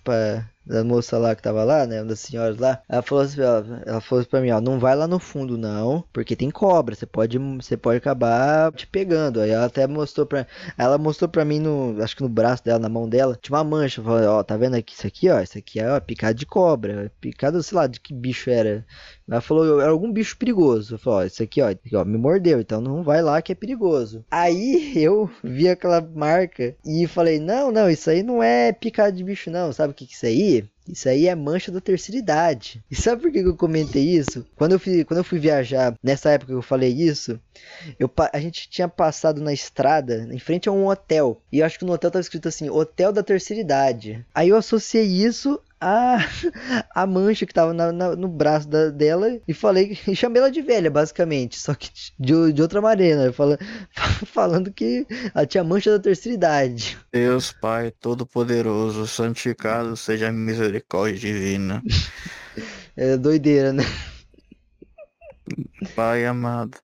da 0.64 0.84
moça 0.84 1.18
lá 1.18 1.34
que 1.34 1.42
tava 1.42 1.64
lá, 1.64 1.86
né? 1.86 2.00
Uma 2.00 2.08
das 2.08 2.20
senhoras 2.20 2.58
lá. 2.58 2.80
Ela 2.88 3.02
falou 3.02 3.24
assim, 3.24 3.40
ela, 3.40 3.82
ela 3.86 4.00
falou 4.00 4.20
assim 4.20 4.30
pra 4.30 4.40
mim, 4.40 4.50
ó, 4.50 4.60
não 4.60 4.78
vai 4.78 4.94
lá 4.94 5.06
no 5.06 5.18
fundo 5.18 5.58
não, 5.58 6.04
porque 6.12 6.36
tem 6.36 6.50
cobra, 6.50 6.94
você 6.94 7.06
pode, 7.06 7.38
você 7.38 7.76
pode 7.76 7.98
acabar 7.98 8.72
te 8.72 8.86
pegando. 8.86 9.40
Aí 9.40 9.50
ela 9.50 9.66
até 9.66 9.86
mostrou 9.86 10.26
pra, 10.26 10.46
ela 10.78 10.98
mostrou 10.98 11.28
pra 11.28 11.44
mim 11.44 11.58
no, 11.60 12.02
acho 12.02 12.16
que 12.16 12.22
no 12.22 12.28
braço 12.28 12.64
dela, 12.64 12.78
na 12.78 12.88
mão 12.88 13.08
dela, 13.08 13.38
tinha 13.40 13.56
uma 13.56 13.64
mancha. 13.64 14.02
Falou, 14.02 14.38
ó, 14.38 14.42
tá 14.42 14.56
vendo 14.56 14.74
aqui 14.76 14.94
isso 14.94 15.06
aqui, 15.06 15.28
ó, 15.28 15.40
isso 15.40 15.58
aqui 15.58 15.80
é 15.80 15.90
ó, 15.90 16.00
picado 16.00 16.34
de 16.38 16.46
cobra, 16.46 17.12
picado, 17.20 17.62
sei 17.62 17.76
lá, 17.78 17.86
de 17.86 18.00
que 18.00 18.14
bicho 18.14 18.50
era. 18.50 18.84
Ela 19.28 19.40
falou, 19.40 19.80
era 19.80 19.90
algum 19.90 20.12
bicho 20.12 20.36
perigoso. 20.36 20.94
Eu 20.94 20.98
falei, 20.98 21.24
ó, 21.24 21.26
isso 21.26 21.42
aqui, 21.42 21.62
ó, 21.62 21.68
aqui, 21.68 21.94
ó, 21.96 22.04
me 22.04 22.18
mordeu, 22.18 22.60
então 22.60 22.80
não 22.80 23.02
vai 23.02 23.22
lá 23.22 23.40
que 23.40 23.52
é 23.52 23.54
perigoso. 23.54 24.24
Aí 24.30 24.92
eu 24.96 25.30
vi 25.42 25.68
aquela 25.68 26.00
marca 26.00 26.74
e 26.84 27.06
falei, 27.06 27.38
não, 27.38 27.70
não, 27.70 27.88
isso 27.88 28.10
aí 28.10 28.22
não 28.22 28.42
é 28.42 28.72
picado 28.72 29.16
de 29.16 29.24
bicho 29.24 29.50
não, 29.50 29.72
sabe 29.72 29.92
o 29.92 29.94
que 29.94 30.06
que 30.06 30.12
é 30.12 30.16
isso 30.16 30.26
aí? 30.26 30.64
Isso 30.88 31.08
aí 31.08 31.28
é 31.28 31.34
mancha 31.34 31.70
da 31.70 31.80
terceira 31.80 32.18
idade. 32.18 32.82
E 32.90 32.96
sabe 32.96 33.22
por 33.22 33.30
que 33.30 33.38
eu 33.38 33.56
comentei 33.56 34.02
isso? 34.02 34.44
Quando 34.56 34.72
eu 34.72 34.80
fui, 34.80 35.04
quando 35.04 35.18
eu 35.18 35.24
fui 35.24 35.38
viajar, 35.38 35.94
nessa 36.02 36.30
época 36.30 36.52
que 36.52 36.58
eu 36.58 36.62
falei 36.62 36.90
isso, 36.90 37.38
eu, 37.98 38.10
a 38.32 38.40
gente 38.40 38.68
tinha 38.68 38.88
passado 38.88 39.40
na 39.40 39.52
estrada, 39.52 40.28
em 40.30 40.38
frente 40.38 40.68
a 40.68 40.72
um 40.72 40.88
hotel. 40.88 41.40
E 41.52 41.60
eu 41.60 41.66
acho 41.66 41.78
que 41.78 41.84
no 41.84 41.92
hotel 41.92 42.10
tava 42.10 42.20
escrito 42.20 42.48
assim, 42.48 42.68
Hotel 42.68 43.12
da 43.12 43.22
Terceira 43.22 43.60
Idade. 43.60 44.26
Aí 44.34 44.48
eu 44.48 44.56
associei 44.56 45.06
isso 45.06 45.60
a, 45.82 46.18
a 46.94 47.06
mancha 47.06 47.44
que 47.44 47.52
tava 47.52 47.74
na, 47.74 47.90
na, 47.90 48.14
no 48.14 48.28
braço 48.28 48.68
da, 48.68 48.88
dela 48.88 49.40
e 49.46 49.52
falei 49.52 49.98
e 50.06 50.14
chamei 50.16 50.40
ela 50.40 50.50
de 50.50 50.62
velha, 50.62 50.90
basicamente. 50.90 51.58
Só 51.58 51.74
que 51.74 51.90
de, 52.18 52.52
de 52.52 52.62
outra 52.62 52.80
maneira, 52.80 53.26
né? 53.26 53.32
Fala, 53.32 53.58
falando 54.24 54.72
que 54.72 55.04
ela 55.34 55.44
tinha 55.44 55.64
mancha 55.64 55.90
da 55.90 55.98
terceira 55.98 56.36
idade. 56.36 56.96
Deus 57.12 57.52
Pai 57.52 57.90
Todo-Poderoso, 57.90 59.06
santificado 59.06 59.96
seja 59.96 60.28
a 60.28 60.32
misericórdia 60.32 61.18
divina. 61.18 61.82
É 62.96 63.16
doideira, 63.16 63.72
né? 63.72 63.82
Pai 65.96 66.24
amado. 66.24 66.78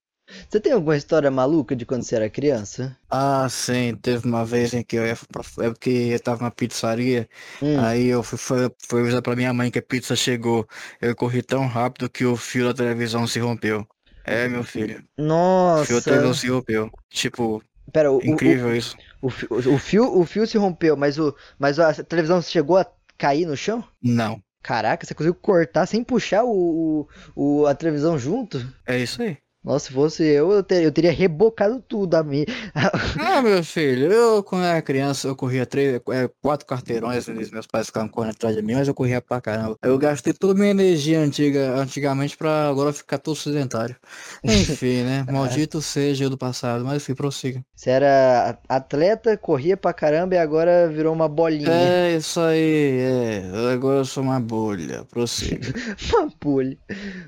Você 0.47 0.59
tem 0.59 0.71
alguma 0.71 0.95
história 0.95 1.29
maluca 1.31 1.75
de 1.75 1.85
quando 1.85 2.03
você 2.03 2.15
era 2.15 2.29
criança? 2.29 2.95
Ah, 3.09 3.47
sim. 3.49 3.95
Teve 4.01 4.27
uma 4.27 4.45
vez 4.45 4.73
em 4.73 4.83
que 4.83 4.95
eu 4.95 5.05
ia 5.05 5.17
pra... 5.31 5.43
É 5.65 5.69
porque 5.69 5.89
eu 5.89 6.19
tava 6.19 6.43
na 6.43 6.51
pizzaria. 6.51 7.27
Hum. 7.61 7.79
Aí 7.79 8.07
eu 8.07 8.23
fui, 8.23 8.37
fui, 8.37 8.71
fui 8.87 9.01
avisar 9.01 9.21
pra 9.21 9.35
minha 9.35 9.53
mãe 9.53 9.71
que 9.71 9.79
a 9.79 9.83
pizza 9.83 10.15
chegou. 10.15 10.67
Eu 11.01 11.15
corri 11.15 11.41
tão 11.41 11.67
rápido 11.67 12.09
que 12.09 12.25
o 12.25 12.35
fio 12.35 12.65
da 12.65 12.73
televisão 12.73 13.25
se 13.27 13.39
rompeu. 13.39 13.87
É, 14.23 14.47
meu 14.47 14.63
filho. 14.63 15.03
Nossa. 15.17 15.83
O 15.83 15.85
fio 15.85 15.95
da 15.97 16.01
televisão 16.03 16.33
se 16.33 16.47
rompeu. 16.49 16.91
Tipo, 17.09 17.63
Pera, 17.91 18.11
o, 18.11 18.21
incrível 18.23 18.67
o, 18.69 18.75
isso. 18.75 18.95
O, 19.21 19.27
o, 19.27 19.77
fio, 19.77 20.19
o 20.19 20.25
fio 20.25 20.45
se 20.45 20.57
rompeu, 20.57 20.95
mas, 20.95 21.17
o, 21.17 21.35
mas 21.57 21.79
a 21.79 21.93
televisão 22.03 22.41
chegou 22.41 22.77
a 22.77 22.85
cair 23.17 23.45
no 23.45 23.57
chão? 23.57 23.83
Não. 24.01 24.41
Caraca, 24.61 25.05
você 25.05 25.13
conseguiu 25.13 25.35
cortar 25.35 25.85
sem 25.85 26.03
puxar 26.03 26.43
o, 26.43 27.07
o, 27.35 27.65
a 27.65 27.73
televisão 27.73 28.19
junto? 28.19 28.65
É 28.85 28.99
isso 28.99 29.21
aí. 29.21 29.37
Nossa, 29.63 29.87
se 29.87 29.93
fosse 29.93 30.23
eu, 30.23 30.51
eu, 30.51 30.63
ter, 30.63 30.83
eu 30.83 30.91
teria 30.91 31.11
rebocado 31.11 31.83
tudo 31.85 32.15
a 32.15 32.23
mim. 32.23 32.45
ah, 33.19 33.41
meu 33.41 33.61
filho, 33.61 34.11
eu 34.11 34.41
quando 34.41 34.63
era 34.63 34.81
criança, 34.81 35.27
eu 35.27 35.35
corria 35.35 35.65
três, 35.65 35.99
é, 36.11 36.29
quatro 36.41 36.65
quarteirões, 36.65 37.27
meus 37.27 37.67
pais 37.67 37.87
ficavam 37.87 38.07
correndo 38.07 38.31
atrás 38.31 38.55
de 38.55 38.61
mim, 38.61 38.75
mas 38.75 38.87
eu 38.87 38.93
corria 38.93 39.21
pra 39.21 39.41
caramba. 39.41 39.77
Eu 39.83 39.97
gastei 39.97 40.31
toda 40.31 40.53
a 40.53 40.55
minha 40.55 40.71
energia 40.71 41.19
antiga, 41.19 41.75
antigamente 41.75 42.37
pra 42.37 42.69
agora 42.69 42.93
ficar 42.93 43.17
todo 43.17 43.35
sedentário. 43.35 43.95
Enfim, 44.43 45.03
né? 45.03 45.25
Maldito 45.29 45.81
seja 45.81 46.23
eu 46.23 46.29
do 46.29 46.37
passado, 46.37 46.85
mas 46.85 47.03
enfim, 47.03 47.13
prossiga. 47.13 47.61
Você 47.75 47.89
era 47.89 48.57
atleta, 48.67 49.35
corria 49.35 49.75
pra 49.75 49.91
caramba 49.91 50.35
e 50.35 50.37
agora 50.37 50.87
virou 50.87 51.13
uma 51.13 51.27
bolinha. 51.27 51.69
É, 51.69 52.15
isso 52.15 52.39
aí, 52.39 52.99
é. 53.01 53.73
Agora 53.73 53.99
eu 53.99 54.05
sou 54.05 54.23
uma 54.23 54.39
bolha, 54.39 55.03
prossiga. 55.05 55.67
uma 56.13 56.31
bolha. 56.41 56.77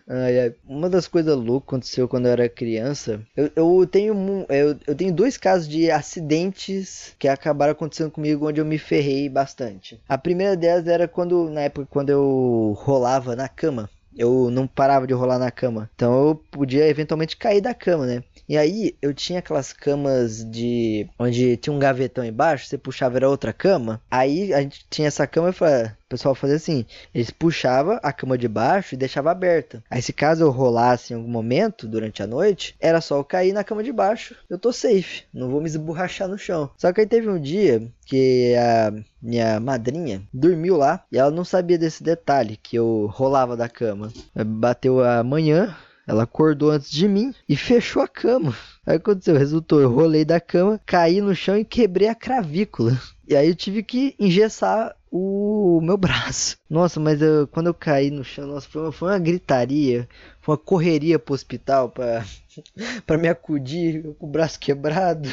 Ai, 0.08 0.40
ai. 0.40 0.56
Uma 0.66 0.90
das 0.90 1.08
coisas 1.08 1.36
loucas 1.36 1.68
aconteceu 1.72 2.08
quando 2.08 2.21
quando 2.22 2.28
eu 2.28 2.32
era 2.34 2.50
criança, 2.50 3.22
eu, 3.36 3.52
eu 3.56 3.88
tenho 3.88 4.46
eu, 4.50 4.78
eu 4.86 4.96
tenho 4.96 5.12
dois 5.12 5.38
casos 5.38 5.68
de 5.68 5.90
acidentes 5.90 7.16
que 7.18 7.28
acabaram 7.28 7.72
acontecendo 7.72 8.12
comigo 8.12 8.48
onde 8.48 8.62
eu 8.62 8.66
me 8.66 8.78
ferrei 8.78 9.28
bastante. 9.28 10.00
A 10.08 10.18
primeira 10.18 10.56
delas 10.56 10.88
era 10.88 11.08
quando 11.08 11.50
na 11.50 11.62
época 11.62 11.88
quando 11.90 12.10
eu 12.12 12.76
rolava 12.78 13.36
na 13.36 13.48
cama. 13.48 13.90
Eu 14.16 14.52
não 14.52 14.68
parava 14.68 15.08
de 15.08 15.14
rolar 15.14 15.40
na 15.40 15.50
cama. 15.50 15.90
Então 15.96 16.28
eu 16.28 16.36
podia 16.36 16.86
eventualmente 16.88 17.38
cair 17.38 17.62
da 17.62 17.74
cama, 17.74 18.06
né? 18.06 18.22
E 18.48 18.58
aí 18.58 18.94
eu 19.02 19.14
tinha 19.14 19.40
aquelas 19.40 19.72
camas 19.72 20.44
de. 20.44 21.08
onde 21.18 21.56
tinha 21.56 21.74
um 21.74 21.80
gavetão 21.80 22.26
embaixo, 22.26 22.68
você 22.68 22.78
puxava 22.78 23.18
era 23.18 23.30
outra 23.30 23.54
cama. 23.54 24.02
Aí 24.12 24.54
a 24.54 24.62
gente 24.62 24.86
tinha 24.90 25.08
essa 25.08 25.26
cama 25.26 25.50
e 25.50 25.54
falava, 25.54 25.98
o 25.98 26.01
pessoal 26.12 26.36
fazia 26.36 26.58
assim: 26.58 26.86
eles 27.16 27.32
puxavam 27.32 27.98
a 28.04 28.12
cama 28.12 28.38
de 28.38 28.48
baixo 28.48 28.94
e 28.94 28.98
deixava 28.98 29.32
aberta. 29.32 29.82
Aí 29.90 30.02
se 30.02 30.12
caso 30.12 30.44
eu 30.44 30.52
rolasse 30.52 31.14
em 31.14 31.16
algum 31.16 31.30
momento 31.30 31.88
durante 31.88 32.22
a 32.22 32.28
noite, 32.28 32.76
era 32.80 33.00
só 33.00 33.18
eu 33.18 33.24
cair 33.24 33.54
na 33.54 33.64
cama 33.64 33.82
de 33.82 33.94
baixo. 33.94 34.36
Eu 34.50 34.60
tô 34.60 34.74
safe, 34.74 35.24
não 35.34 35.50
vou 35.50 35.62
me 35.62 35.68
esborrachar 35.68 36.28
no 36.28 36.38
chão. 36.38 36.70
Só 36.78 36.92
que 36.92 37.02
aí 37.02 37.08
teve 37.08 37.30
um 37.30 37.40
dia 37.40 37.82
que 38.06 38.54
a 38.56 38.94
minha 39.22 39.60
madrinha 39.60 40.22
dormiu 40.34 40.76
lá 40.76 41.04
e 41.12 41.18
ela 41.18 41.32
não 41.32 41.46
sabia 41.46 41.78
desse 41.78 42.04
detalhe 42.04 42.58
que 42.58 42.76
eu 42.76 43.10
rolava 43.12 43.56
da 43.56 43.70
cama. 43.70 44.12
Bateu 44.36 45.04
a 45.04 45.24
manhã, 45.24 45.76
ela 46.06 46.24
acordou 46.24 46.72
antes 46.72 46.92
de 46.92 47.08
mim 47.08 47.34
e 47.48 47.56
fechou 47.56 48.02
a 48.02 48.08
cama. 48.08 48.54
Aí 48.86 48.98
aconteceu, 48.98 49.38
resultou, 49.38 49.80
eu 49.80 49.90
rolei 49.90 50.26
da 50.26 50.42
cama, 50.42 50.80
caí 50.86 51.22
no 51.22 51.34
chão 51.34 51.58
e 51.58 51.64
quebrei 51.64 52.10
a 52.10 52.16
cravícula. 52.16 53.00
E 53.32 53.36
aí 53.36 53.48
eu 53.48 53.56
tive 53.56 53.82
que 53.82 54.14
engessar 54.20 54.94
o 55.10 55.80
meu 55.82 55.96
braço. 55.98 56.58
Nossa, 56.70 57.00
mas 57.00 57.22
eu, 57.22 57.48
quando 57.48 57.68
eu 57.68 57.74
caí 57.74 58.12
no 58.12 58.26
chão, 58.26 58.46
nossa, 58.46 58.68
foi 58.68 58.82
uma, 58.82 58.92
foi 58.92 59.10
uma 59.10 59.20
gritaria, 59.20 60.08
foi 60.42 60.54
uma 60.54 60.58
correria 60.58 61.18
pro 61.18 61.34
hospital 61.34 61.90
para 61.90 62.26
para 63.08 63.18
me 63.18 63.30
acudir 63.30 64.04
com 64.20 64.28
o 64.28 64.30
braço 64.30 64.60
quebrado. 64.60 65.30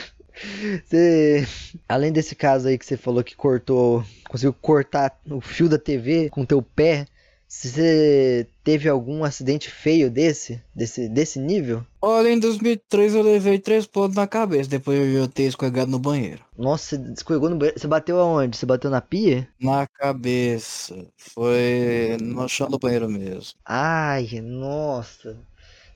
Você, 0.85 1.45
além 1.89 2.13
desse 2.13 2.37
caso 2.37 2.69
aí 2.69 2.79
que 2.79 2.87
você 2.87 2.97
falou 2.97 3.25
que 3.25 3.35
cortou, 3.35 4.05
conseguiu 4.29 4.53
cortar 4.53 5.19
o 5.29 5.41
fio 5.41 5.69
da 5.69 5.77
TV 5.77 6.31
com 6.31 6.45
teu 6.45 6.63
pé, 6.63 7.05
você 7.49 8.47
teve 8.63 8.91
algum 8.91 9.25
acidente 9.25 9.71
feio 9.71 10.11
desse? 10.11 10.63
Desse, 10.75 11.09
desse 11.09 11.39
nível? 11.39 11.83
Olha, 12.01 12.29
em 12.29 12.39
2003 12.39 13.15
eu 13.15 13.23
levei 13.23 13.59
três 13.59 13.87
pontos 13.87 14.17
na 14.17 14.27
cabeça 14.27 14.69
depois 14.69 15.01
de 15.01 15.15
eu 15.15 15.27
ter 15.27 15.45
escorregado 15.45 15.91
no 15.91 15.99
banheiro. 15.99 16.45
Nossa, 16.57 16.99
você 16.99 17.13
escorregou 17.15 17.49
no 17.49 17.57
banheiro? 17.57 17.81
Você 17.81 17.89
bateu 17.89 18.21
aonde? 18.21 18.57
Você 18.57 18.67
bateu 18.67 18.91
na 18.91 19.01
pia? 19.01 19.49
Na 19.59 19.87
cabeça. 19.87 20.95
Foi 21.17 22.19
no 22.21 22.47
chão 22.49 22.69
do 22.69 22.79
banheiro 22.79 23.09
mesmo. 23.09 23.55
Ai, 23.65 24.29
nossa. 24.43 25.35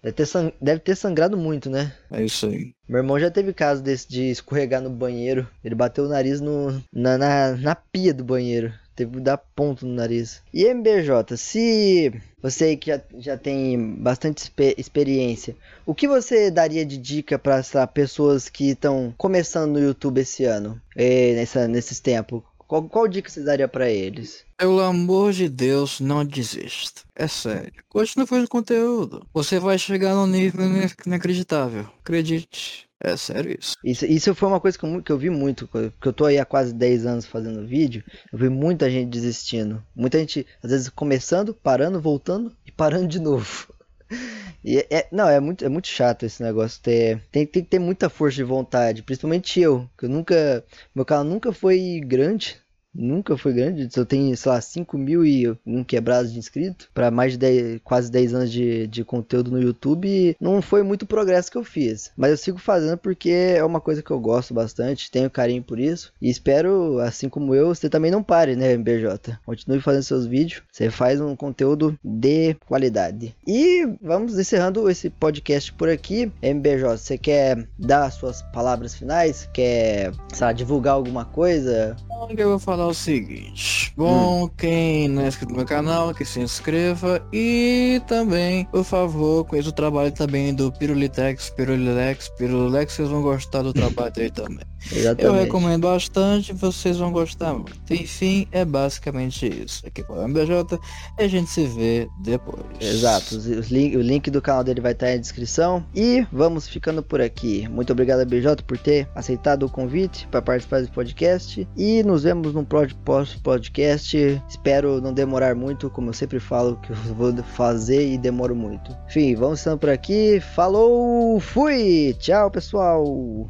Deve 0.03 0.17
ter, 0.17 0.27
sang... 0.27 0.53
Deve 0.61 0.81
ter 0.81 0.97
sangrado 0.97 1.37
muito, 1.37 1.71
né? 1.71 1.95
É 2.11 2.25
isso 2.25 2.47
aí. 2.47 2.75
Meu 2.89 2.99
irmão 2.99 3.21
já 3.21 3.31
teve 3.31 3.53
caso 3.53 3.83
desse 3.83 4.09
de 4.09 4.31
escorregar 4.31 4.83
no 4.83 4.91
banheiro. 4.91 5.47
Ele 5.63 5.75
bateu 5.75 6.05
o 6.05 6.09
nariz 6.09 6.41
no... 6.41 6.83
na, 6.93 7.17
na, 7.17 7.57
na 7.57 7.75
pia 7.77 8.13
do 8.13 8.25
banheiro. 8.25 8.73
Teve 8.95 9.13
que 9.13 9.21
dar 9.21 9.39
ponto 9.39 9.87
no 9.87 9.95
nariz. 9.95 10.43
E 10.53 10.65
MBJ, 10.65 11.37
se 11.37 12.13
você 12.43 12.77
que 12.77 12.91
já, 12.91 13.01
já 13.19 13.37
tem 13.37 13.95
bastante 13.97 14.51
experiência, 14.77 15.57
o 15.87 15.95
que 15.95 16.07
você 16.07 16.51
daria 16.51 16.85
de 16.85 16.99
dica 16.99 17.39
para 17.39 17.87
pessoas 17.87 18.49
que 18.49 18.71
estão 18.71 19.15
começando 19.17 19.73
no 19.73 19.81
YouTube 19.81 20.21
esse 20.21 20.45
ano, 20.45 20.81
e 20.97 21.35
nessa, 21.35 21.67
nesses 21.67 22.01
tempos? 22.01 22.43
Qual, 22.73 22.83
qual 22.85 23.07
dica 23.07 23.29
você 23.29 23.43
daria 23.43 23.69
para 23.69 23.91
eles? 23.91 24.47
Pelo 24.57 24.81
amor 24.81 25.33
de 25.33 25.47
Deus, 25.47 26.01
não 26.01 26.25
desista. 26.25 27.03
É 27.15 27.29
sério. 27.29 27.85
Continue 27.89 28.27
fazendo 28.27 28.49
conteúdo. 28.49 29.27
Você 29.35 29.59
vai 29.59 29.79
chegar 29.79 30.15
num 30.15 30.27
nível 30.27 30.65
inacreditável. 31.07 31.87
Acredite. 32.01 32.89
É 33.05 33.17
sério 33.17 33.57
isso. 33.59 33.75
Isso, 33.83 34.07
isso 34.07 34.35
foi 34.35 34.49
uma 34.49 34.61
coisa 34.61 34.79
que 34.79 34.85
eu, 34.85 35.03
que 35.03 35.11
eu 35.11 35.19
vi 35.19 35.29
muito, 35.29 35.67
porque 35.67 36.09
eu 36.09 36.13
tô 36.13 36.25
aí 36.25 36.39
há 36.39 36.45
quase 36.45 36.73
10 36.73 37.05
anos 37.05 37.27
fazendo 37.27 37.67
vídeo, 37.67 38.05
eu 38.33 38.39
vi 38.39 38.49
muita 38.49 38.89
gente 38.89 39.11
desistindo. 39.11 39.83
Muita 39.95 40.21
gente, 40.21 40.47
às 40.63 40.71
vezes, 40.71 40.89
começando, 40.89 41.53
parando, 41.53 42.01
voltando 42.01 42.55
e 42.65 42.71
parando 42.71 43.09
de 43.09 43.21
novo. 43.21 43.73
E 44.65 44.79
é, 44.79 44.87
é, 44.91 45.09
não, 45.11 45.29
é 45.29 45.41
muito, 45.41 45.65
é 45.65 45.69
muito 45.69 45.89
chato 45.89 46.25
esse 46.25 46.41
negócio. 46.41 46.81
Ter, 46.81 47.21
tem, 47.33 47.45
tem 47.45 47.65
que 47.65 47.69
ter 47.69 47.81
muita 47.81 48.09
força 48.09 48.37
de 48.37 48.45
vontade, 48.45 49.03
principalmente 49.03 49.61
eu, 49.61 49.91
que 49.99 50.05
eu 50.05 50.09
nunca. 50.09 50.65
Meu 50.95 51.05
canal 51.05 51.25
nunca 51.25 51.53
foi 51.53 52.01
grande, 52.05 52.62
Nunca 52.95 53.37
foi 53.37 53.53
grande. 53.53 53.89
Eu 53.97 54.07
tenho, 54.07 54.37
sei 54.37 54.53
lá, 54.53 54.61
5 54.61 54.99
mil 54.99 55.25
e 55.25 55.49
um 55.67 55.83
quebrados 55.83 56.33
de 56.33 56.39
inscrito 56.39 56.91
para 56.93 57.11
mais 57.11 57.33
de 57.33 57.39
10, 57.39 57.81
quase 57.83 58.11
10 58.11 58.35
anos 58.35 58.53
de, 58.53 58.87
de 58.87 59.05
conteúdo 59.05 59.51
no 59.51 59.61
YouTube. 59.61 60.37
Não 60.41 60.61
foi 60.61 60.83
muito 60.83 61.07
progresso 61.07 61.51
que 61.51 61.59
eu 61.59 61.65
fiz. 61.65 62.11
Mas 62.17 62.31
eu 62.31 62.37
sigo 62.37 62.59
fazendo 62.59 62.99
porque 62.99 63.31
é 63.31 63.65
uma 63.65 63.81
coisa 63.81 64.03
que 64.03 64.11
eu 64.11 64.21
gosto 64.21 64.53
bastante, 64.55 65.11
tenho 65.11 65.31
carinho 65.31 65.63
por 65.63 65.79
isso. 65.79 66.13
E 66.21 66.29
espero, 66.29 66.99
assim 66.99 67.29
como 67.29 67.55
eu, 67.55 67.75
você 67.75 67.89
também 67.89 68.11
não 68.11 68.23
pare, 68.23 68.57
né, 68.57 68.73
MBJ? 68.73 69.39
Continue 69.45 69.81
fazendo 69.81 70.03
seus 70.03 70.27
vídeos. 70.27 70.63
Você 70.71 70.91
faz 70.91 71.21
um 71.21 71.35
conteúdo 71.35 71.99
de 72.05 72.55
qualidade. 72.67 73.35
E 73.47 73.87
vamos 74.03 74.39
encerrando 74.39 74.89
esse 74.91 75.09
podcast 75.11 75.73
por 75.73 75.89
aqui. 75.89 76.31
MBJ, 76.43 76.99
você 76.99 77.19
quer 77.19 77.67
dar 77.79 78.11
suas 78.11 78.43
palavras 78.43 78.95
finais? 78.95 79.49
Quer, 79.53 80.13
sei 80.33 80.47
lá, 80.47 80.53
divulgar 80.53 80.95
alguma 80.95 81.25
coisa? 81.25 81.97
Eu 82.37 82.49
vou 82.51 82.59
falar 82.59 82.82
o 82.87 82.95
seguinte. 82.95 83.93
Bom, 83.97 84.45
hum. 84.45 84.51
quem 84.57 85.09
não 85.09 85.23
é 85.23 85.29
inscrito 85.29 85.53
no 85.53 85.59
meu 85.59 85.67
canal, 85.67 86.15
que 86.15 86.25
se 86.25 86.41
inscreva 86.41 87.27
e 87.33 88.01
também, 88.07 88.65
por 88.67 88.85
favor, 88.85 89.45
conheça 89.45 89.69
o 89.69 89.73
trabalho 89.73 90.13
também 90.13 90.55
do 90.55 90.73
Pirulitex, 90.73 91.51
Pirulilex, 91.51 92.29
Pirulex, 92.39 92.95
vocês 92.95 93.09
vão 93.09 93.23
gostar 93.23 93.63
do 93.63 93.73
trabalho 93.73 94.13
dele 94.13 94.31
também. 94.31 94.72
Exatamente. 94.91 95.25
Eu 95.25 95.33
recomendo 95.33 95.83
bastante, 95.83 96.53
vocês 96.53 96.99
vão 96.99 97.13
gostar 97.13 97.53
muito. 97.55 97.73
Enfim, 97.91 98.47
é 98.51 98.65
basicamente 98.65 99.47
isso. 99.47 99.87
Aqui 99.87 100.03
com 100.03 100.15
o 100.15 100.23
MBJ 100.23 100.79
e 101.19 101.23
a 101.23 101.29
gente 101.29 101.51
se 101.51 101.67
vê 101.67 102.09
depois. 102.23 102.65
Exato, 102.81 103.37
link, 103.71 103.97
o 103.97 104.01
link 104.01 104.31
do 104.31 104.43
canal 104.43 104.65
dele 104.65 104.81
vai 104.81 104.93
estar 104.93 105.07
aí 105.07 105.15
na 105.15 105.21
descrição. 105.21 105.85
E 105.95 106.27
vamos 106.33 106.69
ficando 106.69 107.03
por 107.03 107.21
aqui. 107.21 107.69
Muito 107.69 107.93
obrigado, 107.93 108.27
BJ, 108.27 108.63
por 108.65 108.79
ter 108.79 109.09
aceitado 109.15 109.65
o 109.65 109.71
convite 109.71 110.27
para 110.29 110.43
participar 110.43 110.81
desse 110.81 110.93
podcast. 110.93 111.69
E 111.77 112.03
nos 112.03 112.23
vemos 112.25 112.53
no 112.53 112.65
próximo 112.65 113.43
podcast. 113.43 114.43
Espero 114.49 115.01
não 115.01 115.13
demorar 115.13 115.55
muito, 115.55 115.91
como 115.91 116.11
eu 116.11 116.15
sempre 116.15 116.41
falo 116.41 116.77
que 116.77 116.91
eu 116.91 116.97
vou 117.15 117.33
fazer 117.55 118.13
e 118.13 118.19
demoro 118.19 118.55
muito. 118.55 118.97
Enfim, 119.09 119.35
vamos 119.35 119.61
ficando 119.61 119.79
por 119.79 119.91
aqui. 119.91 120.41
Falou, 120.55 121.39
fui! 121.41 122.15
Tchau, 122.19 122.51
pessoal! 122.51 123.49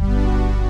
Thank 0.00 0.64
you. 0.64 0.69